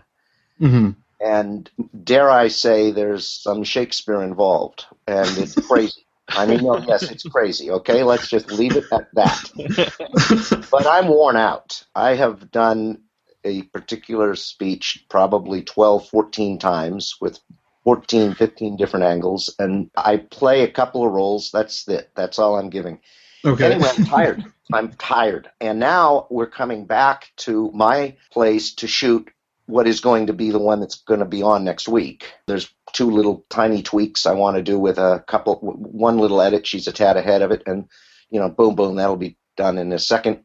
hmm 0.60 0.92
and 1.20 1.70
dare 2.04 2.30
I 2.30 2.48
say, 2.48 2.92
there's 2.92 3.28
some 3.28 3.64
Shakespeare 3.64 4.22
involved, 4.22 4.86
and 5.08 5.38
it's 5.38 5.56
crazy. 5.56 6.06
I 6.30 6.46
mean, 6.46 6.64
no, 6.64 6.84
yes, 6.88 7.04
it's 7.04 7.24
crazy. 7.24 7.72
Okay, 7.72 8.04
let's 8.04 8.28
just 8.28 8.52
leave 8.52 8.76
it 8.76 8.86
at 8.92 9.08
that. 9.14 9.52
but 10.72 10.86
I'm 10.86 11.08
worn 11.08 11.38
out. 11.38 11.84
I 11.96 12.16
have 12.16 12.52
done 12.52 13.02
a 13.44 13.64
particular 13.64 14.36
speech 14.36 15.06
probably 15.10 15.64
12, 15.64 16.10
14 16.10 16.60
times 16.60 17.16
with 17.22 17.40
14, 17.84 18.36
15 18.36 18.76
different 18.78 19.06
angles, 19.06 19.56
and 19.58 19.90
I 19.96 20.18
play 20.18 20.64
a 20.64 20.72
couple 20.72 21.06
of 21.06 21.14
roles. 21.14 21.50
That's 21.52 21.88
it. 21.88 22.12
That's 22.16 22.38
all 22.38 22.58
I'm 22.58 22.70
giving. 22.70 23.00
Okay. 23.46 23.72
Anyway, 23.72 23.90
I'm 23.90 24.06
tired. 24.06 24.44
I'm 24.74 24.92
tired. 24.94 25.50
And 25.62 25.80
now 25.80 26.28
we're 26.30 26.48
coming 26.50 26.86
back 26.86 27.32
to 27.38 27.72
my 27.74 28.16
place 28.32 28.74
to 28.76 28.88
shoot 28.88 29.30
what 29.66 29.88
is 29.88 30.00
going 30.00 30.28
to 30.28 30.34
be 30.34 30.52
the 30.52 30.60
one 30.60 30.80
that's 30.80 31.02
going 31.04 31.20
to 31.20 31.26
be 31.26 31.42
on 31.44 31.64
next 31.64 31.88
week. 31.88 32.34
There's 32.48 32.70
two 32.94 33.12
little 33.12 33.46
tiny 33.50 33.84
tweaks 33.84 34.26
I 34.26 34.34
want 34.34 34.58
to 34.58 34.64
do 34.64 34.80
with 34.80 34.98
a 34.98 35.24
couple, 35.28 35.56
one 35.58 36.18
little 36.18 36.42
edit. 36.42 36.66
She's 36.66 36.88
a 36.88 36.94
tad 36.94 37.18
ahead 37.18 37.42
of 37.42 37.52
it, 37.52 37.64
and 37.66 37.88
you 38.30 38.40
know, 38.40 38.50
boom, 38.50 38.76
boom, 38.76 38.96
that'll 38.96 39.18
be 39.18 39.38
done 39.58 39.78
in 39.78 39.92
a 39.92 40.00
second. 40.00 40.44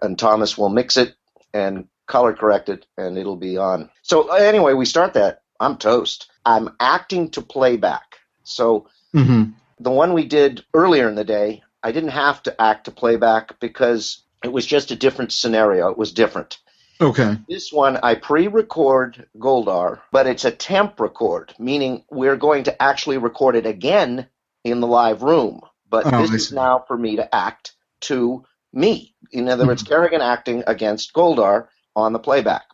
And 0.00 0.18
Thomas 0.18 0.58
will 0.58 0.68
mix 0.68 0.96
it 0.96 1.14
and 1.54 1.86
color 2.06 2.34
correct 2.34 2.68
it, 2.68 2.86
and 2.98 3.16
it'll 3.16 3.36
be 3.36 3.56
on. 3.56 3.90
So 4.02 4.28
anyway, 4.34 4.74
we 4.74 4.84
start 4.84 5.14
that. 5.14 5.42
I'm 5.60 5.76
toast. 5.76 6.30
I'm 6.44 6.70
acting 6.80 7.30
to 7.30 7.42
playback. 7.42 8.16
So 8.44 8.88
hmm 9.12 9.44
the 9.78 9.90
one 9.90 10.12
we 10.12 10.24
did 10.24 10.64
earlier 10.74 11.08
in 11.08 11.16
the 11.16 11.24
day, 11.24 11.62
I 11.82 11.92
didn't 11.92 12.10
have 12.10 12.42
to 12.44 12.60
act 12.60 12.84
to 12.84 12.90
playback 12.90 13.58
because 13.60 14.22
it 14.44 14.52
was 14.52 14.66
just 14.66 14.90
a 14.90 14.96
different 14.96 15.32
scenario. 15.32 15.90
It 15.90 15.98
was 15.98 16.12
different. 16.12 16.58
Okay. 17.00 17.36
This 17.48 17.72
one, 17.72 17.98
I 18.02 18.14
pre 18.14 18.46
record 18.46 19.26
Goldar, 19.36 20.00
but 20.12 20.26
it's 20.26 20.44
a 20.44 20.50
temp 20.50 21.00
record, 21.00 21.52
meaning 21.58 22.04
we're 22.10 22.36
going 22.36 22.64
to 22.64 22.82
actually 22.82 23.18
record 23.18 23.56
it 23.56 23.66
again 23.66 24.28
in 24.62 24.80
the 24.80 24.86
live 24.86 25.22
room. 25.22 25.62
But 25.90 26.12
Oh, 26.12 26.22
this 26.22 26.32
is 26.32 26.52
now 26.52 26.84
for 26.86 26.96
me 26.96 27.16
to 27.16 27.34
act 27.34 27.72
to 28.02 28.44
me. 28.72 29.14
In 29.32 29.48
other 29.48 29.66
words, 29.66 29.82
mm-hmm. 29.82 29.92
Kerrigan 29.92 30.20
acting 30.20 30.62
against 30.66 31.12
Goldar 31.12 31.68
on 31.96 32.12
the 32.12 32.18
playback. 32.18 32.64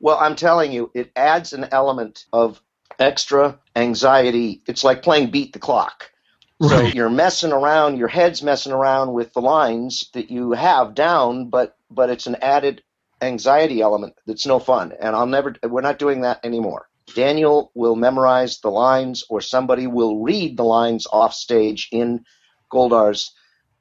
Well, 0.00 0.16
I'm 0.18 0.36
telling 0.36 0.72
you, 0.72 0.90
it 0.94 1.12
adds 1.14 1.52
an 1.52 1.68
element 1.70 2.24
of 2.32 2.60
extra 2.98 3.58
anxiety. 3.76 4.62
It's 4.66 4.82
like 4.82 5.02
playing 5.02 5.30
Beat 5.30 5.52
the 5.52 5.58
Clock. 5.58 6.10
So 6.62 6.68
Right. 6.76 6.94
you're 6.94 7.08
messing 7.10 7.52
around, 7.52 7.96
your 7.96 8.08
head's 8.08 8.42
messing 8.42 8.72
around 8.72 9.12
with 9.12 9.32
the 9.32 9.40
lines 9.40 10.10
that 10.12 10.30
you 10.30 10.52
have 10.52 10.94
down, 10.94 11.48
but 11.48 11.76
but 11.90 12.10
it's 12.10 12.26
an 12.26 12.36
added 12.42 12.82
anxiety 13.22 13.80
element 13.80 14.14
that's 14.26 14.46
no 14.46 14.58
fun. 14.58 14.92
And 15.00 15.16
I'll 15.16 15.26
never 15.26 15.54
we're 15.62 15.80
not 15.80 15.98
doing 15.98 16.20
that 16.22 16.44
anymore. 16.44 16.88
Daniel 17.14 17.70
will 17.74 17.96
memorize 17.96 18.60
the 18.60 18.70
lines 18.70 19.24
or 19.28 19.40
somebody 19.40 19.86
will 19.86 20.20
read 20.20 20.56
the 20.56 20.64
lines 20.64 21.06
off 21.10 21.34
stage 21.34 21.88
in 21.92 22.24
Goldar's 22.72 23.32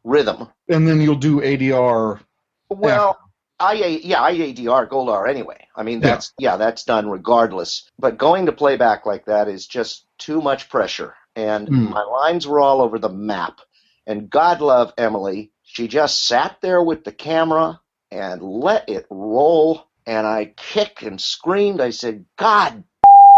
rhythm. 0.04 0.48
And 0.70 0.88
then 0.88 1.02
you'll 1.02 1.16
do 1.16 1.42
ADR. 1.42 2.22
Well, 2.70 3.18
I 3.60 3.74
yeah, 3.74 4.22
IADR 4.22 4.88
Goldar 4.90 5.28
anyway. 5.30 5.68
I 5.76 5.84
mean, 5.84 6.00
that's 6.00 6.34
yeah. 6.40 6.56
that's 6.58 6.86
done 6.86 7.10
regardless. 7.10 7.90
But 8.00 8.18
going 8.18 8.46
to 8.46 8.52
playback 8.54 9.06
like 9.06 9.26
that 9.26 9.48
is 9.50 9.68
just 9.68 10.06
too 10.18 10.42
much 10.42 10.70
pressure. 10.70 11.14
And 11.40 11.70
Hmm. 11.70 11.92
my 11.92 12.04
lines 12.04 12.48
were 12.48 12.60
all 12.60 12.82
over 12.82 13.00
the 13.00 13.10
map. 13.10 13.62
And 14.08 14.30
God 14.30 14.62
love 14.62 14.94
Emily, 14.98 15.52
she 15.64 15.88
just 15.88 16.26
sat 16.26 16.58
there 16.62 16.84
with 16.84 17.04
the 17.06 17.12
camera 17.14 17.80
and 18.12 18.42
let 18.42 18.90
it 18.90 19.06
roll. 19.10 19.86
And 20.06 20.28
I 20.28 20.54
kicked 20.58 21.04
and 21.04 21.22
screamed. 21.22 21.82
I 21.82 21.92
said, 21.92 22.26
God 22.38 22.84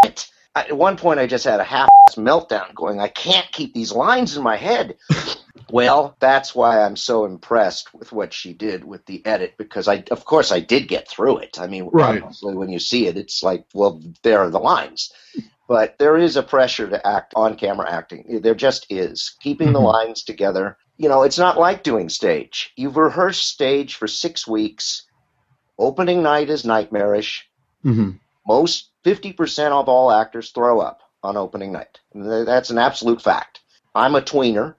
it. 0.04 0.28
At 0.56 0.76
one 0.76 0.98
point, 0.98 1.20
I 1.20 1.28
just 1.28 1.46
had 1.46 1.60
a 1.60 1.66
half 1.66 1.90
meltdown 2.12 2.74
going, 2.76 3.00
I 3.00 3.08
can't 3.10 3.52
keep 3.52 3.74
these 3.74 3.92
lines 3.94 4.38
in 4.38 4.44
my 4.44 4.58
head. 4.58 4.98
Well, 5.70 6.18
that's 6.20 6.56
why 6.56 6.82
I'm 6.82 6.96
so 6.98 7.26
impressed 7.26 7.94
with 7.94 8.12
what 8.12 8.34
she 8.34 8.54
did 8.54 8.84
with 8.84 9.06
the 9.06 9.26
edit 9.26 9.56
because 9.58 9.88
I, 9.88 10.04
of 10.12 10.26
course, 10.26 10.52
I 10.52 10.60
did 10.62 10.88
get 10.90 11.08
through 11.10 11.40
it. 11.40 11.60
I 11.60 11.68
mean, 11.68 11.90
Right. 11.94 12.22
obviously, 12.24 12.56
when 12.56 12.70
you 12.70 12.80
see 12.80 13.08
it, 13.08 13.18
it's 13.18 13.44
like, 13.44 13.66
well, 13.74 14.02
there 14.24 14.40
are 14.42 14.50
the 14.50 14.60
lines. 14.60 15.12
But 15.72 15.98
there 16.00 16.18
is 16.18 16.36
a 16.36 16.44
pressure 16.44 16.90
to 16.90 17.08
act 17.08 17.32
on 17.38 17.56
camera 17.56 17.90
acting. 17.90 18.42
There 18.42 18.54
just 18.54 18.86
is. 18.90 19.34
Keeping 19.40 19.72
the 19.72 19.80
Mhm. 19.80 19.94
lines 19.94 20.22
together. 20.22 20.78
You 20.98 21.08
know, 21.08 21.24
it's 21.24 21.40
not 21.40 21.58
like 21.58 21.82
doing 21.82 22.10
stage. 22.10 22.74
You've 22.76 22.98
rehearsed 22.98 23.48
stage 23.48 23.96
for 23.96 24.06
six 24.06 24.46
weeks. 24.46 25.08
Opening 25.80 26.22
night 26.24 26.50
is 26.50 26.66
nightmarish 26.66 27.48
hmm 27.84 28.10
most 28.46 28.90
50% 29.06 29.72
of 29.72 29.88
all 29.88 30.12
actors 30.12 30.52
throw 30.52 30.82
up 30.82 31.00
on 31.24 31.38
opening 31.38 31.72
night. 31.72 32.02
That's 32.14 32.70
an 32.70 32.78
absolute 32.78 33.22
fact. 33.22 33.62
I'm 33.96 34.16
a 34.16 34.22
tweener, 34.22 34.76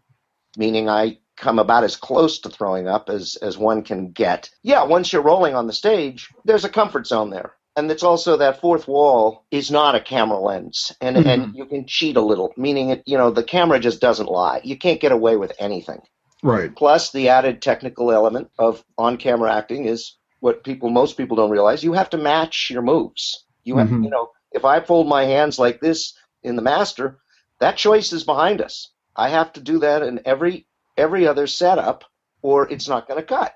meaning 0.59 0.91
I 0.91 1.21
come 1.39 1.59
about 1.59 1.85
as 1.85 1.97
close 1.97 2.39
to 2.41 2.51
throwing 2.51 2.87
up 2.87 3.09
as, 3.09 3.37
as 3.37 3.57
one 3.57 3.83
can 3.83 4.11
get. 4.11 4.51
Yeah, 4.63 4.83
once 4.83 5.11
you're 5.11 5.23
rolling 5.23 5.55
on 5.55 5.67
the 5.67 5.73
stage, 5.73 6.29
there's 6.45 6.67
a 6.67 6.69
comfort 6.69 7.07
zone 7.07 7.31
there. 7.31 7.55
And 7.75 7.91
it's 7.91 8.03
also 8.03 8.37
that 8.37 8.61
fourth 8.61 8.87
wall 8.87 9.45
is 9.51 9.71
not 9.71 9.95
a 9.95 10.01
camera 10.01 10.39
lens, 10.39 10.93
and 11.01 11.17
and 11.17 11.55
you 11.57 11.65
can 11.65 11.87
cheat 11.87 12.17
a 12.17 12.21
little, 12.21 12.53
meaning 12.57 12.91
it, 12.91 13.03
you 13.07 13.17
know 13.17 13.31
the 13.31 13.43
camera 13.43 13.81
just 13.81 14.01
doesn't 14.01 14.29
lie. 14.29 14.61
You 14.63 14.77
can't 14.77 15.01
get 15.01 15.13
away 15.13 15.37
with 15.37 15.53
anything. 15.59 16.03
Right. 16.43 16.75
Plus, 16.75 17.13
the 17.13 17.29
added 17.29 17.63
technical 17.63 18.11
element 18.13 18.51
of 18.59 18.85
on-camera 18.99 19.55
acting 19.55 19.87
is 19.87 20.17
what 20.41 20.65
people, 20.65 20.91
most 20.91 21.17
people 21.17 21.37
don't 21.37 21.51
realize. 21.51 21.85
You 21.85 21.93
have 21.93 22.11
to 22.11 22.19
match 22.19 22.69
your 22.69 22.83
moves. 22.83 23.45
You 23.63 23.77
have, 23.79 23.89
Mhm. 23.89 24.05
you 24.05 24.11
know, 24.11 24.31
if 24.51 24.65
I 24.65 24.81
fold 24.81 25.07
my 25.07 25.25
hands 25.25 25.59
like 25.59 25.81
this 25.81 26.15
in 26.43 26.57
the 26.57 26.63
master, 26.63 27.21
that 27.61 27.77
choice 27.77 28.13
is 28.13 28.25
behind 28.25 28.61
us. 28.61 28.89
I 29.15 29.29
have 29.29 29.53
to 29.53 29.61
do 29.61 29.79
that 29.79 30.03
in 30.03 30.21
every 30.25 30.67
every 30.97 31.27
other 31.27 31.47
setup, 31.47 32.05
or 32.43 32.69
it's 32.71 32.89
not 32.89 33.09
going 33.09 33.21
to 33.21 33.27
cut. 33.27 33.55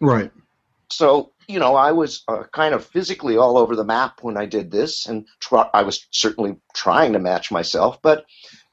Right 0.00 0.30
so 0.90 1.32
you 1.48 1.58
know 1.58 1.74
i 1.74 1.92
was 1.92 2.22
uh, 2.28 2.44
kind 2.52 2.74
of 2.74 2.84
physically 2.84 3.36
all 3.36 3.58
over 3.58 3.74
the 3.76 3.84
map 3.84 4.18
when 4.22 4.36
i 4.36 4.46
did 4.46 4.70
this 4.70 5.06
and 5.06 5.26
tr- 5.40 5.70
i 5.74 5.82
was 5.82 6.06
certainly 6.10 6.56
trying 6.74 7.12
to 7.12 7.18
match 7.18 7.50
myself 7.50 7.98
but 8.02 8.24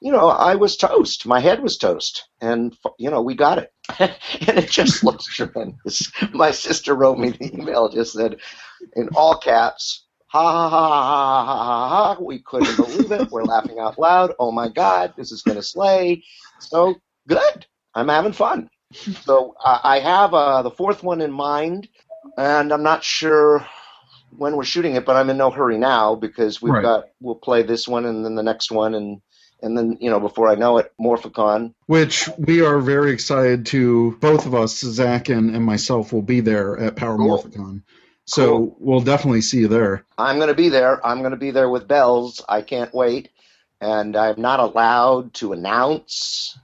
you 0.02 0.12
know 0.12 0.30
i 0.30 0.56
was 0.56 0.78
toast. 0.78 1.26
My 1.26 1.40
head 1.40 1.62
was 1.64 1.78
toast 1.78 2.28
and 2.42 2.76
you 3.00 3.10
know 3.10 3.22
we 3.22 3.36
got 3.36 3.58
it. 3.58 3.72
And 4.48 4.58
it 4.60 4.70
just 4.70 5.04
looks 5.04 5.26
tremendous. 5.26 6.12
My 6.34 6.52
sister 6.52 6.94
wrote 6.96 7.18
me 7.20 7.32
the 7.32 7.54
email 7.54 7.90
just 7.90 8.14
said 8.14 8.38
in 8.96 9.10
all 9.16 9.38
caps 9.38 10.06
ha 10.28 10.42
ha 10.42 10.70
ha 10.70 10.90
ha 10.90 11.46
ha 11.46 11.46
ha 11.46 12.16
ha 12.16 12.22
we 12.22 12.40
couldn't 12.40 12.76
believe 12.76 13.12
it. 13.12 13.32
We're 13.32 13.44
laughing 13.44 13.80
out 13.80 13.98
loud. 14.00 14.34
Oh 14.40 14.52
my 14.52 14.70
god 14.70 15.14
this 15.18 15.32
is 15.32 15.42
going 15.42 15.58
to 15.58 15.64
slay. 15.64 16.24
So 16.60 16.96
good. 17.28 17.66
I'm 17.96 18.10
having 18.10 18.34
fun. 18.34 18.70
So 18.94 19.56
uh, 19.64 19.80
I 19.84 20.00
have 20.00 20.34
uh, 20.34 20.62
the 20.64 20.72
fourth 20.72 21.04
one 21.04 21.22
in 21.22 21.32
mind, 21.32 21.88
and 22.38 22.72
I'm 22.74 22.84
not 22.84 23.04
sure 23.04 23.66
when 24.38 24.56
we're 24.56 24.64
shooting 24.64 24.96
it, 24.96 25.06
but 25.06 25.16
I'm 25.16 25.30
in 25.30 25.38
no 25.38 25.50
hurry 25.52 25.78
now 25.78 26.16
because 26.16 26.62
we've 26.62 26.74
Right. 26.74 26.84
got 26.84 27.06
we'll 27.22 27.36
play 27.36 27.64
this 27.64 27.88
one 27.88 28.06
and 28.06 28.26
then 28.26 28.36
the 28.36 28.44
next 28.44 28.72
one 28.72 28.96
and 28.96 29.22
and 29.62 29.78
then 29.78 29.98
you 30.02 30.10
know 30.10 30.20
before 30.20 30.50
I 30.50 30.56
know 30.56 30.78
it, 30.80 30.92
Morphicon. 31.00 31.74
Which 31.88 32.30
we 32.38 32.62
are 32.62 32.80
very 32.80 33.12
excited 33.12 33.66
to, 33.68 34.18
both 34.22 34.46
of 34.46 34.56
us, 34.56 34.80
Zach 34.80 35.30
and, 35.30 35.56
and 35.56 35.66
myself, 35.66 36.14
will 36.14 36.22
be 36.22 36.40
there 36.40 36.78
at 36.80 36.96
Power 36.96 37.18
Cool. 37.18 37.38
Morphicon. 37.38 37.84
So 38.26 38.46
Cool. 38.48 38.78
we'll 38.80 39.02
definitely 39.02 39.42
see 39.42 39.60
you 39.60 39.68
there. 39.68 40.06
I'm 40.18 40.38
going 40.38 40.48
to 40.48 40.54
be 40.56 40.70
there. 40.70 41.06
I'm 41.06 41.20
going 41.20 41.32
to 41.32 41.38
be 41.38 41.52
there 41.52 41.70
with 41.70 41.88
bells. 41.88 42.42
I 42.48 42.62
can't 42.62 42.94
wait. 42.94 43.30
And 43.82 44.16
I'm 44.16 44.40
not 44.40 44.62
allowed 44.62 45.34
to 45.36 45.52
announce, 45.52 46.58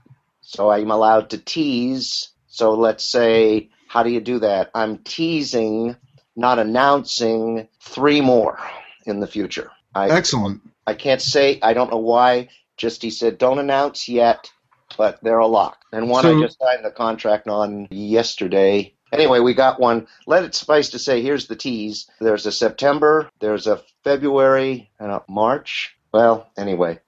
so 0.50 0.68
I'm 0.68 0.90
allowed 0.90 1.30
to 1.30 1.38
tease. 1.38 2.30
So 2.48 2.74
let's 2.74 3.04
say, 3.04 3.70
how 3.86 4.02
do 4.02 4.10
you 4.10 4.20
do 4.20 4.40
that? 4.40 4.72
I'm 4.74 4.98
teasing, 4.98 5.94
not 6.34 6.58
announcing, 6.58 7.68
three 7.80 8.20
more 8.20 8.58
in 9.06 9.20
the 9.20 9.28
future. 9.28 9.70
I, 9.94 10.08
Excellent. 10.10 10.60
I 10.88 10.94
can't 10.94 11.22
say, 11.22 11.60
I 11.62 11.72
don't 11.72 11.92
know 11.92 11.98
why. 11.98 12.48
Just 12.76 13.00
he 13.00 13.10
said, 13.10 13.38
don't 13.38 13.60
announce 13.60 14.08
yet, 14.08 14.50
but 14.98 15.22
they're 15.22 15.38
a 15.38 15.46
lock. 15.46 15.78
And 15.92 16.10
one 16.10 16.24
So- 16.24 16.36
I 16.36 16.42
just 16.42 16.58
signed 16.58 16.84
the 16.84 16.90
contract 16.90 17.46
on 17.46 17.86
yesterday. 17.92 18.92
Anyway, 19.12 19.38
we 19.38 19.54
got 19.54 19.78
one. 19.78 20.08
Let 20.26 20.42
it 20.42 20.56
suffice 20.56 20.88
to 20.90 20.98
say, 20.98 21.22
here's 21.22 21.46
the 21.46 21.56
tease. 21.56 22.10
There's 22.20 22.46
a 22.46 22.52
September, 22.52 23.30
there's 23.38 23.68
a 23.68 23.82
February, 24.02 24.90
and 24.98 25.12
a 25.12 25.22
March. 25.28 25.96
Well, 26.12 26.50
anyway. 26.56 26.98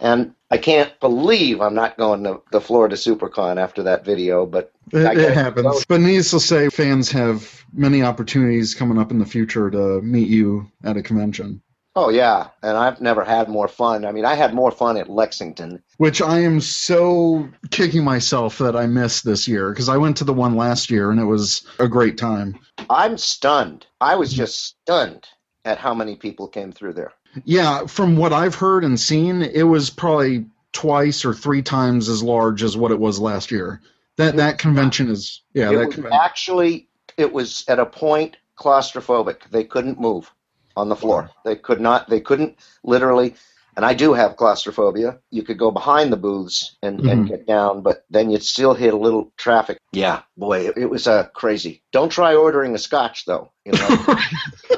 And 0.00 0.34
I 0.50 0.58
can't 0.58 0.98
believe 1.00 1.60
I'm 1.60 1.74
not 1.74 1.96
going 1.96 2.24
to 2.24 2.42
the 2.50 2.60
Florida 2.60 2.96
Supercon 2.96 3.56
after 3.56 3.84
that 3.84 4.04
video, 4.04 4.46
but 4.46 4.72
It, 4.92 5.16
it 5.16 5.34
happens. 5.34 5.84
But 5.86 6.00
needless 6.00 6.32
to 6.32 6.40
say, 6.40 6.68
fans 6.68 7.10
have 7.12 7.64
many 7.72 8.02
opportunities 8.02 8.74
coming 8.74 8.98
up 8.98 9.12
in 9.12 9.18
the 9.18 9.26
future 9.26 9.70
to 9.70 10.00
meet 10.02 10.28
you 10.28 10.70
at 10.82 10.96
a 10.96 11.02
convention, 11.02 11.62
oh 11.94 12.08
yeah, 12.08 12.48
and 12.62 12.76
I've 12.76 13.00
never 13.00 13.24
had 13.24 13.48
more 13.48 13.68
fun. 13.68 14.04
I 14.04 14.12
mean, 14.12 14.24
I 14.24 14.34
had 14.34 14.54
more 14.54 14.70
fun 14.70 14.96
at 14.96 15.08
Lexington. 15.10 15.82
which 15.98 16.20
I 16.22 16.40
am 16.40 16.60
so 16.60 17.48
kicking 17.70 18.02
myself 18.04 18.58
that 18.58 18.76
I 18.76 18.86
missed 18.86 19.24
this 19.24 19.46
year 19.46 19.70
because 19.70 19.88
I 19.88 19.96
went 19.98 20.16
to 20.18 20.24
the 20.24 20.32
one 20.34 20.56
last 20.56 20.90
year 20.90 21.10
and 21.10 21.20
it 21.20 21.24
was 21.24 21.66
a 21.78 21.88
great 21.88 22.18
time. 22.18 22.58
I'm 22.88 23.18
stunned. 23.18 23.86
I 24.00 24.16
was 24.16 24.32
just 24.32 24.64
stunned 24.64 25.26
at 25.64 25.78
how 25.78 25.94
many 25.94 26.16
people 26.16 26.48
came 26.48 26.72
through 26.72 26.94
there. 26.94 27.12
Yeah, 27.44 27.86
from 27.86 28.16
what 28.16 28.32
I've 28.32 28.54
heard 28.54 28.84
and 28.84 28.98
seen, 28.98 29.42
it 29.42 29.62
was 29.62 29.90
probably 29.90 30.46
twice 30.72 31.24
or 31.24 31.34
three 31.34 31.62
times 31.62 32.08
as 32.08 32.22
large 32.22 32.62
as 32.62 32.76
what 32.76 32.92
it 32.92 32.98
was 32.98 33.18
last 33.18 33.50
year. 33.50 33.80
That 34.16 34.36
that 34.36 34.58
convention 34.58 35.08
is 35.08 35.42
yeah. 35.54 35.70
it 35.70 35.76
that 35.76 35.86
was 35.86 35.96
conven- 35.96 36.12
actually 36.12 36.88
it 37.16 37.32
was 37.32 37.64
at 37.68 37.78
a 37.78 37.86
point 37.86 38.36
claustrophobic. 38.58 39.48
They 39.50 39.64
couldn't 39.64 40.00
move 40.00 40.30
on 40.76 40.88
the 40.88 40.96
floor. 40.96 41.30
They 41.44 41.56
could 41.56 41.80
not. 41.80 42.08
They 42.08 42.20
couldn't 42.20 42.56
literally. 42.84 43.34
And 43.76 43.86
I 43.86 43.94
do 43.94 44.12
have 44.12 44.36
claustrophobia. 44.36 45.20
You 45.30 45.42
could 45.42 45.56
go 45.56 45.70
behind 45.70 46.12
the 46.12 46.16
booths 46.16 46.76
and, 46.82 47.00
and 47.00 47.24
Mhm. 47.24 47.28
get 47.28 47.46
down, 47.46 47.82
but 47.82 48.04
then 48.10 48.28
you'd 48.28 48.42
still 48.42 48.74
hit 48.74 48.92
a 48.92 48.96
little 48.96 49.32
traffic. 49.36 49.78
Yeah, 49.92 50.22
boy, 50.36 50.66
it, 50.68 50.76
it 50.76 50.90
was 50.90 51.06
uh, 51.06 51.28
crazy. 51.32 51.82
Don't 51.92 52.10
try 52.10 52.34
ordering 52.34 52.74
a 52.74 52.78
scotch 52.78 53.24
though. 53.24 53.52
You 53.64 53.72
know, 53.72 54.16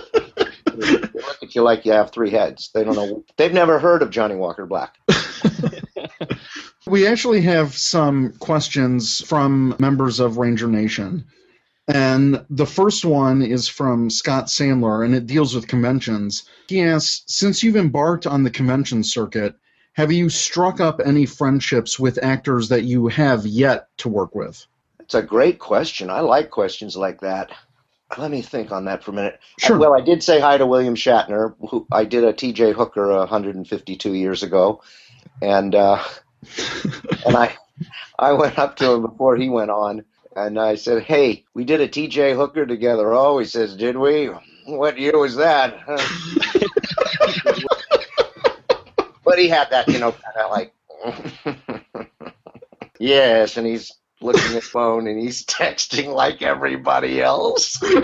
look 1.33 1.51
at 1.51 1.55
you 1.55 1.63
like 1.63 1.85
you 1.85 1.93
have 1.93 2.11
three 2.11 2.31
heads. 2.31 2.71
They 2.75 2.85
don't 2.85 2.97
know. 2.97 3.25
They've 3.37 3.53
never 3.53 3.79
heard 3.79 4.03
of 4.03 4.11
Johnnie 4.11 4.37
Walker 4.37 4.67
Black. 4.67 4.97
We 6.87 7.07
actually 7.07 7.43
have 7.43 7.77
some 7.77 8.33
questions 8.41 9.21
from 9.25 9.77
members 9.79 10.19
of 10.19 10.37
Ranger 10.37 10.67
Nation. 10.67 11.25
And 11.87 12.45
the 12.51 12.67
first 12.67 13.05
one 13.05 13.41
is 13.41 13.69
from 13.69 14.11
Scott 14.11 14.47
Sandler, 14.47 15.05
and 15.05 15.15
it 15.15 15.27
deals 15.27 15.55
with 15.55 15.69
conventions. 15.69 16.49
He 16.69 16.83
asks 16.83 17.23
Since 17.29 17.63
you've 17.63 17.77
embarked 17.77 18.27
on 18.27 18.43
the 18.43 18.51
convention 18.51 19.05
circuit, 19.05 19.55
have 19.93 20.11
you 20.11 20.29
struck 20.29 20.81
up 20.81 21.01
any 21.05 21.25
friendships 21.25 22.01
with 22.01 22.23
actors 22.23 22.69
that 22.71 22.83
you 22.83 23.09
have 23.09 23.47
yet 23.47 23.87
to 23.99 24.09
work 24.09 24.35
with? 24.35 24.67
It's 24.99 25.15
a 25.15 25.23
great 25.23 25.61
question. 25.61 26.11
I 26.11 26.21
like 26.21 26.51
questions 26.51 26.97
like 26.97 27.21
that. 27.21 27.53
Let 28.19 28.31
me 28.31 28.43
think 28.43 28.73
on 28.73 28.85
that 28.87 29.03
for 29.03 29.13
a 29.13 29.15
minute. 29.15 29.41
Sure. 29.59 29.79
Well, 29.79 29.95
I 29.95 30.01
did 30.01 30.23
say 30.23 30.41
hi 30.41 30.59
to 30.59 30.67
William 30.67 30.95
Shatner, 30.95 31.55
who 31.71 31.87
I 31.91 32.05
did 32.05 32.25
a 32.25 32.33
T.J. 32.33 32.73
Hooker 32.73 33.17
152 33.19 34.15
years 34.15 34.43
ago, 34.43 34.83
and 35.41 35.75
uh, 35.75 36.03
and 37.27 37.37
I 37.37 37.55
I 38.19 38.33
went 38.33 38.59
up 38.59 38.77
to 38.77 38.93
him 38.93 39.03
before 39.03 39.37
he 39.37 39.49
went 39.49 39.71
on, 39.71 40.05
and 40.37 40.59
I 40.59 40.75
said, 40.75 41.05
"Hey, 41.05 41.45
we 41.55 41.65
did 41.65 41.81
a 41.81 41.89
T.J. 41.89 42.35
Hooker 42.35 42.67
together." 42.67 43.13
Oh, 43.13 43.39
he 43.39 43.47
says, 43.47 43.77
"Did 43.77 43.97
we? 43.97 44.31
What 44.67 44.99
year 44.99 45.19
was 45.19 45.37
that?" 45.37 45.79
but 49.25 49.39
he 49.39 49.49
had 49.49 49.71
that, 49.71 49.89
you 49.89 49.99
know, 49.99 50.13
kind 50.13 50.37
of 50.37 50.51
like, 50.51 50.75
yes, 52.99 53.57
and 53.57 53.67
he's 53.67 53.93
looking 54.23 54.57
at 54.57 54.63
phone 54.63 55.07
and 55.07 55.21
he's 55.21 55.45
texting 55.47 56.15
like 56.15 56.43
everybody 56.43 57.21
else. 57.21 57.81
and 57.83 57.97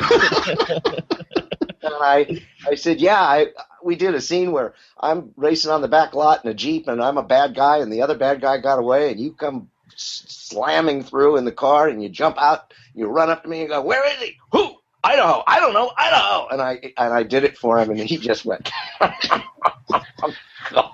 I, 1.83 2.43
I 2.67 2.75
said, 2.75 3.01
yeah, 3.01 3.21
I, 3.21 3.49
we 3.83 3.97
did 3.97 4.15
a 4.15 4.21
scene 4.21 4.53
where 4.53 4.75
I'm 4.99 5.33
racing 5.37 5.71
on 5.71 5.83
the 5.83 5.89
back 5.89 6.15
lot 6.15 6.45
in 6.45 6.51
a 6.51 6.55
jeep 6.55 6.89
and 6.89 7.03
I'm 7.03 7.19
a 7.19 7.23
bad 7.23 7.55
guy 7.55 7.79
and 7.79 7.93
the 7.93 8.03
other 8.03 8.17
bad 8.17 8.41
guy 8.41 8.59
got 8.59 8.79
away 8.79 9.11
and 9.11 9.21
you 9.21 9.33
come 9.33 9.71
slamming 9.97 11.03
through 11.03 11.37
in 11.37 11.45
the 11.45 11.53
car 11.53 11.89
and 11.89 12.03
you 12.03 12.09
jump 12.09 12.41
out, 12.41 12.73
you 12.95 13.07
run 13.07 13.31
up 13.31 13.43
to 13.43 13.49
me 13.49 13.61
and 13.61 13.71
go, 13.71 13.83
where 13.83 14.07
is 14.07 14.19
he? 14.21 14.37
Who? 14.53 14.77
Idaho. 15.05 15.43
I 15.47 15.61
don't 15.61 15.73
know. 15.73 15.93
Idaho. 15.97 16.49
And 16.49 16.61
I 16.61 16.93
and 16.97 17.15
I 17.15 17.23
did 17.23 17.45
it 17.45 17.57
for 17.57 17.79
him 17.79 17.91
and 17.91 18.01
he 18.01 18.17
just 18.19 18.45
went. 18.45 18.71
Oh, 19.91 20.35
God. 20.71 20.93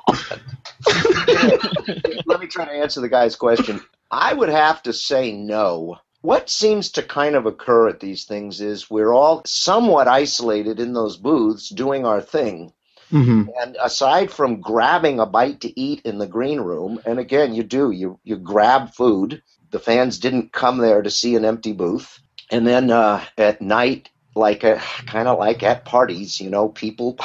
Let 2.26 2.40
me 2.40 2.46
try 2.46 2.64
to 2.64 2.70
answer 2.70 3.00
the 3.00 3.08
guy's 3.08 3.36
question. 3.36 3.80
I 4.10 4.32
would 4.32 4.48
have 4.48 4.82
to 4.84 4.92
say 4.92 5.32
no. 5.32 5.96
What 6.22 6.48
seems 6.48 6.90
to 6.92 7.02
kind 7.02 7.34
of 7.34 7.46
occur 7.46 7.88
at 7.88 8.00
these 8.00 8.24
things 8.24 8.60
is 8.60 8.90
we're 8.90 9.12
all 9.12 9.42
somewhat 9.44 10.08
isolated 10.08 10.80
in 10.80 10.94
those 10.94 11.16
booths 11.16 11.68
doing 11.68 12.06
our 12.06 12.20
thing. 12.20 12.72
hmm 13.10 13.44
And 13.60 13.76
aside 13.82 14.30
from 14.30 14.60
grabbing 14.60 15.20
a 15.20 15.26
bite 15.26 15.60
to 15.62 15.80
eat 15.80 16.00
in 16.04 16.18
the 16.18 16.26
green 16.26 16.60
room, 16.60 17.00
and 17.04 17.18
again, 17.18 17.54
you 17.54 17.62
do, 17.62 17.90
you, 17.90 18.18
you 18.24 18.36
grab 18.36 18.94
food. 18.94 19.42
The 19.70 19.78
fans 19.78 20.18
didn't 20.18 20.52
come 20.52 20.78
there 20.78 21.02
to 21.02 21.10
see 21.10 21.36
an 21.36 21.44
empty 21.44 21.72
booth. 21.72 22.18
And 22.50 22.66
then 22.66 22.90
uh, 22.90 23.24
at 23.36 23.60
night, 23.60 24.08
like 24.34 24.64
a 24.64 24.80
kind 25.06 25.28
of 25.28 25.38
like 25.38 25.62
at 25.62 25.84
parties, 25.84 26.40
you 26.40 26.50
know, 26.50 26.68
people 26.68 27.18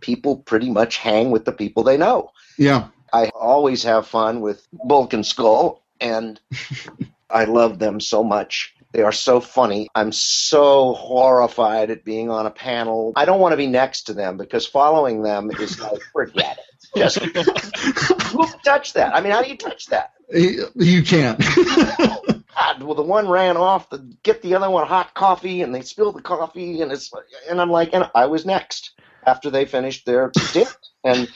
people 0.00 0.36
pretty 0.36 0.70
much 0.70 0.96
hang 0.96 1.30
with 1.30 1.44
the 1.44 1.52
people 1.52 1.82
they 1.82 1.96
know. 1.96 2.30
Yeah. 2.58 2.88
I 3.12 3.26
always 3.34 3.82
have 3.82 4.06
fun 4.06 4.40
with 4.40 4.66
Bulk 4.72 5.12
and 5.12 5.26
Skull, 5.26 5.81
and 6.02 6.40
I 7.30 7.44
love 7.44 7.78
them 7.78 8.00
so 8.00 8.22
much. 8.22 8.74
They 8.92 9.02
are 9.02 9.12
so 9.12 9.40
funny. 9.40 9.88
I'm 9.94 10.12
so 10.12 10.92
horrified 10.92 11.90
at 11.90 12.04
being 12.04 12.28
on 12.28 12.44
a 12.44 12.50
panel. 12.50 13.14
I 13.16 13.24
don't 13.24 13.40
want 13.40 13.52
to 13.52 13.56
be 13.56 13.66
next 13.66 14.02
to 14.04 14.12
them 14.12 14.36
because 14.36 14.66
following 14.66 15.22
them 15.22 15.50
is 15.58 15.80
like, 15.80 16.02
forget 16.12 16.58
it. 16.58 16.64
Just 16.94 17.18
who 18.32 18.46
touch 18.64 18.92
that? 18.92 19.14
I 19.14 19.22
mean, 19.22 19.32
how 19.32 19.42
do 19.42 19.48
you 19.48 19.56
touch 19.56 19.86
that? 19.86 20.12
You 20.30 21.02
can't. 21.02 21.38
God, 22.54 22.82
well, 22.82 22.94
the 22.94 23.02
one 23.02 23.28
ran 23.28 23.56
off 23.56 23.88
to 23.90 23.98
get 24.22 24.42
the 24.42 24.54
other 24.54 24.68
one 24.68 24.86
hot 24.86 25.14
coffee, 25.14 25.62
and 25.62 25.74
they 25.74 25.80
spilled 25.80 26.16
the 26.16 26.22
coffee, 26.22 26.82
and 26.82 26.92
it's 26.92 27.10
and 27.48 27.60
I'm 27.60 27.70
like, 27.70 27.94
and 27.94 28.10
I 28.14 28.26
was 28.26 28.44
next 28.44 28.92
after 29.26 29.48
they 29.48 29.64
finished 29.64 30.04
their 30.04 30.32
dip, 30.52 30.68
and 31.02 31.28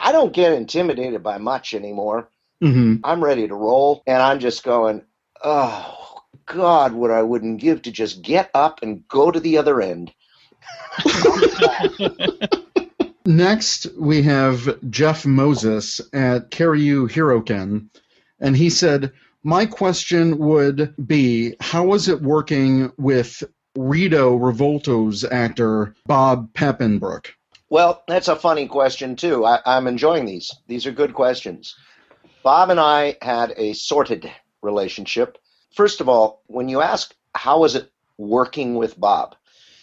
I 0.00 0.12
don't 0.12 0.32
get 0.32 0.52
intimidated 0.52 1.24
by 1.24 1.38
much 1.38 1.74
anymore. 1.74 2.28
Hmm 2.64 2.94
I'm 3.04 3.22
ready 3.22 3.46
to 3.46 3.54
roll, 3.54 4.02
and 4.06 4.22
I'm 4.22 4.40
just 4.40 4.64
going, 4.64 5.02
oh 5.42 6.22
God, 6.46 6.94
what 6.94 7.10
I 7.10 7.20
wouldn't 7.20 7.60
give 7.60 7.82
to 7.82 7.90
just 7.90 8.22
get 8.22 8.50
up 8.54 8.80
and 8.82 9.06
go 9.08 9.30
to 9.30 9.38
the 9.38 9.58
other 9.58 9.82
end. 9.82 10.14
Next, 13.26 13.86
we 13.98 14.22
have 14.22 14.78
Jeff 14.90 15.26
Moses 15.26 16.00
at 16.14 16.50
Karyu 16.50 17.10
Hiroken, 17.10 17.90
and 18.40 18.56
he 18.56 18.70
said, 18.70 19.12
My 19.42 19.66
question 19.66 20.38
would 20.38 20.94
be 21.06 21.56
How 21.60 21.84
was 21.84 22.08
it 22.08 22.22
working 22.22 22.90
with 22.96 23.42
Rito 23.76 24.36
Revolto's 24.36 25.22
actor, 25.24 25.94
Bob 26.06 26.50
Papenbrook? 26.54 27.26
Well, 27.68 28.02
that's 28.08 28.28
a 28.28 28.36
funny 28.36 28.68
question 28.68 29.16
too. 29.16 29.44
I, 29.44 29.60
I'm 29.66 29.86
enjoying 29.86 30.24
these. 30.24 30.50
These 30.68 30.86
are 30.86 30.92
good 30.92 31.12
questions. 31.12 31.74
Bob 32.44 32.68
and 32.68 32.78
I 32.78 33.16
had 33.22 33.54
a 33.56 33.72
sorted 33.72 34.30
relationship. 34.62 35.38
First 35.74 36.02
of 36.02 36.10
all, 36.10 36.42
when 36.46 36.68
you 36.68 36.82
ask 36.82 37.14
how 37.34 37.60
was 37.60 37.74
it 37.74 37.90
working 38.18 38.74
with 38.74 39.00
Bob, 39.00 39.34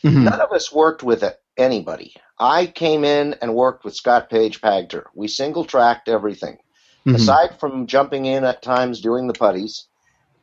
Mhm. 0.03 0.23
none 0.23 0.39
of 0.39 0.51
us 0.51 0.71
worked 0.71 1.01
with 1.01 1.23
anybody. 1.57 2.15
I 2.37 2.67
came 2.67 3.03
in 3.03 3.35
and 3.41 3.55
worked 3.55 3.83
with 3.83 3.95
Scott 3.95 4.29
Page 4.29 4.61
Pagter. 4.61 5.05
We 5.15 5.27
single 5.27 5.65
tracked 5.65 6.07
everything. 6.07 6.59
Mhm. 7.07 7.15
Aside 7.15 7.59
from 7.59 7.87
jumping 7.87 8.27
in 8.27 8.43
at 8.43 8.61
times 8.61 9.01
doing 9.01 9.25
the 9.25 9.33
putties, 9.33 9.87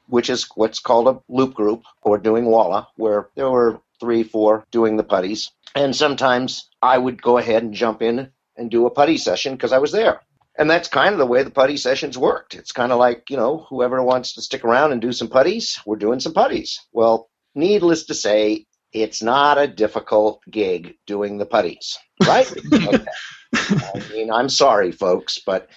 which 0.09 0.29
is 0.29 0.45
what's 0.57 0.81
called 0.81 1.07
a 1.07 1.21
loop 1.29 1.55
group, 1.55 1.85
or 2.03 2.19
doing 2.19 2.47
Walla, 2.47 2.89
where 2.97 3.29
there 3.37 3.51
were 3.51 3.81
three, 4.01 4.25
four 4.25 4.65
doing 4.73 4.97
the 4.97 5.05
putties. 5.05 5.53
And 5.77 5.95
sometimes 5.95 6.69
I 6.83 6.99
would 6.99 7.23
go 7.23 7.39
ahead 7.39 7.63
and 7.63 7.73
jump 7.73 8.03
in 8.03 8.33
and 8.57 8.71
do 8.73 8.87
a 8.87 8.91
putty 8.91 9.19
session 9.19 9.55
because 9.55 9.73
I 9.73 9.79
was 9.79 9.93
there. 9.93 10.21
And 10.59 10.69
that's 10.69 10.89
kind 10.89 11.13
of 11.13 11.19
the 11.19 11.27
way 11.27 11.45
the 11.45 11.51
putty 11.51 11.77
sessions 11.77 12.19
worked. 12.19 12.55
It's 12.55 12.73
kind 12.73 12.91
of 12.91 12.99
like, 12.99 13.31
you 13.31 13.37
know, 13.37 13.67
whoever 13.71 14.03
wants 14.03 14.35
to 14.35 14.43
stick 14.43 14.65
around 14.65 14.91
and 14.91 15.01
do 15.01 15.13
some 15.13 15.29
putties, 15.29 15.79
we're 15.87 15.97
doing 15.97 16.19
some 16.19 16.35
putties. 16.35 16.81
Well, 16.93 17.31
needless 17.55 18.07
to 18.07 18.15
say, 18.15 18.67
it's 18.93 19.23
not 19.23 19.59
a 19.59 19.69
difficult 19.69 20.41
gig 20.51 20.95
doing 21.07 21.39
the 21.39 21.47
putties, 21.47 21.99
right? 22.27 22.51
okay. 22.73 23.05
I 23.55 24.03
mean, 24.13 24.31
I'm 24.31 24.49
sorry, 24.49 24.93
folks, 24.93 25.39
but 25.39 25.69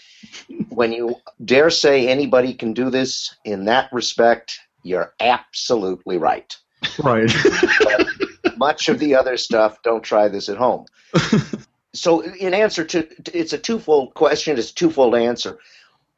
when 0.69 0.91
you 0.91 1.15
dare 1.43 1.69
say 1.69 2.07
anybody 2.07 2.53
can 2.53 2.73
do 2.73 2.89
this 2.89 3.35
in 3.45 3.65
that 3.65 3.89
respect, 3.91 4.59
you're 4.83 5.13
absolutely 5.19 6.17
right. 6.17 6.55
Right. 7.03 7.31
Much 8.57 8.89
of 8.89 8.99
the 8.99 9.15
other 9.15 9.37
stuff, 9.37 9.81
don't 9.83 10.03
try 10.03 10.27
this 10.27 10.49
at 10.49 10.57
home. 10.57 10.85
so, 11.93 12.21
in 12.21 12.53
answer 12.53 12.85
to 12.85 13.07
it's 13.33 13.53
a 13.53 13.57
twofold 13.57 14.13
question, 14.13 14.57
it's 14.57 14.71
a 14.71 14.75
twofold 14.75 15.15
answer. 15.15 15.57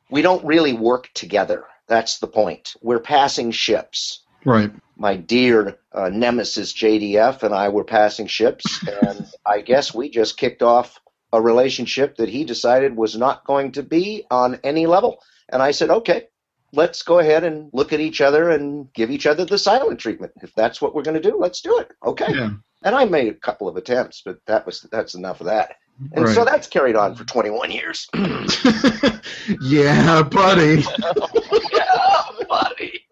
We 0.09 0.21
don't 0.21 0.45
really 0.45 0.73
work 0.73 1.09
together. 1.13 1.65
That's 1.87 2.19
the 2.19 2.27
point. 2.27 2.75
We're 2.81 2.99
passing 2.99 3.51
ships. 3.51 4.21
right. 4.45 4.71
My 4.95 5.15
dear 5.15 5.79
uh, 5.91 6.09
nemesis 6.09 6.71
JDF 6.73 7.41
and 7.41 7.55
I 7.55 7.69
were 7.69 7.83
passing 7.83 8.27
ships, 8.27 8.83
and 9.01 9.27
I 9.45 9.61
guess 9.61 9.93
we 9.93 10.09
just 10.09 10.37
kicked 10.37 10.61
off 10.61 10.99
a 11.31 11.41
relationship 11.41 12.17
that 12.17 12.29
he 12.29 12.43
decided 12.43 12.95
was 12.95 13.17
not 13.17 13.43
going 13.43 13.71
to 13.71 13.81
be 13.81 14.23
on 14.29 14.59
any 14.63 14.85
level. 14.85 15.19
And 15.49 15.63
I 15.63 15.71
said, 15.71 15.89
okay, 15.89 16.27
let's 16.73 17.01
go 17.01 17.17
ahead 17.17 17.43
and 17.43 17.71
look 17.73 17.91
at 17.91 17.99
each 17.99 18.21
other 18.21 18.51
and 18.51 18.91
give 18.93 19.09
each 19.09 19.25
other 19.25 19.43
the 19.43 19.57
silent 19.57 19.99
treatment. 19.99 20.33
If 20.43 20.53
that's 20.53 20.79
what 20.79 20.93
we're 20.93 21.03
going 21.03 21.19
to 21.19 21.31
do, 21.31 21.37
let's 21.39 21.61
do 21.61 21.79
it. 21.79 21.91
Okay. 22.05 22.33
Yeah. 22.33 22.51
And 22.83 22.95
I 22.95 23.05
made 23.05 23.29
a 23.29 23.33
couple 23.33 23.67
of 23.67 23.77
attempts, 23.77 24.21
but 24.23 24.39
that 24.45 24.65
was 24.65 24.81
that's 24.91 25.15
enough 25.15 25.39
of 25.39 25.47
that. 25.47 25.77
And 26.13 26.27
so 26.29 26.43
that's 26.43 26.67
carried 26.67 26.95
on 26.95 27.15
for 27.15 27.23
21 27.23 27.71
years. 27.71 28.09
yeah, 29.61 30.23
buddy. 30.23 30.83
yeah, 31.71 32.29
buddy. 32.49 33.05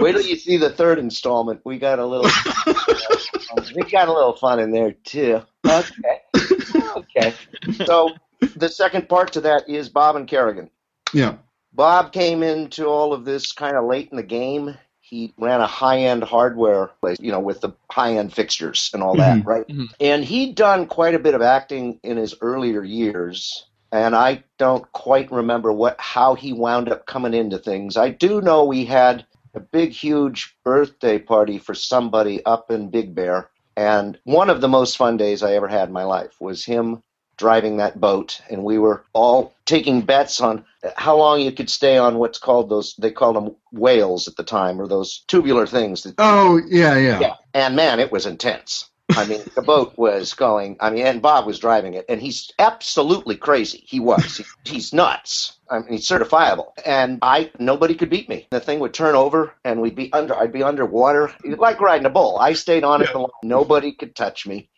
Wait 0.00 0.12
till 0.12 0.22
you 0.22 0.36
see 0.36 0.56
the 0.58 0.72
third 0.76 0.98
installment. 0.98 1.60
We 1.64 1.78
got 1.78 1.98
a 1.98 2.06
little, 2.06 2.30
we 3.74 3.82
got 3.90 4.08
a 4.08 4.12
little 4.12 4.36
fun 4.36 4.60
in 4.60 4.70
there 4.70 4.92
too. 4.92 5.42
Okay, 5.66 6.20
okay. 6.96 7.34
So 7.84 8.10
the 8.56 8.68
second 8.68 9.08
part 9.08 9.32
to 9.32 9.40
that 9.42 9.68
is 9.68 9.88
Bob 9.88 10.16
and 10.16 10.28
Kerrigan. 10.28 10.70
Yeah. 11.12 11.36
Bob 11.76 12.10
came 12.12 12.42
into 12.42 12.86
all 12.86 13.12
of 13.12 13.26
this 13.26 13.52
kind 13.52 13.76
of 13.76 13.84
late 13.84 14.08
in 14.10 14.16
the 14.16 14.22
game. 14.22 14.76
He 15.00 15.34
ran 15.38 15.60
a 15.60 15.66
high 15.66 16.00
end 16.00 16.24
hardware 16.24 16.90
place, 17.00 17.18
you 17.20 17.30
know, 17.30 17.38
with 17.38 17.60
the 17.60 17.70
high 17.90 18.14
end 18.14 18.32
fixtures 18.32 18.90
and 18.94 19.02
all 19.02 19.14
that, 19.16 19.38
Mhm. 19.38 19.46
right? 19.46 19.68
Mhm. 19.68 19.88
And 20.00 20.24
he'd 20.24 20.56
done 20.56 20.86
quite 20.86 21.14
a 21.14 21.18
bit 21.20 21.34
of 21.34 21.42
acting 21.42 22.00
in 22.02 22.16
his 22.16 22.34
earlier 22.40 22.82
years. 22.82 23.66
And 23.92 24.16
I 24.16 24.42
don't 24.58 24.90
quite 24.92 25.30
remember 25.30 25.70
what 25.70 26.00
how 26.00 26.34
he 26.34 26.52
wound 26.52 26.88
up 26.88 27.06
coming 27.06 27.34
into 27.34 27.58
things. 27.58 27.96
I 27.96 28.08
do 28.08 28.40
know 28.40 28.64
we 28.64 28.86
had 28.86 29.26
a 29.54 29.60
big, 29.60 29.92
huge 29.92 30.56
birthday 30.64 31.18
party 31.18 31.58
for 31.58 31.74
somebody 31.74 32.44
up 32.44 32.70
in 32.70 32.88
Big 32.88 33.14
Bear. 33.14 33.50
And 33.76 34.18
one 34.24 34.50
of 34.50 34.60
the 34.60 34.68
most 34.68 34.96
fun 34.96 35.18
days 35.18 35.42
I 35.42 35.52
ever 35.52 35.68
had 35.68 35.88
in 35.88 35.92
my 35.92 36.04
life 36.04 36.40
was 36.40 36.64
him 36.64 37.02
driving 37.36 37.76
that 37.78 38.00
boat. 38.00 38.40
And 38.50 38.64
we 38.64 38.78
were 38.78 39.04
all 39.12 39.54
taking 39.64 40.02
bets 40.02 40.40
on 40.40 40.64
how 40.96 41.16
long 41.16 41.40
you 41.40 41.52
could 41.52 41.70
stay 41.70 41.98
on 41.98 42.18
what's 42.18 42.38
called 42.38 42.68
those, 42.68 42.94
they 42.96 43.10
called 43.10 43.36
them 43.36 43.54
whales 43.72 44.28
at 44.28 44.36
the 44.36 44.44
time, 44.44 44.80
or 44.80 44.86
those 44.86 45.24
tubular 45.26 45.66
things 45.66 46.02
that 46.02 46.14
Oh, 46.18 46.60
yeah, 46.68 46.96
yeah. 46.96 47.20
yeah. 47.20 47.34
And 47.54 47.76
man, 47.76 48.00
it 48.00 48.12
was 48.12 48.26
intense. 48.26 48.88
I 49.16 49.24
mean, 49.24 49.40
the 49.54 49.62
boat 49.62 49.96
was 49.96 50.34
going. 50.34 50.76
I 50.80 50.90
mean, 50.90 51.06
and 51.06 51.22
Bob 51.22 51.46
was 51.46 51.60
driving 51.60 51.94
it, 51.94 52.04
and 52.08 52.20
he's 52.20 52.50
absolutely 52.58 53.36
crazy. 53.36 53.84
He 53.86 54.00
was. 54.00 54.36
He, 54.36 54.44
he's 54.64 54.92
nuts. 54.92 55.58
I 55.70 55.78
mean, 55.78 55.92
he's 55.92 56.08
certifiable. 56.08 56.72
And 56.84 57.20
I, 57.22 57.50
nobody 57.60 57.94
could 57.94 58.10
beat 58.10 58.28
me. 58.28 58.48
The 58.50 58.60
thing 58.60 58.80
would 58.80 58.94
turn 58.94 59.14
over, 59.14 59.54
and 59.64 59.80
we'd 59.80 59.94
be 59.94 60.12
under. 60.12 60.34
I'd 60.34 60.52
be 60.52 60.64
underwater, 60.64 61.32
like 61.44 61.80
riding 61.80 62.06
a 62.06 62.10
bull. 62.10 62.36
I 62.38 62.52
stayed 62.54 62.82
on 62.82 63.00
it. 63.00 63.12
the 63.12 63.20
line. 63.20 63.30
Nobody 63.44 63.92
could 63.92 64.16
touch 64.16 64.44
me. 64.46 64.68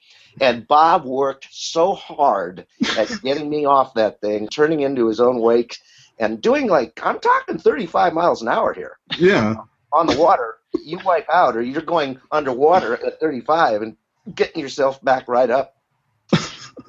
And 0.40 0.66
Bob 0.66 1.04
worked 1.04 1.48
so 1.50 1.94
hard 1.94 2.66
at 2.96 3.10
getting 3.22 3.50
me 3.50 3.64
off 3.64 3.94
that 3.94 4.20
thing, 4.20 4.48
turning 4.48 4.80
into 4.80 5.08
his 5.08 5.20
own 5.20 5.40
wake, 5.40 5.78
and 6.18 6.40
doing 6.40 6.68
like 6.68 7.00
I'm 7.02 7.20
talking 7.20 7.58
35 7.58 8.12
miles 8.12 8.42
an 8.42 8.48
hour 8.48 8.72
here 8.72 8.98
Yeah. 9.18 9.56
on 9.92 10.06
the 10.06 10.18
water, 10.18 10.56
you 10.84 10.98
wipe 11.04 11.28
out, 11.28 11.56
or 11.56 11.62
you're 11.62 11.82
going 11.82 12.20
underwater 12.30 12.94
at 12.94 13.20
35 13.20 13.82
and 13.82 13.96
getting 14.34 14.60
yourself 14.60 15.02
back 15.02 15.28
right 15.28 15.50
up. 15.50 15.74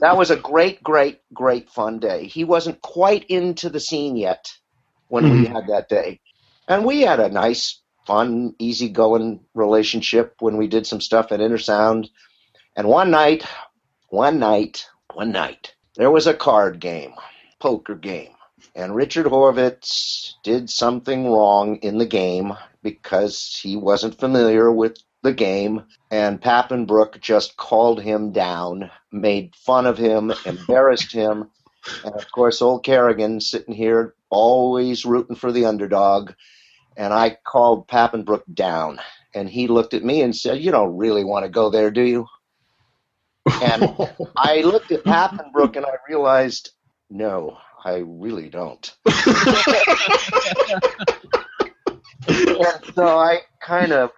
That 0.02 0.18
was 0.18 0.32
a 0.32 0.36
great, 0.36 0.82
great, 0.84 1.20
great 1.34 1.70
fun 1.70 2.00
day. 2.00 2.26
He 2.28 2.44
wasn't 2.44 2.82
quite 2.82 3.26
into 3.26 3.70
the 3.70 3.80
scene 3.80 4.16
yet 4.16 4.52
when 5.08 5.24
we 5.24 5.46
mm-hmm. 5.46 5.54
had 5.54 5.68
that 5.68 5.90
day. 5.90 6.22
And 6.68 6.86
we 6.86 7.02
had 7.02 7.20
a 7.20 7.30
nice, 7.30 7.82
fun, 8.06 8.56
easygoing 8.60 9.42
relationship 9.54 10.36
when 10.40 10.58
we 10.58 10.68
did 10.68 10.86
some 10.86 11.02
stuff 11.02 11.32
at 11.32 11.40
Intersound. 11.40 12.10
And 12.80 12.88
one 12.88 13.12
night, 13.12 13.44
one 14.08 14.40
night, 14.40 14.88
one 15.14 15.34
night, 15.34 15.76
there 15.98 16.10
was 16.10 16.28
a 16.28 16.34
card 16.34 16.80
game, 16.80 17.12
poker 17.60 17.96
game. 17.96 18.32
And 18.74 18.96
Richard 18.96 19.26
Horvitz 19.26 20.36
did 20.46 20.70
something 20.70 21.30
wrong 21.30 21.76
in 21.82 21.98
the 21.98 22.06
game 22.06 22.54
because 22.82 23.60
he 23.62 23.76
wasn't 23.76 24.18
familiar 24.18 24.72
with 24.72 24.98
the 25.24 25.34
game. 25.34 25.84
And 26.10 26.42
Papenbrook 26.42 27.20
just 27.20 27.58
called 27.58 28.02
him 28.02 28.32
down, 28.32 28.90
made 29.12 29.58
fun 29.58 29.86
of 29.86 29.98
him, 29.98 30.32
embarrassed 30.46 31.12
him. 31.12 31.50
And 32.06 32.16
of 32.16 32.32
course, 32.32 32.62
old 32.62 32.86
Kerrigan 32.86 33.42
sitting 33.42 33.76
here, 33.76 34.16
always 34.30 35.04
rooting 35.04 35.36
for 35.36 35.52
the 35.52 35.66
underdog. 35.66 36.32
And 36.96 37.14
I 37.14 37.40
called 37.46 37.90
Papenbrook 37.90 38.44
down. 38.54 39.02
And 39.34 39.50
he 39.50 39.68
looked 39.68 39.94
at 39.94 40.06
me 40.06 40.22
and 40.22 40.34
said, 40.34 40.60
You 40.60 40.72
don't 40.72 40.96
really 40.96 41.26
want 41.26 41.44
to 41.44 41.50
go 41.50 41.70
there, 41.70 41.92
do 41.92 42.04
you? 42.04 42.26
And 43.62 43.84
I 44.38 44.62
looked 44.62 44.92
at 44.92 45.04
Papenbrook 45.04 45.76
and 45.76 45.86
I 45.86 45.94
realized, 46.08 46.72
no, 47.10 47.58
I 47.84 48.04
really 48.06 48.50
don't. 48.50 48.94
and 52.28 52.86
so 52.96 53.06
I 53.18 53.40
kind 53.62 53.92
of, 53.92 54.12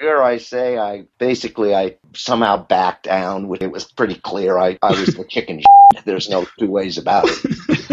dare 0.00 0.22
I 0.22 0.38
say, 0.38 0.78
I 0.78 1.06
basically 1.18 1.74
I 1.74 1.96
somehow 2.14 2.64
backed 2.66 3.04
down. 3.04 3.54
It 3.60 3.70
was 3.70 3.84
pretty 3.84 4.16
clear 4.16 4.58
I, 4.58 4.78
I 4.82 4.90
was 4.90 5.14
the 5.14 5.24
chicken. 5.24 5.60
Shit. 5.60 6.04
There's 6.04 6.28
no 6.28 6.46
two 6.58 6.70
ways 6.70 6.98
about 6.98 7.24
it. 7.28 7.38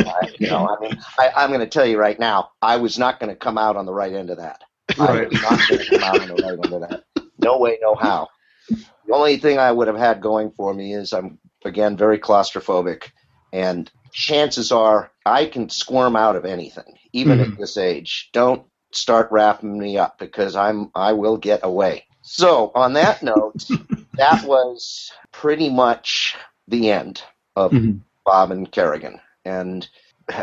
I, 0.08 0.30
you 0.40 0.48
know, 0.50 0.68
I 0.68 0.80
mean, 0.82 0.98
I, 1.20 1.32
I'm 1.36 1.50
going 1.50 1.62
to 1.62 1.68
tell 1.68 1.86
you 1.86 1.98
right 1.98 2.20
now, 2.20 2.52
I 2.62 2.78
was 2.78 2.98
not 3.00 3.20
going 3.20 3.30
to 3.30 3.36
come 3.36 3.58
out 3.58 3.78
on 3.78 3.86
the 3.86 3.94
right 3.94 4.14
end 4.14 4.30
of 4.30 4.38
that. 4.38 4.64
I 5.00 5.06
Right. 5.06 5.30
was 5.32 5.42
not 5.42 5.60
going 5.70 5.80
to 5.82 5.90
come 6.00 6.04
out 6.04 6.22
on 6.22 6.28
the 6.28 6.36
right 6.36 6.60
end 6.66 6.74
of 6.74 6.90
that. 6.90 7.04
No 7.40 7.58
way, 7.60 7.78
no 7.82 7.96
how. 7.96 8.28
The 8.70 9.14
only 9.14 9.38
thing 9.38 9.60
I 9.60 9.72
would 9.72 9.88
have 9.88 9.98
had 9.98 10.22
going 10.22 10.52
for 10.52 10.74
me 10.74 10.94
is 10.94 11.14
I'm 11.14 11.40
again 11.64 11.98
very 11.98 12.20
claustrophobic, 12.20 13.12
and 13.52 13.90
chances 14.12 14.72
are 14.72 15.12
I 15.26 15.46
can 15.46 15.70
squirm 15.70 16.16
out 16.16 16.36
of 16.36 16.46
anything, 16.46 16.98
even 17.14 17.40
at 17.40 17.58
this 17.58 17.78
age. 17.78 18.30
Don't 18.34 18.66
start 18.92 19.32
wrapping 19.32 19.78
me 19.78 19.98
up 19.98 20.18
because 20.20 20.56
I'm 20.56 20.92
I 20.96 21.14
will 21.14 21.38
get 21.38 21.62
away. 21.64 22.06
So 22.22 22.72
on 22.74 22.94
that 22.94 23.22
note, 23.24 23.64
that 24.18 24.46
was 24.46 25.12
pretty 25.32 25.70
much 25.70 26.36
the 26.68 26.92
end 26.92 27.22
of 27.56 27.72
Mhm. 27.72 28.02
Bob 28.26 28.52
and 28.52 28.72
Kerrigan, 28.72 29.20
and 29.44 29.88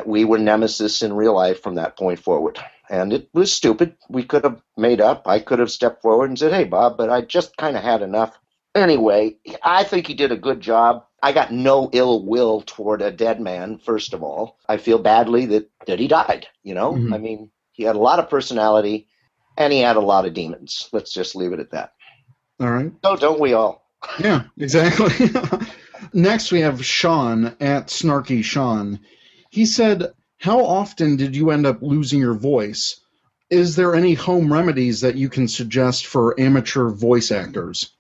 we 0.07 0.25
were 0.25 0.39
nemesis 0.39 1.03
in 1.03 1.13
real 1.13 1.35
life 1.35 1.63
from 1.63 1.75
that 1.77 1.97
point 1.97 2.21
forward. 2.21 2.59
And 2.91 3.13
it 3.13 3.29
was 3.33 3.53
stupid. 3.53 3.97
We 4.09 4.25
could 4.25 4.45
have 4.45 4.61
made 4.77 5.01
up. 5.01 5.23
I 5.27 5.39
could 5.39 5.59
have 5.61 5.71
stepped 5.71 6.03
forward 6.03 6.29
and 6.31 6.39
said, 6.39 6.53
"Hey, 6.53 6.65
Bob," 6.65 6.97
but 6.97 7.11
I 7.11 7.21
just 7.23 7.57
kind 7.57 7.77
of 7.77 7.83
had 7.83 8.03
enough. 8.03 8.39
Anyway, 8.75 9.37
I 9.63 9.85
think 9.85 10.07
he 10.07 10.15
did 10.15 10.33
a 10.33 10.37
good 10.37 10.61
job. 10.61 11.05
I 11.23 11.33
got 11.33 11.53
no 11.53 11.89
ill 11.93 12.25
will 12.25 12.63
toward 12.63 13.01
a 13.03 13.11
dead 13.11 13.41
man. 13.41 13.79
First 13.79 14.13
of 14.15 14.23
all, 14.23 14.59
I 14.69 14.77
feel 14.79 14.99
badly 14.99 15.47
that 15.47 15.71
that 15.87 16.01
he 16.01 16.09
died. 16.09 16.49
You 16.65 16.75
know, 16.75 16.93
Mhm. 16.95 17.15
I 17.15 17.19
mean, 17.19 17.51
he 17.73 17.85
had 17.85 17.97
a 17.97 18.01
lot 18.01 18.19
of 18.19 18.29
personality, 18.29 19.07
and 19.57 19.73
he 19.73 19.81
had 19.81 19.97
a 19.97 20.01
lot 20.01 20.27
of 20.27 20.35
demons. 20.35 20.89
Let's 20.93 21.13
just 21.13 21.37
leave 21.37 21.53
it 21.53 21.61
at 21.61 21.71
that. 21.71 21.93
All 22.61 22.71
right. 22.71 22.93
So 23.05 23.17
don't 23.17 23.41
we 23.41 23.53
all? 23.53 23.87
Yeah, 24.19 24.45
exactly. 24.59 25.31
Next, 26.13 26.51
we 26.51 26.61
have 26.61 26.85
Sean 26.85 27.55
at 27.61 27.87
Snarky 27.87 28.43
Sean. 28.43 28.99
He 29.51 29.65
said, 29.67 30.13
How 30.43 30.65
often 30.65 31.15
did 31.15 31.37
you 31.37 31.53
end 31.53 31.67
up 31.67 31.83
losing 31.83 32.19
your 32.19 32.35
voice? 32.35 32.99
Is 33.49 33.77
there 33.77 33.95
any 33.95 34.15
home 34.15 34.53
remedies 34.53 35.03
that 35.03 35.15
you 35.15 35.29
can 35.29 35.47
suggest 35.47 36.07
for 36.07 36.39
amateur 36.41 36.89
voice 36.89 37.31
actors? 37.31 37.91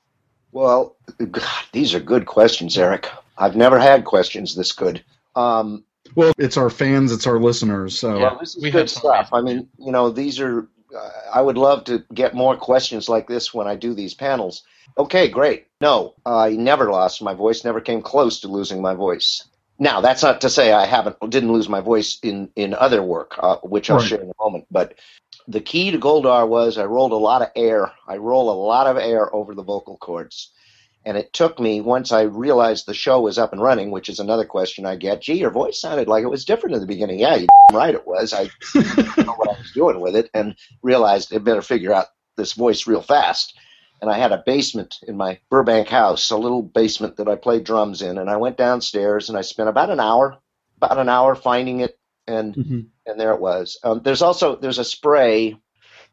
Well, 0.51 0.97
God, 1.31 1.65
these 1.71 1.95
are 1.95 2.01
good 2.01 2.27
questions, 2.27 2.77
Eric. 2.77 3.09
I've 3.39 3.55
never 3.55 3.79
had 3.79 4.05
questions 4.05 4.57
this 4.57 4.73
good. 4.73 5.05
Um, 5.37 5.85
Well, 6.17 6.33
it's 6.37 6.57
our 6.57 6.69
fans, 6.69 7.13
it's 7.13 7.29
our 7.29 7.39
listeners. 7.39 7.97
So, 8.01 8.19
yeah, 8.19 8.37
this 8.41 8.57
is 8.57 8.63
We 8.65 8.73
good 8.73 8.91
stuff. 8.91 9.29
I 9.33 9.41
mean, 9.41 9.69
you 9.79 9.93
know, 9.93 10.11
these 10.11 10.41
are. 10.41 10.67
Uh, 10.93 11.11
I 11.33 11.41
would 11.41 11.57
love 11.57 11.85
to 11.85 12.05
get 12.13 12.35
more 12.35 12.57
questions 12.57 13.09
like 13.09 13.29
this 13.29 13.55
when 13.55 13.69
I 13.69 13.77
do 13.77 13.95
these 13.95 14.15
panels. 14.15 14.65
Okay, 14.99 15.29
great. 15.29 15.69
No, 15.81 16.15
I 16.27 16.51
never 16.51 16.91
lost 16.91 17.23
my 17.23 17.35
voice. 17.35 17.65
Never 17.65 17.81
came 17.81 18.03
close 18.03 18.41
to 18.41 18.49
losing 18.49 18.83
my 18.83 18.95
voice. 18.95 19.45
Now, 19.83 20.01
that's 20.01 20.23
not 20.23 20.40
to 20.42 20.49
say 20.49 20.73
I 20.73 20.87
haven't 20.87 21.18
didn't 21.29 21.53
lose 21.53 21.68
my 21.68 21.81
voice 21.81 22.21
in 22.23 22.51
in 22.55 22.73
other 22.73 23.03
work, 23.03 23.35
uh, 23.37 23.57
which 23.64 23.90
I'll 23.90 23.99
share 23.99 24.21
in 24.21 24.31
a 24.31 24.42
moment. 24.42 24.66
But 24.71 24.95
the 25.49 25.61
key 25.61 25.90
to 25.90 25.99
Goldar 25.99 26.47
was 26.47 26.79
I 26.79 26.85
rolled 26.85 27.11
a 27.11 27.16
lot 27.16 27.42
of 27.42 27.49
air. 27.57 27.90
I 28.07 28.18
roll 28.18 28.49
a 28.49 28.62
lot 28.64 28.87
of 28.87 28.97
air 28.97 29.35
over 29.35 29.57
the 29.57 29.64
vocal 29.64 29.97
cords. 29.97 30.53
And 31.05 31.16
it 31.16 31.33
took 31.33 31.59
me, 31.59 31.81
once 31.81 32.12
I 32.12 32.23
realized 32.23 32.87
the 32.87 32.95
show 32.95 33.23
was 33.23 33.38
up 33.38 33.53
and 33.53 33.61
running, 33.61 33.90
which 33.90 34.09
is 34.09 34.21
another 34.21 34.45
question 34.45 34.87
I 34.87 34.95
get, 34.95 35.21
gee, 35.21 35.40
your 35.40 35.51
voice 35.51 35.81
sounded 35.81 36.07
like 36.07 36.23
it 36.23 36.31
was 36.31 36.45
different 36.45 36.77
in 36.77 36.81
the 36.81 36.87
beginning. 36.87 37.18
Yeah, 37.18 37.35
you're 37.35 37.49
right 37.73 37.92
it 37.92 38.07
was. 38.07 38.33
I 38.33 38.51
didn't 38.73 39.27
know 39.27 39.33
what 39.33 39.49
I 39.49 39.59
was 39.59 39.73
doing 39.75 39.99
with 39.99 40.14
it 40.14 40.31
and 40.33 40.55
realized 40.83 41.35
I 41.35 41.38
better 41.38 41.61
figure 41.61 41.92
out 41.92 42.07
this 42.37 42.53
voice 42.53 42.87
real 42.87 43.03
fast. 43.03 43.59
And 44.03 44.11
I 44.11 44.19
had 44.19 44.33
a 44.33 44.43
basement 44.45 44.97
in 45.07 45.17
my 45.17 45.38
Burbank 45.49 45.87
house, 45.88 46.31
a 46.33 46.37
little 46.37 46.61
basement 46.63 47.17
that 47.17 47.29
I 47.29 47.37
played 47.37 47.63
drums 47.65 48.03
in. 48.03 48.19
And 48.19 48.29
I 48.29 48.37
went 48.37 48.57
downstairs 48.59 49.29
and 49.29 49.38
I 49.38 49.42
spent 49.42 49.69
about 49.69 49.90
an 49.90 50.00
hour, 50.00 50.37
about 50.77 50.98
an 50.98 51.09
hour 51.09 51.37
finding 51.37 51.81
it. 51.81 51.96
And 52.27 52.55
Mhm. 52.55 52.87
and 53.07 53.19
there 53.21 53.33
it 53.33 53.40
was. 53.40 53.79
Um, 53.85 54.00
there's 54.05 54.23
also 54.23 54.57
there's 54.57 54.79
a 54.79 54.85
spray. 54.85 55.57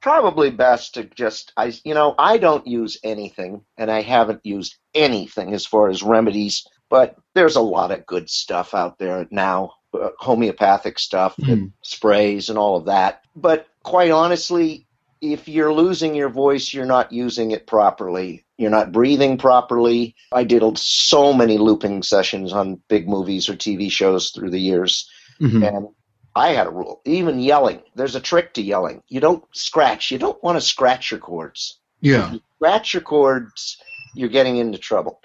Probably 0.01 0.49
best 0.49 0.93
to 0.93 1.03
just 1.03 1.51
I 1.57 1.73
you 1.83 1.93
know 1.93 2.15
I 2.17 2.37
don't 2.37 2.65
use 2.65 2.97
anything, 3.03 3.65
and 3.77 3.91
I 3.91 4.01
haven't 4.01 4.41
used 4.45 4.75
anything 4.95 5.53
as 5.53 5.65
far 5.65 5.89
as 5.89 6.01
remedies. 6.03 6.65
But 6.89 7.15
there's 7.35 7.55
a 7.57 7.61
lot 7.61 7.91
of 7.91 8.05
good 8.07 8.29
stuff 8.29 8.73
out 8.73 8.97
there 8.97 9.27
now, 9.29 9.73
uh, 9.93 10.09
homeopathic 10.19 10.97
stuff, 10.99 11.35
Mhm. 11.37 11.73
sprays, 11.83 12.49
and 12.49 12.57
all 12.57 12.77
of 12.77 12.85
that. 12.85 13.21
But 13.35 13.67
quite 13.83 14.09
honestly, 14.11 14.87
if 15.21 15.47
you're 15.47 15.73
losing 15.73 16.15
your 16.15 16.29
voice, 16.29 16.73
you're 16.73 16.85
not 16.85 17.11
using 17.11 17.51
it 17.51 17.67
properly. 17.67 18.45
You're 18.57 18.69
not 18.69 18.91
breathing 18.91 19.37
properly. 19.37 20.15
I 20.31 20.43
did 20.43 20.77
so 20.77 21.33
many 21.33 21.57
looping 21.57 22.03
sessions 22.03 22.53
on 22.53 22.81
big 22.87 23.07
movies 23.07 23.49
or 23.49 23.55
TV 23.55 23.89
shows 23.91 24.31
through 24.31 24.51
the 24.51 24.59
years 24.59 25.09
Mhm. 25.39 25.67
and 25.67 25.87
I 26.35 26.49
had 26.49 26.67
a 26.67 26.71
rule. 26.71 27.01
Even 27.05 27.39
yelling, 27.39 27.81
there's 27.95 28.15
a 28.15 28.19
trick 28.21 28.53
to 28.53 28.61
yelling. 28.61 29.01
You 29.07 29.19
don't 29.19 29.43
scratch. 29.53 30.11
You 30.11 30.17
don't 30.19 30.41
want 30.43 30.57
to 30.57 30.61
scratch 30.61 31.11
your 31.11 31.19
cords. 31.19 31.79
Yeah. 32.01 32.33
Scratch 32.55 32.93
your 32.93 33.01
cords, 33.01 33.77
you're 34.13 34.29
getting 34.29 34.57
into 34.57 34.77
trouble. 34.77 35.21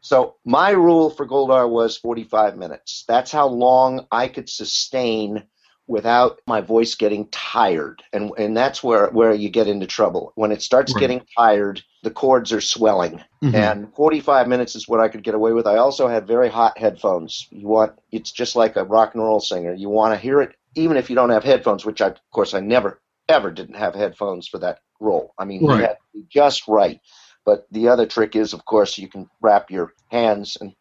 So 0.00 0.36
my 0.44 0.70
rule 0.70 1.10
for 1.10 1.26
Goldar 1.26 1.68
was 1.68 1.96
45 1.96 2.56
minutes. 2.56 3.04
That's 3.08 3.32
how 3.32 3.46
long 3.48 4.06
I 4.10 4.28
could 4.28 4.48
sustain 4.50 5.44
without 5.86 6.38
my 6.46 6.60
voice 6.60 6.94
getting 6.94 7.28
tired. 7.28 8.02
And 8.12 8.32
and 8.38 8.56
that's 8.56 8.82
where 8.82 9.08
where 9.10 9.34
you 9.34 9.50
get 9.50 9.68
into 9.68 9.86
trouble. 9.86 10.32
When 10.34 10.52
it 10.52 10.62
starts 10.62 10.94
Right. 10.94 11.00
getting 11.00 11.22
tired, 11.36 11.82
the 12.02 12.10
cords 12.10 12.52
are 12.52 12.60
swelling. 12.60 13.22
Mhm. 13.42 13.54
And 13.54 13.94
45 13.94 14.48
minutes 14.48 14.74
is 14.74 14.88
what 14.88 15.00
I 15.00 15.08
could 15.08 15.22
get 15.22 15.34
away 15.34 15.52
with. 15.52 15.66
I 15.66 15.76
also 15.76 16.08
had 16.08 16.26
very 16.26 16.48
hot 16.48 16.78
headphones. 16.78 17.46
You 17.50 17.68
want 17.68 17.92
it's 18.12 18.32
just 18.32 18.56
like 18.56 18.76
a 18.76 18.84
rock 18.84 19.14
and 19.14 19.22
roll 19.22 19.40
singer. 19.40 19.74
You 19.74 19.88
want 19.90 20.14
to 20.14 20.20
hear 20.20 20.40
it 20.40 20.54
even 20.76 20.96
if 20.96 21.08
you 21.08 21.16
don't 21.16 21.30
have 21.30 21.44
headphones, 21.44 21.84
which 21.84 22.00
I 22.00 22.08
of 22.08 22.20
course 22.32 22.54
I 22.54 22.60
never 22.60 23.00
ever 23.28 23.50
didn't 23.50 23.76
have 23.76 23.94
headphones 23.94 24.48
for 24.48 24.58
that 24.58 24.80
role. 25.00 25.32
I 25.38 25.44
mean, 25.44 25.64
Right. 25.64 25.76
you 25.76 25.82
had 25.82 25.92
to 25.92 25.96
be 26.12 26.24
just 26.30 26.66
right. 26.68 27.00
But 27.46 27.66
the 27.70 27.88
other 27.88 28.06
trick 28.06 28.36
is, 28.36 28.54
of 28.54 28.64
course, 28.64 28.96
you 28.96 29.08
can 29.08 29.28
wrap 29.42 29.70
your 29.70 29.92
hands 30.10 30.56
and 30.60 30.72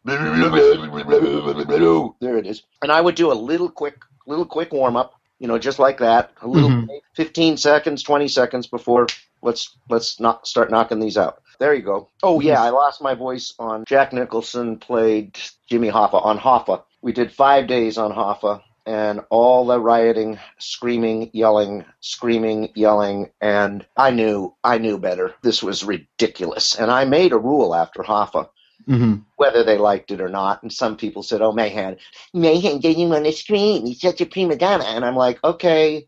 there 2.22 2.38
it 2.38 2.48
is. 2.48 2.64
And 2.82 2.92
I 2.92 3.02
would 3.02 3.16
do 3.16 3.32
a 3.32 3.34
little 3.34 3.70
quick, 3.70 3.96
little 4.26 4.46
quick 4.46 4.72
warm 4.72 4.96
up, 4.96 5.14
you 5.40 5.48
know, 5.48 5.58
just 5.58 5.80
like 5.80 5.98
that. 6.00 6.32
A 6.42 6.48
little, 6.48 6.70
Mhm. 6.70 6.88
15 7.16 7.58
seconds, 7.58 8.04
20 8.04 8.28
seconds 8.28 8.68
before 8.68 9.08
let's 9.42 9.76
let's 9.90 10.20
not 10.20 10.48
start 10.48 10.72
knocking 10.72 11.00
these 11.00 11.18
out. 11.18 11.42
There 11.60 11.74
you 11.74 11.82
go. 11.82 12.10
Oh 12.24 12.40
yeah, 12.40 12.62
I 12.62 12.70
lost 12.70 13.02
my 13.02 13.14
voice 13.14 13.54
on 13.60 13.84
Jack 13.86 14.14
Nicholson 14.14 14.78
played 14.80 15.38
Jimmy 15.70 15.90
Hoffa 15.90 16.24
on 16.26 16.40
Hoffa. 16.40 16.84
We 17.02 17.12
did 17.12 17.32
five 17.32 17.68
days 17.68 17.98
on 17.98 18.12
Hoffa. 18.12 18.62
And 18.86 19.22
all 19.30 19.66
the 19.66 19.80
rioting, 19.80 20.40
screaming, 20.58 21.30
yelling, 21.32 21.86
screaming, 22.02 22.70
yelling, 22.76 23.30
and 23.40 23.86
I 23.96 24.12
knew, 24.12 24.56
I 24.62 24.78
knew 24.78 24.98
better. 24.98 25.34
This 25.42 25.64
was 25.64 25.86
ridiculous. 25.86 26.76
And 26.76 26.92
I 26.92 27.06
made 27.06 27.32
a 27.32 27.38
rule 27.38 27.74
after 27.74 28.04
Hoffa 28.04 28.50
Mhm. 28.88 29.24
whether 29.36 29.64
they 29.64 29.78
liked 29.78 30.12
it 30.12 30.22
or 30.22 30.30
not. 30.30 30.62
And 30.62 30.72
some 30.72 30.96
people 30.96 31.24
said, 31.24 31.42
"Oh, 31.42 31.52
Mahan, 31.52 31.98
Mahan 32.34 32.80
didn't 32.80 33.10
want 33.10 33.26
to 33.26 33.32
scream. 33.32 33.86
He's 33.86 34.00
such 34.00 34.22
a 34.22 34.26
prima 34.26 34.56
donna." 34.56 34.86
And 34.86 35.04
I'm 35.04 35.16
like, 35.16 35.44
"Okay, 35.44 36.08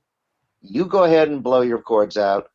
you 0.61 0.85
go 0.85 1.03
ahead 1.03 1.27
and 1.27 1.43
blow 1.43 1.61
your 1.61 1.79
cords 1.79 2.17
out, 2.17 2.49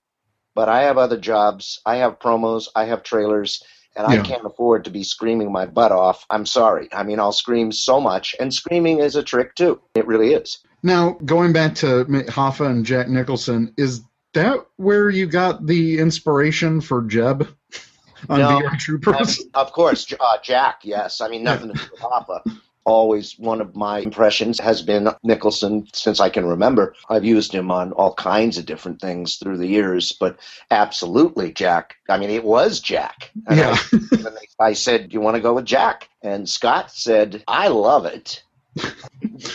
but 0.55 0.69
I 0.69 0.83
have 0.83 0.99
other 0.99 1.19
jobs. 1.19 1.81
I 1.85 1.97
have 1.97 2.19
promos. 2.19 2.69
I 2.75 2.85
have 2.85 3.03
trailers." 3.03 3.63
And 3.97 4.07
I 4.07 4.19
can't 4.23 4.47
afford 4.47 4.85
to 4.85 4.91
be 4.91 5.03
screaming 5.03 5.51
my 5.51 5.67
butt 5.67 5.91
off. 5.91 6.25
I'm 6.31 6.47
sorry. 6.47 6.89
I 6.93 7.03
mean, 7.03 7.19
I'll 7.19 7.33
scream 7.33 7.73
so 7.73 8.01
much, 8.01 8.37
and 8.39 8.55
screaming 8.55 9.01
is 9.01 9.17
a 9.17 9.23
trick 9.23 9.57
too. 9.57 9.81
It 9.97 10.07
really 10.07 10.33
is. 10.33 10.59
Now, 10.83 11.19
going 11.25 11.53
back 11.53 11.75
to 11.77 12.05
Hoffa 12.05 12.67
and 12.67 12.87
Jack 12.87 13.09
Nicholson, 13.09 13.75
is 13.77 14.03
that 14.33 14.65
where 14.77 15.11
you 15.11 15.27
got 15.27 15.67
the 15.67 15.99
inspiration 15.99 16.81
for 16.81 17.03
Jeb 17.03 17.49
on 18.29 18.39
No. 18.39 18.69
Troopers? 18.79 19.41
of 19.55 19.73
course, 19.73 20.13
uh, 20.19 20.37
Jack. 20.43 20.81
Yes, 20.83 21.21
I 21.21 21.29
mean 21.29 21.43
nothing 21.43 21.69
to 21.69 21.75
do 21.75 21.81
with 21.91 22.01
Papa. 22.01 22.43
Always 22.87 23.39
one 23.39 23.61
of 23.61 23.77
my 23.77 23.99
impressions 23.99 24.59
has 24.59 24.81
been 24.83 25.09
Nicholson 25.23 25.87
since 25.93 26.19
I 26.19 26.31
can 26.31 26.47
remember. 26.47 26.95
I've 27.11 27.25
used 27.27 27.53
him 27.53 27.71
on 27.71 27.93
all 27.93 28.15
kinds 28.15 28.57
of 28.57 28.65
different 28.65 29.01
things 29.03 29.37
through 29.37 29.59
the 29.59 29.67
years, 29.67 30.13
but 30.13 30.39
absolutely 30.71 31.53
Jack. 31.53 31.97
I 32.09 32.19
mean, 32.19 32.31
it 32.31 32.43
was 32.43 32.81
Jack. 32.81 33.31
And 33.47 33.59
Yeah. 33.59 33.77
I, 34.61 34.65
I 34.69 34.73
said, 34.73 35.11
"Do 35.11 35.15
you 35.15 35.21
want 35.21 35.37
to 35.37 35.43
go 35.43 35.55
with 35.55 35.67
Jack?" 35.67 36.09
And 36.23 36.49
Scott 36.49 36.91
said, 36.91 37.45
"I 37.47 37.69
love 37.69 38.07
it." 38.07 38.43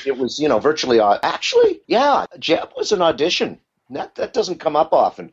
it 0.05 0.17
was, 0.17 0.39
you 0.39 0.47
know, 0.47 0.59
virtually. 0.59 0.99
Uh, 0.99 1.17
actually, 1.23 1.81
yeah, 1.87 2.25
Jeb 2.37 2.69
was 2.77 2.91
an 2.91 3.01
audition. 3.01 3.59
That 3.89 4.15
that 4.15 4.33
doesn't 4.33 4.59
come 4.59 4.75
up 4.75 4.93
often, 4.93 5.31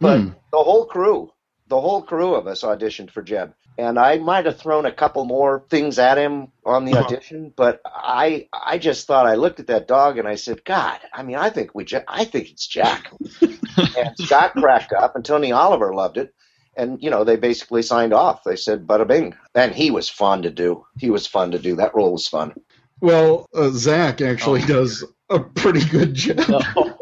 but 0.00 0.20
Hmm. 0.20 0.28
the 0.52 0.58
whole 0.58 0.86
crew, 0.86 1.31
the 1.72 1.80
whole 1.80 2.02
crew 2.02 2.34
of 2.34 2.46
us 2.46 2.62
auditioned 2.62 3.10
for 3.10 3.22
Jeb. 3.22 3.54
And 3.78 3.98
I 3.98 4.18
might 4.18 4.44
have 4.44 4.58
thrown 4.58 4.84
a 4.84 4.92
couple 4.92 5.24
more 5.24 5.64
things 5.70 5.98
at 5.98 6.18
him 6.18 6.48
on 6.66 6.84
the 6.84 6.92
Uh-huh. 6.92 7.04
audition, 7.06 7.50
but 7.56 7.80
I 7.86 8.46
I 8.52 8.76
just 8.76 9.06
thought 9.06 9.26
I 9.26 9.36
looked 9.36 9.58
at 9.58 9.68
that 9.68 9.88
dog 9.88 10.18
and 10.18 10.28
I 10.28 10.34
said, 10.34 10.62
God, 10.66 10.98
I 11.14 11.22
mean, 11.22 11.36
I 11.36 11.48
think 11.48 11.70
we, 11.74 11.86
I 12.06 12.26
think 12.26 12.50
it's 12.50 12.66
Jack. 12.66 13.10
and 13.40 14.12
Scott 14.18 14.52
cracked 14.52 14.92
up, 14.92 15.16
and 15.16 15.24
Tony 15.24 15.50
Oliver 15.52 15.94
loved 15.94 16.18
it. 16.18 16.34
And 16.76 17.02
you 17.02 17.08
know, 17.08 17.24
they 17.24 17.36
basically 17.36 17.80
signed 17.80 18.12
off. 18.12 18.44
They 18.44 18.56
said, 18.56 18.86
"Bada 18.86 19.06
bing," 19.08 19.34
and 19.54 19.74
he 19.74 19.90
was 19.90 20.10
fun 20.10 20.42
to 20.42 20.50
do. 20.50 20.84
He 20.98 21.08
was 21.08 21.26
fun 21.26 21.52
to 21.52 21.58
do. 21.58 21.76
That 21.76 21.94
role 21.94 22.12
was 22.12 22.28
fun. 22.28 22.52
Well, 23.00 23.46
uh, 23.54 23.70
Zach 23.70 24.20
actually 24.20 24.62
Oh. 24.64 24.66
does 24.76 25.04
a 25.30 25.38
pretty 25.40 25.84
good 25.86 26.12
job. 26.14 26.62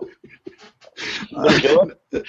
Uh, 1.34 1.86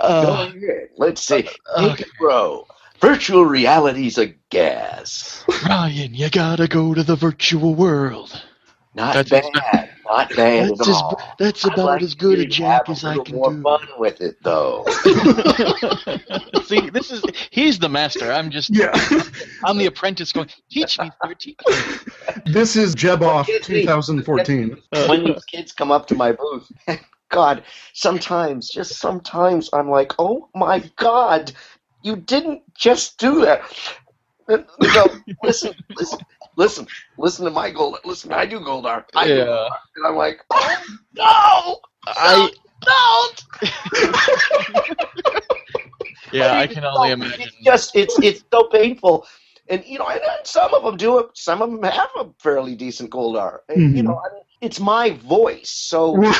Go 0.00 0.06
uh, 0.06 0.46
ahead. 0.54 0.88
Let's 0.96 1.22
see. 1.22 1.48
Uh, 1.74 1.82
Take 1.88 1.92
okay. 1.92 2.04
a 2.20 2.24
row. 2.24 2.66
Virtual 3.00 3.44
reality's 3.44 4.18
a 4.18 4.26
gas. 4.50 5.44
Ryan, 5.66 6.14
you 6.14 6.28
gotta 6.30 6.68
go 6.68 6.92
to 6.94 7.02
the 7.02 7.16
virtual 7.16 7.74
world. 7.74 8.42
Not 8.94 9.14
That's- 9.14 9.48
bad. 9.50 9.88
Not 10.10 10.28
bad 10.34 10.70
That's 10.70 10.80
at 10.80 10.88
as, 10.88 10.94
all. 10.96 11.22
that's 11.38 11.64
I'd 11.64 11.72
about 11.74 11.84
like 11.86 12.02
as 12.02 12.16
good 12.16 12.40
a 12.40 12.42
to 12.42 12.48
Jack 12.48 12.88
as 12.88 13.04
I 13.04 13.10
little 13.10 13.24
can 13.24 13.36
more 13.36 13.52
do. 13.52 13.62
fun 13.62 13.86
with 13.96 14.20
it, 14.20 14.42
though. 14.42 14.84
See, 16.64 16.90
this 16.90 17.12
is 17.12 17.22
he's 17.50 17.78
the 17.78 17.88
master. 17.88 18.32
I'm 18.32 18.50
just 18.50 18.70
Yeah. 18.74 18.90
I'm 19.64 19.78
the 19.78 19.86
apprentice 19.86 20.32
going, 20.32 20.48
teach 20.68 20.98
me, 20.98 21.12
sir, 21.22 21.34
teach 21.38 21.58
me. 21.68 21.74
this 22.46 22.74
is 22.74 22.96
Jeb 22.96 23.22
off 23.22 23.48
2014. 23.62 24.76
when 25.06 25.24
these 25.24 25.44
kids 25.44 25.70
come 25.72 25.92
up 25.92 26.08
to 26.08 26.16
my 26.16 26.32
booth, 26.32 26.68
God, 27.30 27.64
sometimes, 27.94 28.68
just 28.70 29.00
sometimes, 29.00 29.70
I'm 29.72 29.88
like, 29.90 30.12
oh 30.18 30.48
my 30.54 30.84
God, 30.96 31.52
you 32.02 32.16
didn't 32.16 32.62
just 32.76 33.18
do 33.18 33.40
that. 33.42 33.62
And 34.48 34.64
they 34.80 34.90
go, 34.90 35.16
listen, 35.42 35.72
listen, 35.96 36.20
listen, 36.56 36.86
listen 37.18 37.44
to 37.46 37.50
my 37.50 37.70
gold. 37.70 37.98
Listen, 38.04 38.32
I 38.32 38.46
do 38.46 38.60
Goldar. 38.60 39.04
I 39.16 39.26
do 39.28 39.34
Yeah. 39.36 39.44
Goldar. 39.44 39.70
And 39.96 40.06
I'm 40.06 40.16
like, 40.16 40.40
oh 40.50 40.76
no, 41.14 41.80
I 42.06 42.50
don't. 42.84 43.42
yeah, 46.32 46.52
I 46.52 46.66
mean, 46.66 46.68
can 46.68 46.84
only 46.84 47.08
no, 47.08 47.10
imagine. 47.10 47.40
It's 47.42 47.56
just 47.64 47.96
it's 47.96 48.18
it's 48.22 48.44
so 48.52 48.64
painful, 48.68 49.26
and 49.68 49.84
you 49.84 49.98
know, 49.98 50.08
and, 50.08 50.20
and 50.20 50.46
some 50.46 50.72
of 50.74 50.84
them 50.84 50.96
do 50.96 51.18
it. 51.20 51.26
Some 51.34 51.62
of 51.62 51.70
them 51.70 51.82
have 51.84 52.10
a 52.18 52.26
fairly 52.40 52.74
decent 52.76 53.10
Goldar. 53.10 53.58
And, 53.68 53.94
You 53.94 54.02
Mhm. 54.02 54.04
know, 54.04 54.20
I 54.24 54.34
mean, 54.34 54.42
it's 54.60 54.80
my 54.80 55.10
voice, 55.10 55.70
so 55.70 56.16
right. 56.16 56.34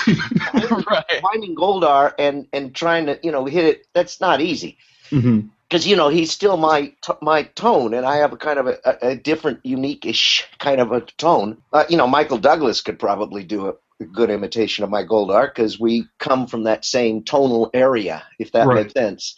finding 1.22 1.54
Goldar 1.56 2.12
and 2.18 2.46
and 2.52 2.74
trying 2.74 3.06
to 3.06 3.18
you 3.22 3.32
know 3.32 3.44
hit 3.46 3.64
it. 3.64 3.86
That's 3.94 4.20
not 4.20 4.40
easy 4.40 4.78
Mhm. 5.10 5.50
because 5.68 5.86
you 5.86 5.96
know 5.96 6.08
he's 6.08 6.30
still 6.30 6.56
my 6.56 6.92
t- 7.02 7.12
my 7.22 7.44
tone, 7.44 7.94
and 7.94 8.04
I 8.06 8.16
have 8.16 8.32
a 8.32 8.36
kind 8.36 8.58
of 8.58 8.66
a, 8.66 8.76
a, 8.84 9.08
a 9.10 9.14
different, 9.16 9.60
unique-ish 9.64 10.46
kind 10.58 10.80
of 10.80 10.92
a 10.92 11.00
tone. 11.02 11.58
Uh, 11.72 11.84
you 11.88 11.96
know, 11.96 12.06
Michael 12.06 12.38
Douglas 12.38 12.80
could 12.82 12.98
probably 12.98 13.44
do 13.44 13.68
a, 13.68 13.74
a 14.00 14.04
good 14.04 14.30
imitation 14.30 14.84
of 14.84 14.90
my 14.90 15.04
Goldar 15.04 15.46
because 15.48 15.80
we 15.80 16.06
come 16.18 16.46
from 16.46 16.64
that 16.64 16.84
same 16.84 17.22
tonal 17.24 17.70
area, 17.74 18.22
if 18.38 18.52
that 18.52 18.66
Right. 18.66 18.84
makes 18.84 18.92
sense. 18.94 19.34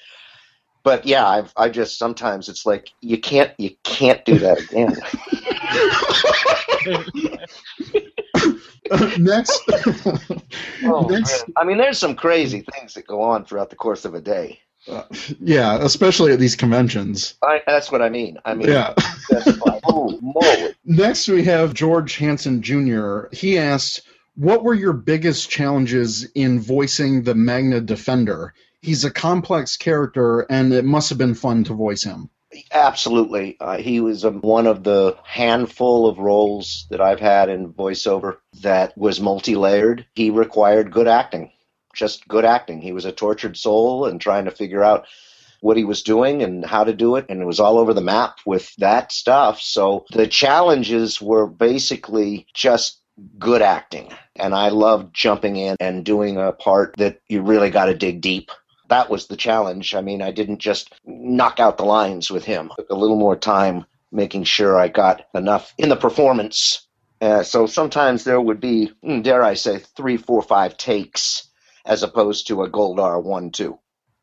But 0.84 1.06
yeah, 1.06 1.24
I've 1.26 1.52
I 1.56 1.68
just 1.68 1.96
sometimes 1.98 2.48
it's 2.48 2.66
like 2.66 2.90
you 3.00 3.18
can't 3.20 3.52
you 3.58 3.70
can't 3.84 4.24
do 4.24 4.38
that 4.40 4.58
again. 4.60 4.96
next, 9.18 9.60
Oh, 10.84 11.06
next, 11.10 11.46
man. 11.48 11.54
I 11.56 11.64
mean, 11.64 11.78
there's 11.78 11.98
some 11.98 12.14
crazy 12.14 12.64
things 12.72 12.94
that 12.94 13.06
go 13.06 13.20
on 13.22 13.44
throughout 13.44 13.70
the 13.70 13.76
course 13.76 14.04
of 14.04 14.14
a 14.14 14.20
day. 14.20 14.60
uh, 14.88 15.04
yeah, 15.40 15.78
especially 15.80 16.32
at 16.32 16.38
these 16.40 16.56
conventions. 16.56 17.34
I, 17.42 17.60
that's 17.66 17.92
what 17.92 18.02
I 18.02 18.08
mean. 18.08 18.38
I 18.44 18.54
mean, 18.54 18.68
Yeah. 18.68 18.94
oh. 19.84 20.72
Next, 20.84 21.28
we 21.28 21.44
have 21.44 21.74
George 21.74 22.16
Hansen 22.16 22.62
Jr. 22.62 23.26
He 23.32 23.58
asked, 23.58 24.02
"What 24.34 24.64
were 24.64 24.74
your 24.74 24.92
biggest 24.92 25.48
challenges 25.50 26.24
in 26.34 26.60
voicing 26.60 27.22
the 27.22 27.34
Magna 27.34 27.80
Defender? 27.80 28.54
He's 28.80 29.04
a 29.04 29.10
complex 29.12 29.76
character, 29.76 30.40
and 30.50 30.72
it 30.72 30.84
must 30.84 31.08
have 31.10 31.18
been 31.18 31.34
fun 31.34 31.62
to 31.64 31.74
voice 31.74 32.02
him." 32.02 32.28
Absolutely. 32.72 33.56
Uh, 33.60 33.76
he 33.76 34.00
was 34.00 34.24
um, 34.24 34.40
one 34.40 34.66
of 34.66 34.82
the 34.82 35.16
handful 35.24 36.06
of 36.08 36.18
roles 36.18 36.86
that 36.90 37.00
I've 37.00 37.20
had 37.20 37.50
in 37.50 37.72
voiceover 37.72 38.38
that 38.62 38.96
was 38.96 39.20
multi 39.20 39.54
layered. 39.54 40.06
He 40.14 40.30
required 40.30 40.90
good 40.90 41.06
acting, 41.06 41.52
just 41.94 42.26
good 42.28 42.44
acting. 42.46 42.80
He 42.80 42.92
was 42.92 43.04
a 43.04 43.12
tortured 43.12 43.56
soul 43.56 44.06
and 44.06 44.20
trying 44.20 44.46
to 44.46 44.50
figure 44.50 44.82
out 44.82 45.06
what 45.60 45.76
he 45.76 45.84
was 45.84 46.02
doing 46.02 46.42
and 46.42 46.64
how 46.64 46.82
to 46.84 46.94
do 46.94 47.16
it. 47.16 47.26
And 47.28 47.42
it 47.42 47.46
was 47.46 47.60
all 47.60 47.78
over 47.78 47.92
the 47.92 48.00
map 48.00 48.38
with 48.46 48.74
that 48.76 49.12
stuff. 49.12 49.60
So 49.60 50.06
the 50.12 50.26
challenges 50.26 51.20
were 51.20 51.46
basically 51.46 52.46
just 52.54 53.00
good 53.38 53.62
acting. 53.62 54.10
And 54.36 54.54
I 54.54 54.70
loved 54.70 55.14
jumping 55.14 55.56
in 55.56 55.76
and 55.78 56.04
doing 56.04 56.38
a 56.38 56.52
part 56.52 56.94
that 56.96 57.20
you 57.28 57.42
really 57.42 57.70
got 57.70 57.86
to 57.86 57.94
dig 57.94 58.22
deep 58.22 58.50
that 58.92 59.10
was 59.10 59.26
the 59.26 59.36
challenge. 59.36 59.94
I 59.96 60.02
mean, 60.02 60.22
I 60.22 60.32
didn't 60.32 60.60
just 60.60 60.94
knock 61.04 61.60
out 61.60 61.78
the 61.78 61.84
lines 61.84 62.30
with 62.30 62.44
him. 62.44 62.70
It 62.78 62.82
took 62.82 62.90
a 62.90 62.96
little 62.96 63.16
more 63.18 63.36
time 63.36 63.86
making 64.12 64.44
sure 64.44 64.78
I 64.78 64.88
got 64.88 65.24
enough 65.34 65.74
in 65.78 65.88
the 65.90 65.96
performance 65.96 66.86
Uh, 67.20 67.42
so 67.44 67.66
sometimes 67.66 68.24
there 68.24 68.40
would 68.40 68.60
be, 68.60 68.92
mm, 69.04 69.22
dare 69.22 69.42
I 69.44 69.54
say, 69.54 69.78
three, 69.96 70.18
four, 70.18 70.42
five 70.42 70.76
takes 70.76 71.48
as 71.86 72.02
opposed 72.04 72.48
to 72.48 72.62
a 72.62 72.70
Goldar 72.70 73.22
one, 73.22 73.50
two. 73.52 73.78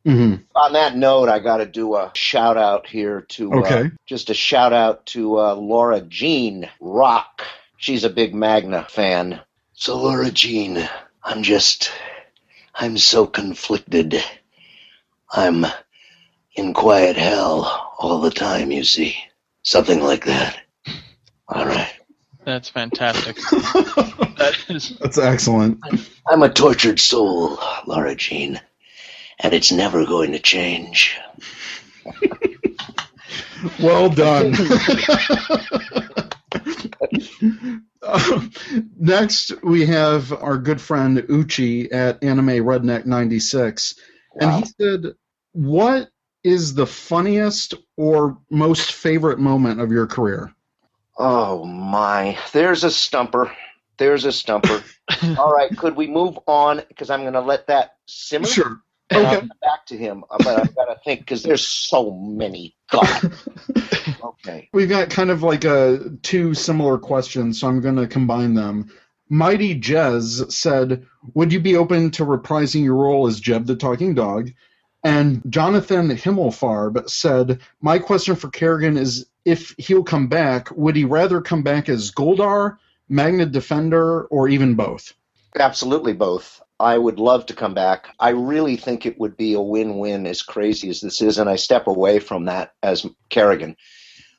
hmm 0.06 0.36
On 0.56 0.74
that 0.74 0.96
note, 0.98 1.30
I 1.30 1.40
got 1.40 1.58
to 1.58 1.66
do 1.66 1.96
a 1.96 2.12
shout 2.16 2.58
out 2.58 2.88
here 2.88 3.22
to 3.30 3.64
uh, 3.64 3.86
just 4.08 4.30
a 4.30 4.34
shout 4.36 4.74
out 4.74 5.06
to 5.08 5.40
uh, 5.40 5.56
Laura 5.56 6.02
Jean 6.02 6.70
Rock. 6.82 7.44
She's 7.78 8.04
a 8.06 8.10
big 8.10 8.34
Magna 8.36 8.86
fan. 8.90 9.42
So, 9.74 9.98
Laura 9.98 10.32
Jean, 10.32 10.90
I'm 11.24 11.44
just. 11.44 11.92
I'm 12.76 12.98
so 12.98 13.28
conflicted. 13.28 14.24
I'm 15.32 15.66
in 16.56 16.74
quiet 16.74 17.18
hell 17.18 17.94
all 18.00 18.20
the 18.22 18.32
time, 18.32 18.72
you 18.72 18.84
see. 18.84 19.16
Something 19.64 20.02
like 20.02 20.26
that. 20.26 20.60
All 21.48 21.66
right. 21.66 21.94
That's 22.46 22.70
fantastic. 22.70 23.36
that 23.52 24.56
is 24.70 24.98
That's 25.00 25.18
excellent. 25.18 25.80
I'm 26.28 26.44
a 26.44 26.50
tortured 26.50 27.00
soul, 27.00 27.60
Laura 27.86 28.16
Jean, 28.16 28.60
and 29.40 29.54
it's 29.54 29.72
never 29.72 30.06
going 30.06 30.32
to 30.32 30.40
change. 30.40 31.18
Well 33.82 34.10
done. 34.10 34.56
Uh, 38.02 38.42
next, 38.98 39.52
we 39.62 39.86
have 39.86 40.32
our 40.32 40.58
good 40.58 40.80
friend 40.80 41.24
Uchi 41.30 41.92
at 41.92 42.24
Anime 42.24 42.64
Redneck 42.64 43.06
96. 43.06 43.96
And 44.40 44.64
he 44.64 44.72
said, 44.80 45.14
What 45.54 46.10
is 46.44 46.74
the 46.74 46.88
funniest 46.88 47.74
or 47.98 48.38
most 48.50 48.94
favorite 48.94 49.40
moment 49.40 49.82
of 49.82 49.92
your 49.92 50.08
career? 50.08 50.54
Oh 51.18 51.66
my, 51.66 52.38
there's 52.54 52.84
a 52.84 52.92
stumper. 52.92 53.52
There's 53.98 54.24
a 54.26 54.32
stumper. 54.32 54.82
All 55.38 55.52
right, 55.52 55.76
could 55.78 55.96
we 55.96 56.08
move 56.08 56.40
on? 56.48 56.82
Because 56.88 57.10
I'm 57.10 57.22
going 57.22 57.34
to 57.34 57.42
let 57.42 57.68
that 57.68 57.98
simmer. 58.08 58.48
Sure. 58.48 58.80
Okay. 59.12 59.40
come 59.40 59.52
back 59.62 59.86
to 59.88 59.98
him, 59.98 60.24
uh, 60.30 60.38
but 60.38 60.60
I've 60.60 60.76
got 60.76 60.86
to 60.86 61.00
think 61.04 61.22
because 61.22 61.42
there's 61.44 61.66
so 61.68 62.12
many. 62.12 62.76
God. 62.92 63.34
Okay. 64.22 64.70
We've 64.74 64.90
got 64.90 65.10
kind 65.10 65.32
of 65.32 65.44
like 65.44 65.64
a 65.64 66.12
two 66.24 66.54
similar 66.54 66.98
questions, 66.98 67.60
so 67.60 67.68
I'm 67.68 67.82
going 67.82 67.96
to 67.96 68.08
combine 68.08 68.54
them. 68.54 68.90
Mighty 69.30 69.80
Jez 69.80 70.52
said, 70.52 71.06
"Would 71.34 71.54
you 71.54 71.60
be 71.60 71.76
open 71.76 72.12
to 72.12 72.26
reprising 72.26 72.84
your 72.84 72.96
role 72.96 73.28
as 73.28 73.40
Jeb 73.40 73.66
the 73.66 73.76
Talking 73.76 74.16
Dog?" 74.16 74.52
And 75.04 75.42
Jonathan 75.50 76.10
Himmelfarb 76.10 77.10
said, 77.10 77.60
"My 77.82 78.00
question 78.00 78.36
for 78.36 78.50
Kerrigan 78.50 78.98
is, 78.98 79.26
if 79.46 79.74
he'll 79.78 80.04
come 80.04 80.28
back, 80.28 80.70
would 80.76 80.96
he 80.96 81.06
rather 81.06 81.40
come 81.42 81.64
back 81.64 81.88
as 81.88 82.12
Goldar, 82.12 82.78
Magna 83.08 83.46
Defender, 83.46 84.26
or 84.26 84.50
even 84.50 84.76
both?" 84.76 85.14
Absolutely 85.58 86.14
both. 86.14 86.62
I 86.82 86.98
would 86.98 87.20
love 87.20 87.46
to 87.48 87.54
come 87.54 87.74
back. 87.74 88.08
I 88.20 88.30
really 88.30 88.78
think 88.78 89.06
it 89.06 89.20
would 89.20 89.36
be 89.36 89.54
a 89.54 89.62
win-win 89.62 90.26
as 90.26 90.42
crazy 90.42 90.90
as 90.90 91.02
this 91.02 91.22
is, 91.22 91.38
and 91.38 91.50
I 91.50 91.56
step 91.56 91.88
away 91.88 92.20
from 92.20 92.46
that 92.46 92.74
as 92.84 93.06
Kerrigan, 93.30 93.76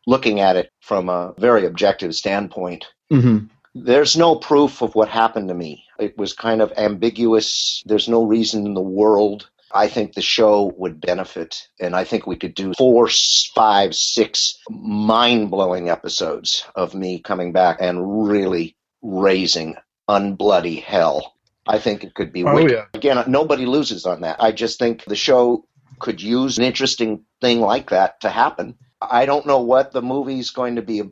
looking 0.06 0.40
at 0.40 0.56
it 0.56 0.70
from 0.80 1.08
a 1.08 1.34
very 1.38 1.66
objective 1.66 2.14
standpoint. 2.14 2.86
Mm-hmm. 3.12 3.46
There's 3.74 4.16
no 4.16 4.36
proof 4.36 4.82
of 4.82 4.94
what 4.94 5.08
happened 5.08 5.48
to 5.48 5.54
me. 5.54 5.84
It 5.98 6.16
was 6.16 6.32
kind 6.32 6.62
of 6.62 6.72
ambiguous. 6.76 7.82
There's 7.86 8.08
no 8.08 8.24
reason 8.24 8.66
in 8.66 8.74
the 8.74 8.80
world. 8.80 9.50
I 9.72 9.88
think 9.88 10.14
the 10.14 10.22
show 10.22 10.72
would 10.76 11.00
benefit, 11.00 11.68
and 11.78 11.94
I 11.94 12.04
think 12.04 12.26
we 12.26 12.36
could 12.36 12.54
do 12.54 12.72
four, 12.76 13.08
five, 13.54 13.94
six 13.94 14.58
mind 14.68 15.50
blowing 15.50 15.88
episodes 15.88 16.64
of 16.74 16.94
me 16.94 17.20
coming 17.20 17.52
back 17.52 17.78
and 17.80 18.26
really 18.28 18.76
raising 19.02 19.76
unbloody 20.08 20.82
hell. 20.82 21.34
I 21.66 21.78
think 21.78 22.02
it 22.04 22.14
could 22.14 22.32
be 22.32 22.44
Oh 22.44 22.54
wicked. 22.54 22.72
yeah. 22.72 22.84
Again, 22.94 23.22
nobody 23.28 23.66
loses 23.66 24.06
on 24.06 24.22
that. 24.22 24.42
I 24.42 24.50
just 24.52 24.78
think 24.78 25.04
the 25.04 25.16
show 25.16 25.64
could 25.98 26.20
use 26.20 26.58
an 26.58 26.64
interesting 26.64 27.24
thing 27.40 27.60
like 27.60 27.90
that 27.90 28.20
to 28.22 28.30
happen. 28.30 28.76
I 29.00 29.24
don't 29.26 29.46
know 29.46 29.60
what 29.60 29.92
the 29.92 30.02
movie's 30.02 30.50
going 30.50 30.76
to 30.76 30.82
be. 30.82 31.02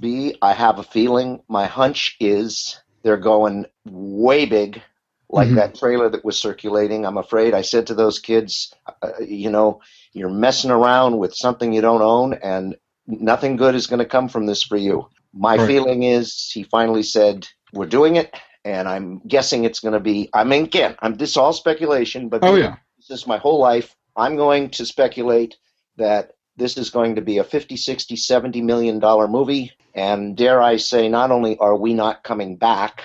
Be 0.00 0.36
I 0.40 0.52
have 0.52 0.78
a 0.78 0.82
feeling. 0.82 1.42
My 1.48 1.66
hunch 1.66 2.16
is 2.18 2.80
they're 3.02 3.16
going 3.18 3.66
way 3.84 4.46
big, 4.46 4.80
like 5.28 5.48
Mhm. 5.48 5.56
that 5.56 5.74
trailer 5.74 6.08
that 6.08 6.24
was 6.24 6.38
circulating. 6.38 7.04
I'm 7.04 7.18
afraid 7.18 7.54
I 7.54 7.62
said 7.62 7.86
to 7.88 7.94
those 7.94 8.18
kids, 8.18 8.72
uh, 9.02 9.10
you 9.20 9.50
know, 9.50 9.80
you're 10.12 10.30
messing 10.30 10.70
around 10.70 11.18
with 11.18 11.34
something 11.34 11.72
you 11.72 11.80
don't 11.80 12.02
own, 12.02 12.34
and 12.34 12.76
nothing 13.06 13.56
good 13.56 13.74
is 13.74 13.86
going 13.86 13.98
to 13.98 14.04
come 14.04 14.28
from 14.28 14.46
this 14.46 14.62
for 14.62 14.76
you. 14.76 15.08
My 15.34 15.56
Right. 15.56 15.66
feeling 15.66 16.02
is 16.04 16.50
he 16.52 16.62
finally 16.64 17.02
said, 17.02 17.46
"We're 17.72 17.86
doing 17.86 18.16
it," 18.16 18.34
and 18.64 18.88
I'm 18.88 19.20
guessing 19.26 19.64
it's 19.64 19.80
going 19.80 19.94
to 19.94 20.00
be. 20.00 20.30
I 20.32 20.44
mean, 20.44 20.64
again, 20.64 20.96
I'm 21.00 21.16
this 21.16 21.36
all 21.36 21.52
speculation, 21.52 22.28
but 22.28 22.42
Oh 22.42 22.54
yeah. 22.56 22.76
this 22.96 23.10
is 23.10 23.26
my 23.26 23.38
whole 23.38 23.58
life. 23.58 23.94
I'm 24.16 24.36
going 24.36 24.70
to 24.70 24.86
speculate 24.86 25.56
that 25.96 26.32
this 26.56 26.78
is 26.78 26.88
going 26.90 27.16
to 27.16 27.20
be 27.20 27.38
a 27.38 27.44
50, 27.44 27.76
60, 27.76 28.16
70 28.16 28.62
million 28.62 28.98
dollar 28.98 29.28
movie. 29.28 29.72
And 29.94 30.36
dare 30.36 30.62
I 30.62 30.76
say, 30.76 31.08
not 31.08 31.30
only 31.30 31.58
are 31.58 31.76
we 31.76 31.94
not 31.94 32.22
coming 32.22 32.56
back, 32.56 33.02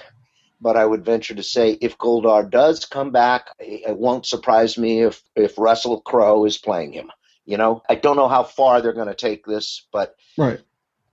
but 0.62 0.78
I 0.78 0.86
would 0.86 1.04
venture 1.04 1.36
to 1.36 1.44
say 1.44 1.72
if 1.82 1.98
Goldar 1.98 2.50
does 2.50 2.86
come 2.86 3.12
back, 3.12 3.48
it 3.60 3.98
won't 3.98 4.26
surprise 4.26 4.78
me 4.78 5.02
if, 5.02 5.22
if 5.36 5.58
Russell 5.58 6.02
Crowe 6.02 6.46
is 6.46 6.58
playing 6.58 6.94
him. 6.94 7.12
You 7.46 7.58
know, 7.58 7.82
I 7.90 7.96
don't 7.96 8.16
know 8.16 8.28
how 8.28 8.44
far 8.44 8.82
they're 8.82 8.94
going 8.94 9.08
to 9.08 9.16
take 9.16 9.46
this, 9.46 9.88
but 9.92 10.16
Right. 10.38 10.62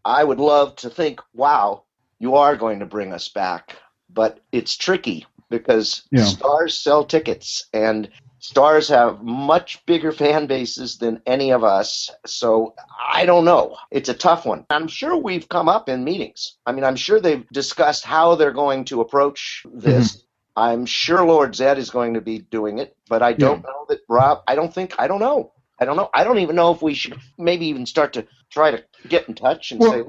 I 0.04 0.22
would 0.22 0.38
love 0.38 0.76
to 0.76 0.90
think, 0.90 1.20
wow, 1.34 1.84
you 2.18 2.36
are 2.36 2.56
going 2.56 2.80
to 2.80 2.86
bring 2.86 3.12
us 3.12 3.28
back. 3.28 3.76
But 4.10 4.40
it's 4.52 4.76
tricky 4.76 5.26
because 5.50 6.02
Yeah. 6.10 6.24
stars 6.24 6.78
sell 6.78 7.04
tickets 7.04 7.66
and 7.72 8.10
stars 8.38 8.88
have 8.88 9.22
much 9.22 9.84
bigger 9.86 10.12
fan 10.12 10.46
bases 10.46 10.98
than 10.98 11.22
any 11.26 11.52
of 11.52 11.64
us. 11.64 12.10
So 12.26 12.74
I 13.12 13.26
don't 13.26 13.44
know. 13.44 13.76
It's 13.90 14.08
a 14.08 14.14
tough 14.14 14.46
one. 14.46 14.64
I'm 14.70 14.88
sure 14.88 15.16
we've 15.16 15.48
come 15.48 15.68
up 15.68 15.88
in 15.88 16.04
meetings. 16.04 16.56
I 16.66 16.72
mean, 16.72 16.84
I'm 16.84 16.96
sure 16.96 17.20
they've 17.20 17.48
discussed 17.48 18.04
how 18.04 18.34
they're 18.34 18.52
going 18.52 18.84
to 18.86 19.00
approach 19.00 19.64
this. 19.72 20.12
Mm-hmm. 20.12 20.22
I'm 20.56 20.86
sure 20.86 21.24
Lord 21.24 21.54
Zed 21.54 21.78
is 21.78 21.90
going 21.90 22.14
to 22.14 22.20
be 22.20 22.38
doing 22.38 22.78
it, 22.78 22.96
but 23.08 23.22
I 23.22 23.32
don't 23.32 23.62
know 23.62 23.86
that 23.88 24.00
Rob, 24.08 24.42
I 24.48 24.56
don't 24.56 24.74
think, 24.74 24.94
I 24.98 25.06
don't 25.06 25.20
know. 25.20 25.52
I 25.78 25.84
don't 25.84 25.96
know. 25.96 26.10
I 26.12 26.24
don't 26.24 26.40
even 26.40 26.56
know 26.56 26.72
if 26.72 26.82
we 26.82 26.94
should 26.94 27.16
maybe 27.36 27.66
even 27.66 27.86
start 27.86 28.14
to 28.14 28.26
try 28.50 28.72
to 28.72 28.84
get 29.06 29.28
in 29.28 29.34
touch 29.34 29.70
and 29.70 29.80
Well, 29.80 29.92
say, 29.92 30.02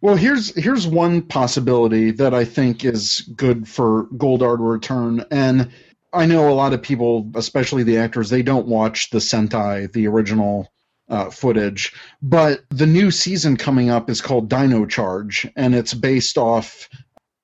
Well, 0.00 0.16
here's 0.16 0.54
here's 0.56 0.86
one 0.86 1.22
possibility 1.22 2.10
that 2.12 2.34
I 2.34 2.44
think 2.44 2.84
is 2.84 3.20
good 3.36 3.68
for 3.68 4.06
Goldar 4.16 4.56
to 4.56 4.62
return, 4.62 5.24
and 5.30 5.70
I 6.14 6.26
know 6.26 6.48
a 6.48 6.54
lot 6.54 6.72
of 6.72 6.82
people, 6.82 7.30
especially 7.34 7.82
the 7.82 7.98
actors, 7.98 8.30
they 8.30 8.42
don't 8.42 8.66
watch 8.66 9.10
the 9.10 9.18
Sentai, 9.18 9.92
the 9.92 10.06
original 10.06 10.72
uh, 11.08 11.30
footage, 11.30 11.92
but 12.22 12.64
the 12.70 12.86
new 12.86 13.10
season 13.10 13.56
coming 13.56 13.90
up 13.90 14.08
is 14.08 14.20
called 14.20 14.48
Dino 14.48 14.86
Charge, 14.86 15.46
and 15.56 15.74
it's 15.74 15.92
based 15.92 16.38
off 16.38 16.88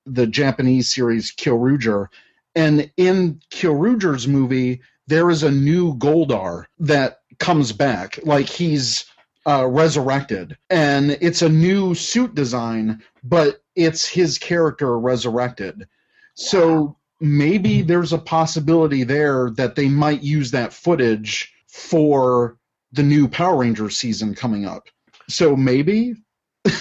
the 0.07 0.27
Japanese 0.27 0.93
series 0.93 1.35
Kyoryuger, 1.35 2.07
and 2.55 2.91
in 2.97 3.41
Kyoryuger's 3.51 4.27
movie, 4.27 4.81
there 5.07 5.31
is 5.31 5.43
a 5.43 5.51
new 5.51 5.95
Goldar 5.95 6.65
that 6.79 7.21
comes 7.39 7.73
back, 7.73 8.19
like 8.23 8.49
he's 8.49 9.05
uh, 9.47 9.67
resurrected, 9.67 10.57
and 10.69 11.11
it's 11.21 11.43
a 11.43 11.49
new 11.49 11.95
suit 11.95 12.35
design, 12.35 13.03
but 13.23 13.63
it's 13.75 14.07
his 14.07 14.39
character 14.39 14.99
resurrected. 14.99 15.87
So 16.35 16.97
maybe 17.21 17.83
there's 17.83 18.13
a 18.13 18.19
possibility 18.19 19.05
there 19.05 19.51
that 19.51 19.77
they 19.77 19.89
might 19.89 20.23
use 20.23 20.51
that 20.51 20.73
footage 20.73 21.53
for 21.69 22.57
the 22.93 23.03
new 23.03 23.29
Power 23.29 23.59
Rangers 23.59 23.97
season 23.97 24.35
coming 24.35 24.67
up. 24.67 24.89
So 25.29 25.55
maybe, 25.55 26.15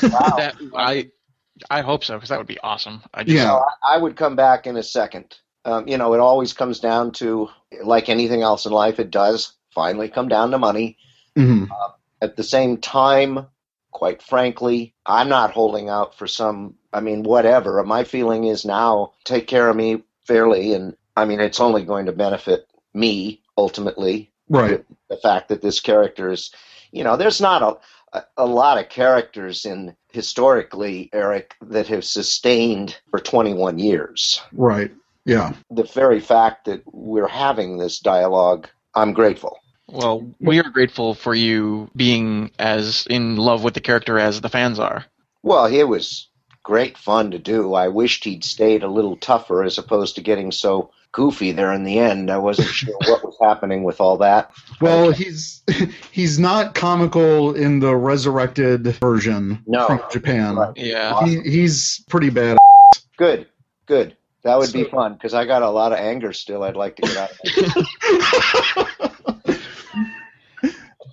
wow. 0.01 0.09
that 0.37 0.55
I 0.75 1.11
I 1.69 1.81
hope 1.81 2.03
so 2.03 2.15
because 2.15 2.29
that 2.29 2.37
would 2.37 2.47
be 2.47 2.59
awesome. 2.59 3.01
I 3.13 3.23
just, 3.23 3.35
Yeah. 3.35 3.43
So 3.43 3.65
I 3.83 3.95
I 3.95 3.97
would 3.97 4.15
come 4.15 4.35
back 4.35 4.65
in 4.65 4.77
a 4.77 4.83
second. 4.83 5.37
Um, 5.65 5.87
you 5.87 5.97
know, 5.97 6.13
it 6.13 6.19
always 6.19 6.53
comes 6.53 6.79
down 6.79 7.11
to, 7.13 7.49
like 7.83 8.09
anything 8.09 8.41
else 8.41 8.65
in 8.65 8.71
life, 8.71 8.99
it 8.99 9.11
does 9.11 9.53
finally 9.75 10.09
come 10.09 10.29
down 10.29 10.51
to 10.51 10.57
money. 10.57 10.97
Mhm. 11.37 11.67
At 12.21 12.37
the 12.37 12.43
same 12.43 12.77
time, 12.77 13.45
quite 13.91 14.21
frankly, 14.21 14.95
I'm 15.05 15.29
not 15.29 15.51
holding 15.51 15.89
out 15.89 16.15
for 16.15 16.27
some, 16.27 16.75
I 16.91 17.01
mean, 17.01 17.23
whatever. 17.23 17.83
My 17.83 18.03
feeling 18.03 18.45
is 18.45 18.65
now 18.65 19.13
take 19.25 19.47
care 19.47 19.69
of 19.69 19.75
me 19.75 20.03
fairly. 20.30 20.73
And 20.73 20.95
I 21.17 21.25
mean, 21.25 21.41
it's 21.41 21.59
only 21.59 21.84
going 21.84 22.05
to 22.05 22.11
benefit 22.13 22.67
me 22.93 23.41
ultimately. 23.57 24.32
right? 24.47 24.86
The 25.09 25.17
fact 25.17 25.49
that 25.49 25.61
this 25.61 25.80
character 25.80 26.32
is, 26.32 26.51
you 26.91 27.03
know, 27.03 27.17
there's 27.17 27.41
not 27.41 27.61
a, 28.13 28.17
a, 28.17 28.23
a 28.38 28.45
lot 28.45 28.77
of 28.77 28.89
characters 28.89 29.65
in 29.65 29.95
historically, 30.11 31.09
Eric, 31.11 31.55
that 31.61 31.88
have 31.88 32.05
sustained 32.05 32.97
for 33.09 33.19
21 33.19 33.80
years. 33.80 34.41
Right. 34.53 34.91
Yeah. 35.25 35.53
The 35.71 35.84
very 35.84 36.19
fact 36.19 36.65
that 36.65 36.84
we're 36.86 37.27
having 37.27 37.77
this 37.77 37.99
dialogue, 37.99 38.67
I'm 38.95 39.13
grateful. 39.13 39.59
well, 39.88 40.32
we 40.39 40.59
are 40.59 40.69
grateful 40.69 41.15
for 41.15 41.34
you 41.34 41.89
being 41.95 42.51
as 42.59 43.07
in 43.09 43.36
love 43.36 43.63
with 43.63 43.73
the 43.73 43.82
character 43.82 44.19
as 44.19 44.41
the 44.41 44.49
fans 44.49 44.80
are. 44.80 45.05
Well, 45.41 45.65
it 45.65 45.84
was 45.84 46.28
great 46.64 46.97
fun 46.97 47.32
to 47.32 47.39
do. 47.39 47.74
I 47.74 47.88
wished 47.88 48.24
he'd 48.24 48.43
stayed 48.43 48.84
a 48.84 48.88
little 48.88 49.16
tougher 49.18 49.64
as 49.64 49.78
opposed 49.78 50.16
to 50.16 50.22
getting 50.22 50.51
so 50.51 50.91
goofy 51.12 51.51
there 51.51 51.74
in 51.74 51.84
the 51.84 51.97
end. 51.99 52.30
I 52.30 52.38
wasn't 52.38 52.68
sure 52.68 52.93
what 53.07 53.24
was 53.24 53.38
happening 53.41 53.84
with 53.84 53.99
all 53.99 54.18
that. 54.18 54.51
Well, 54.82 55.12
he's 55.12 55.64
he's 56.12 56.39
not 56.39 56.76
comical 56.76 57.55
in 57.55 57.80
the 57.80 57.95
resurrected 57.95 58.84
version 58.99 59.64
No. 59.66 59.88
from 59.88 60.01
Japan. 60.12 60.55
Right. 60.55 60.78
Yeah. 60.78 61.26
He, 61.26 61.39
he's 61.41 62.03
pretty 62.10 62.30
bad. 62.30 62.57
Good, 63.18 63.47
good. 63.86 64.16
That 64.43 64.57
would 64.57 64.72
be 64.72 64.86
fun 64.86 65.14
because 65.16 65.34
I 65.34 65.45
got 65.45 65.64
a 65.64 65.70
lot 65.70 65.91
of 65.91 65.99
anger 65.99 66.32
still. 66.32 66.64
I'd 66.64 66.78
like 66.78 66.95
to 66.95 67.01
get 67.01 67.18
out. 67.18 68.88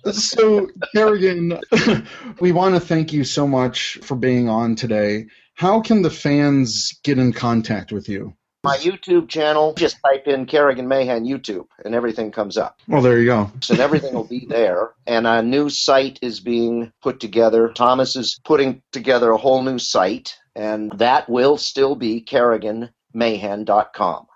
Of 0.07 0.15
it. 0.15 0.19
so, 0.19 0.67
Kerrigan, 0.93 1.59
we 2.39 2.51
want 2.51 2.75
to 2.75 2.81
thank 2.81 3.13
you 3.13 3.23
so 3.23 3.47
much 3.47 3.97
for 4.01 4.15
being 4.15 4.49
on 4.49 4.75
today. 4.75 5.27
How 5.55 5.81
can 5.81 6.01
the 6.01 6.09
fans 6.09 6.99
get 7.03 7.17
in 7.17 7.33
contact 7.33 7.91
with 7.91 8.09
you? 8.09 8.33
My 8.63 8.77
YouTube 8.77 9.29
channel, 9.29 9.73
just 9.75 9.97
type 10.05 10.27
in 10.27 10.45
Kerrigan 10.45 10.87
Mahan 10.87 11.25
YouTube, 11.25 11.67
and 11.85 11.95
everything 11.95 12.31
comes 12.31 12.57
up. 12.57 12.79
Well, 12.87 13.01
there 13.01 13.19
you 13.19 13.25
go. 13.25 13.51
and 13.69 13.79
everything 13.79 14.13
will 14.13 14.25
be 14.25 14.45
there. 14.45 14.91
And 15.05 15.25
a 15.25 15.41
new 15.41 15.69
site 15.69 16.19
is 16.21 16.41
being 16.41 16.91
put 17.01 17.19
together. 17.19 17.71
Thomas 17.73 18.15
is 18.15 18.39
putting 18.43 18.81
together 18.91 19.31
a 19.31 19.37
whole 19.37 19.63
new 19.63 19.79
site, 19.79 20.37
and 20.55 20.91
that 20.99 21.29
will 21.29 21.57
still 21.57 21.95
be 21.95 22.21
kerriganmahan.com. 22.21 24.27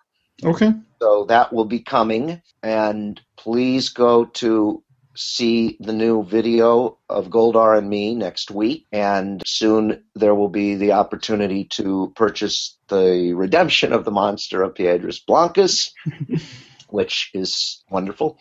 Okay. 0.43 0.73
So 1.01 1.25
that 1.25 1.51
will 1.51 1.65
be 1.65 1.79
coming. 1.79 2.41
And 2.63 3.19
please 3.37 3.89
go 3.89 4.25
to 4.25 4.83
see 5.15 5.77
the 5.79 5.93
new 5.93 6.23
video 6.23 6.97
of 7.09 7.29
Goldar 7.29 7.77
and 7.77 7.89
me 7.89 8.15
next 8.15 8.51
week. 8.51 8.85
And 8.91 9.41
soon 9.45 10.03
there 10.15 10.35
will 10.35 10.49
be 10.49 10.75
the 10.75 10.93
opportunity 10.93 11.65
to 11.71 12.13
purchase 12.15 12.77
the 12.87 13.33
redemption 13.33 13.93
of 13.93 14.05
the 14.05 14.11
monster 14.11 14.63
of 14.63 14.75
Piedras 14.75 15.19
Blancas, 15.19 15.93
which 16.89 17.31
is 17.33 17.83
wonderful. 17.89 18.37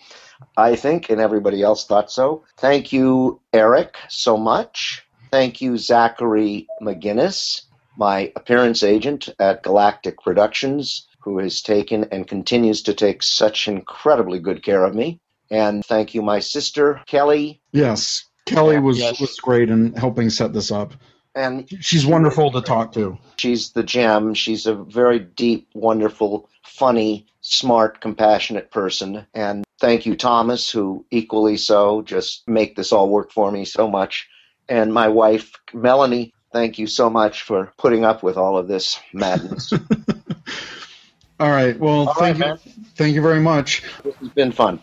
I 0.57 0.77
think, 0.77 1.11
and 1.11 1.21
everybody 1.21 1.62
else 1.62 1.87
thought 1.87 2.11
so. 2.11 2.45
Thank 2.57 2.93
you, 2.93 3.41
Eric, 3.53 3.97
so 4.09 4.37
much. 4.37 5.07
Thank 5.31 5.61
you, 5.61 5.77
Zachary 5.77 6.66
McGinnis, 6.83 7.62
my 7.97 8.33
appearance 8.35 8.83
agent 8.83 9.29
at 9.39 9.62
Galactic 9.62 10.21
Productions, 10.23 11.07
who 11.21 11.39
has 11.39 11.61
taken 11.61 12.05
and 12.11 12.27
continues 12.27 12.83
to 12.83 12.95
take 12.95 13.23
such 13.23 13.68
incredibly 13.68 14.39
good 14.39 14.62
care 14.62 14.85
of 14.85 14.95
me. 14.95 15.21
And 15.51 15.84
thank 15.84 16.14
you, 16.14 16.22
my 16.22 16.38
sister, 16.40 17.01
Kelly. 17.07 17.61
Yes. 17.72 18.24
Kelly 18.46 18.78
was, 18.78 18.98
Yes. 18.98 19.20
was 19.20 19.36
great 19.40 19.68
in 19.70 19.92
helping 19.94 20.30
set 20.30 20.53
this 20.53 20.70
up. 20.70 20.94
And 21.34 21.68
She's 21.80 22.05
wonderful 22.07 22.51
to 22.53 22.61
talk 22.61 22.92
to. 22.94 23.16
she's 23.38 23.70
the 23.70 23.82
gem. 23.84 24.34
She's 24.34 24.66
a 24.66 24.74
very 24.74 25.18
deep, 25.20 25.68
wonderful, 25.74 26.48
funny, 26.64 27.26
smart, 27.40 28.01
compassionate 28.01 28.70
person. 28.72 29.26
And 29.34 29.64
thank 29.80 30.07
you, 30.07 30.16
Thomas, 30.16 30.70
who 30.70 31.05
equally 31.11 31.57
so 31.57 32.03
just 32.03 32.48
make 32.48 32.74
this 32.74 32.90
all 32.92 33.09
work 33.09 33.30
for 33.32 33.51
me 33.53 33.64
so 33.64 33.88
much. 33.88 34.28
And 34.68 34.92
my 34.92 35.07
wife, 35.09 35.53
Melanie, 35.72 36.32
thank 36.53 36.78
you 36.80 36.88
so 36.88 37.09
much 37.11 37.42
for 37.42 37.72
putting 37.78 38.05
up 38.05 38.22
with 38.24 38.36
all 38.36 38.57
of 38.59 38.66
this 38.68 38.98
madness. 39.12 39.72
All 41.40 41.48
right. 41.51 41.78
Well, 41.78 42.09
All 42.09 42.14
thank 42.14 42.38
right, 42.38 42.59
you. 42.66 42.72
Thank 42.96 43.14
you 43.14 43.22
very 43.22 43.40
much. 43.40 43.82
this 44.05 44.14
has 44.16 44.28
been 44.30 44.53
fun. 44.53 44.78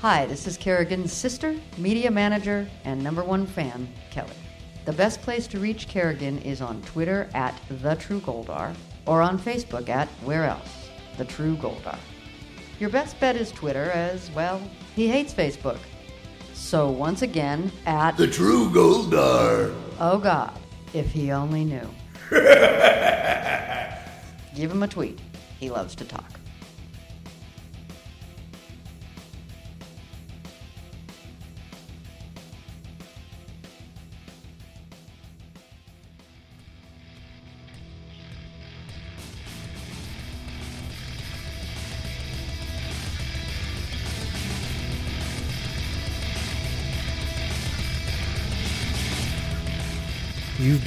Hi, 0.00 0.26
this 0.26 0.46
is 0.46 0.56
Kerrigan's 0.56 1.12
sister, 1.12 1.56
media 1.76 2.08
manager, 2.08 2.68
and 2.84 3.02
number 3.02 3.24
one 3.24 3.44
fan, 3.46 3.88
Kelly. 4.12 4.30
The 4.84 4.92
best 4.92 5.20
place 5.22 5.48
to 5.48 5.58
reach 5.58 5.88
Kerrigan 5.88 6.38
is 6.42 6.60
on 6.60 6.80
Twitter 6.82 7.28
at 7.34 7.60
The 7.68 7.96
True 7.96 8.20
Goldar 8.20 8.76
or 9.06 9.22
on 9.22 9.40
Facebook 9.40 9.88
at 9.88 10.06
Where 10.22 10.44
Else? 10.44 10.88
The 11.16 11.24
True 11.24 11.56
Goldar. 11.56 11.98
Your 12.78 12.90
best 12.90 13.18
bet 13.18 13.34
is 13.34 13.50
Twitter, 13.50 13.90
as, 13.90 14.30
well, 14.36 14.62
he 14.94 15.08
hates 15.08 15.34
Facebook. 15.34 15.80
So 16.54 16.92
once 16.92 17.22
again, 17.22 17.72
at 17.84 18.16
The 18.16 18.28
true 18.28 18.70
Goldar. 18.70 19.74
Oh 19.98 20.18
God, 20.18 20.56
if 20.94 21.10
he 21.10 21.32
only 21.32 21.64
knew. 21.64 21.90
Give 24.54 24.70
him 24.70 24.84
a 24.84 24.88
tweet. 24.88 25.18
He 25.58 25.70
loves 25.70 25.96
to 25.96 26.04
talk. 26.04 26.37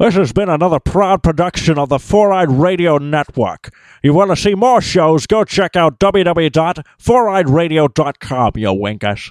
This 0.00 0.14
has 0.14 0.32
been 0.32 0.48
another 0.48 0.80
proud 0.80 1.22
production 1.22 1.78
of 1.78 1.90
the 1.90 1.98
Four 1.98 2.32
Eyed 2.32 2.50
Radio 2.50 2.96
Network. 2.96 3.68
You 4.02 4.14
want 4.14 4.30
to 4.30 4.36
see 4.36 4.54
more 4.54 4.80
shows? 4.80 5.26
Go 5.26 5.44
check 5.44 5.76
out 5.76 5.98
www.foureyedradio.com, 5.98 8.52
you 8.56 8.72
winkers. 8.72 9.28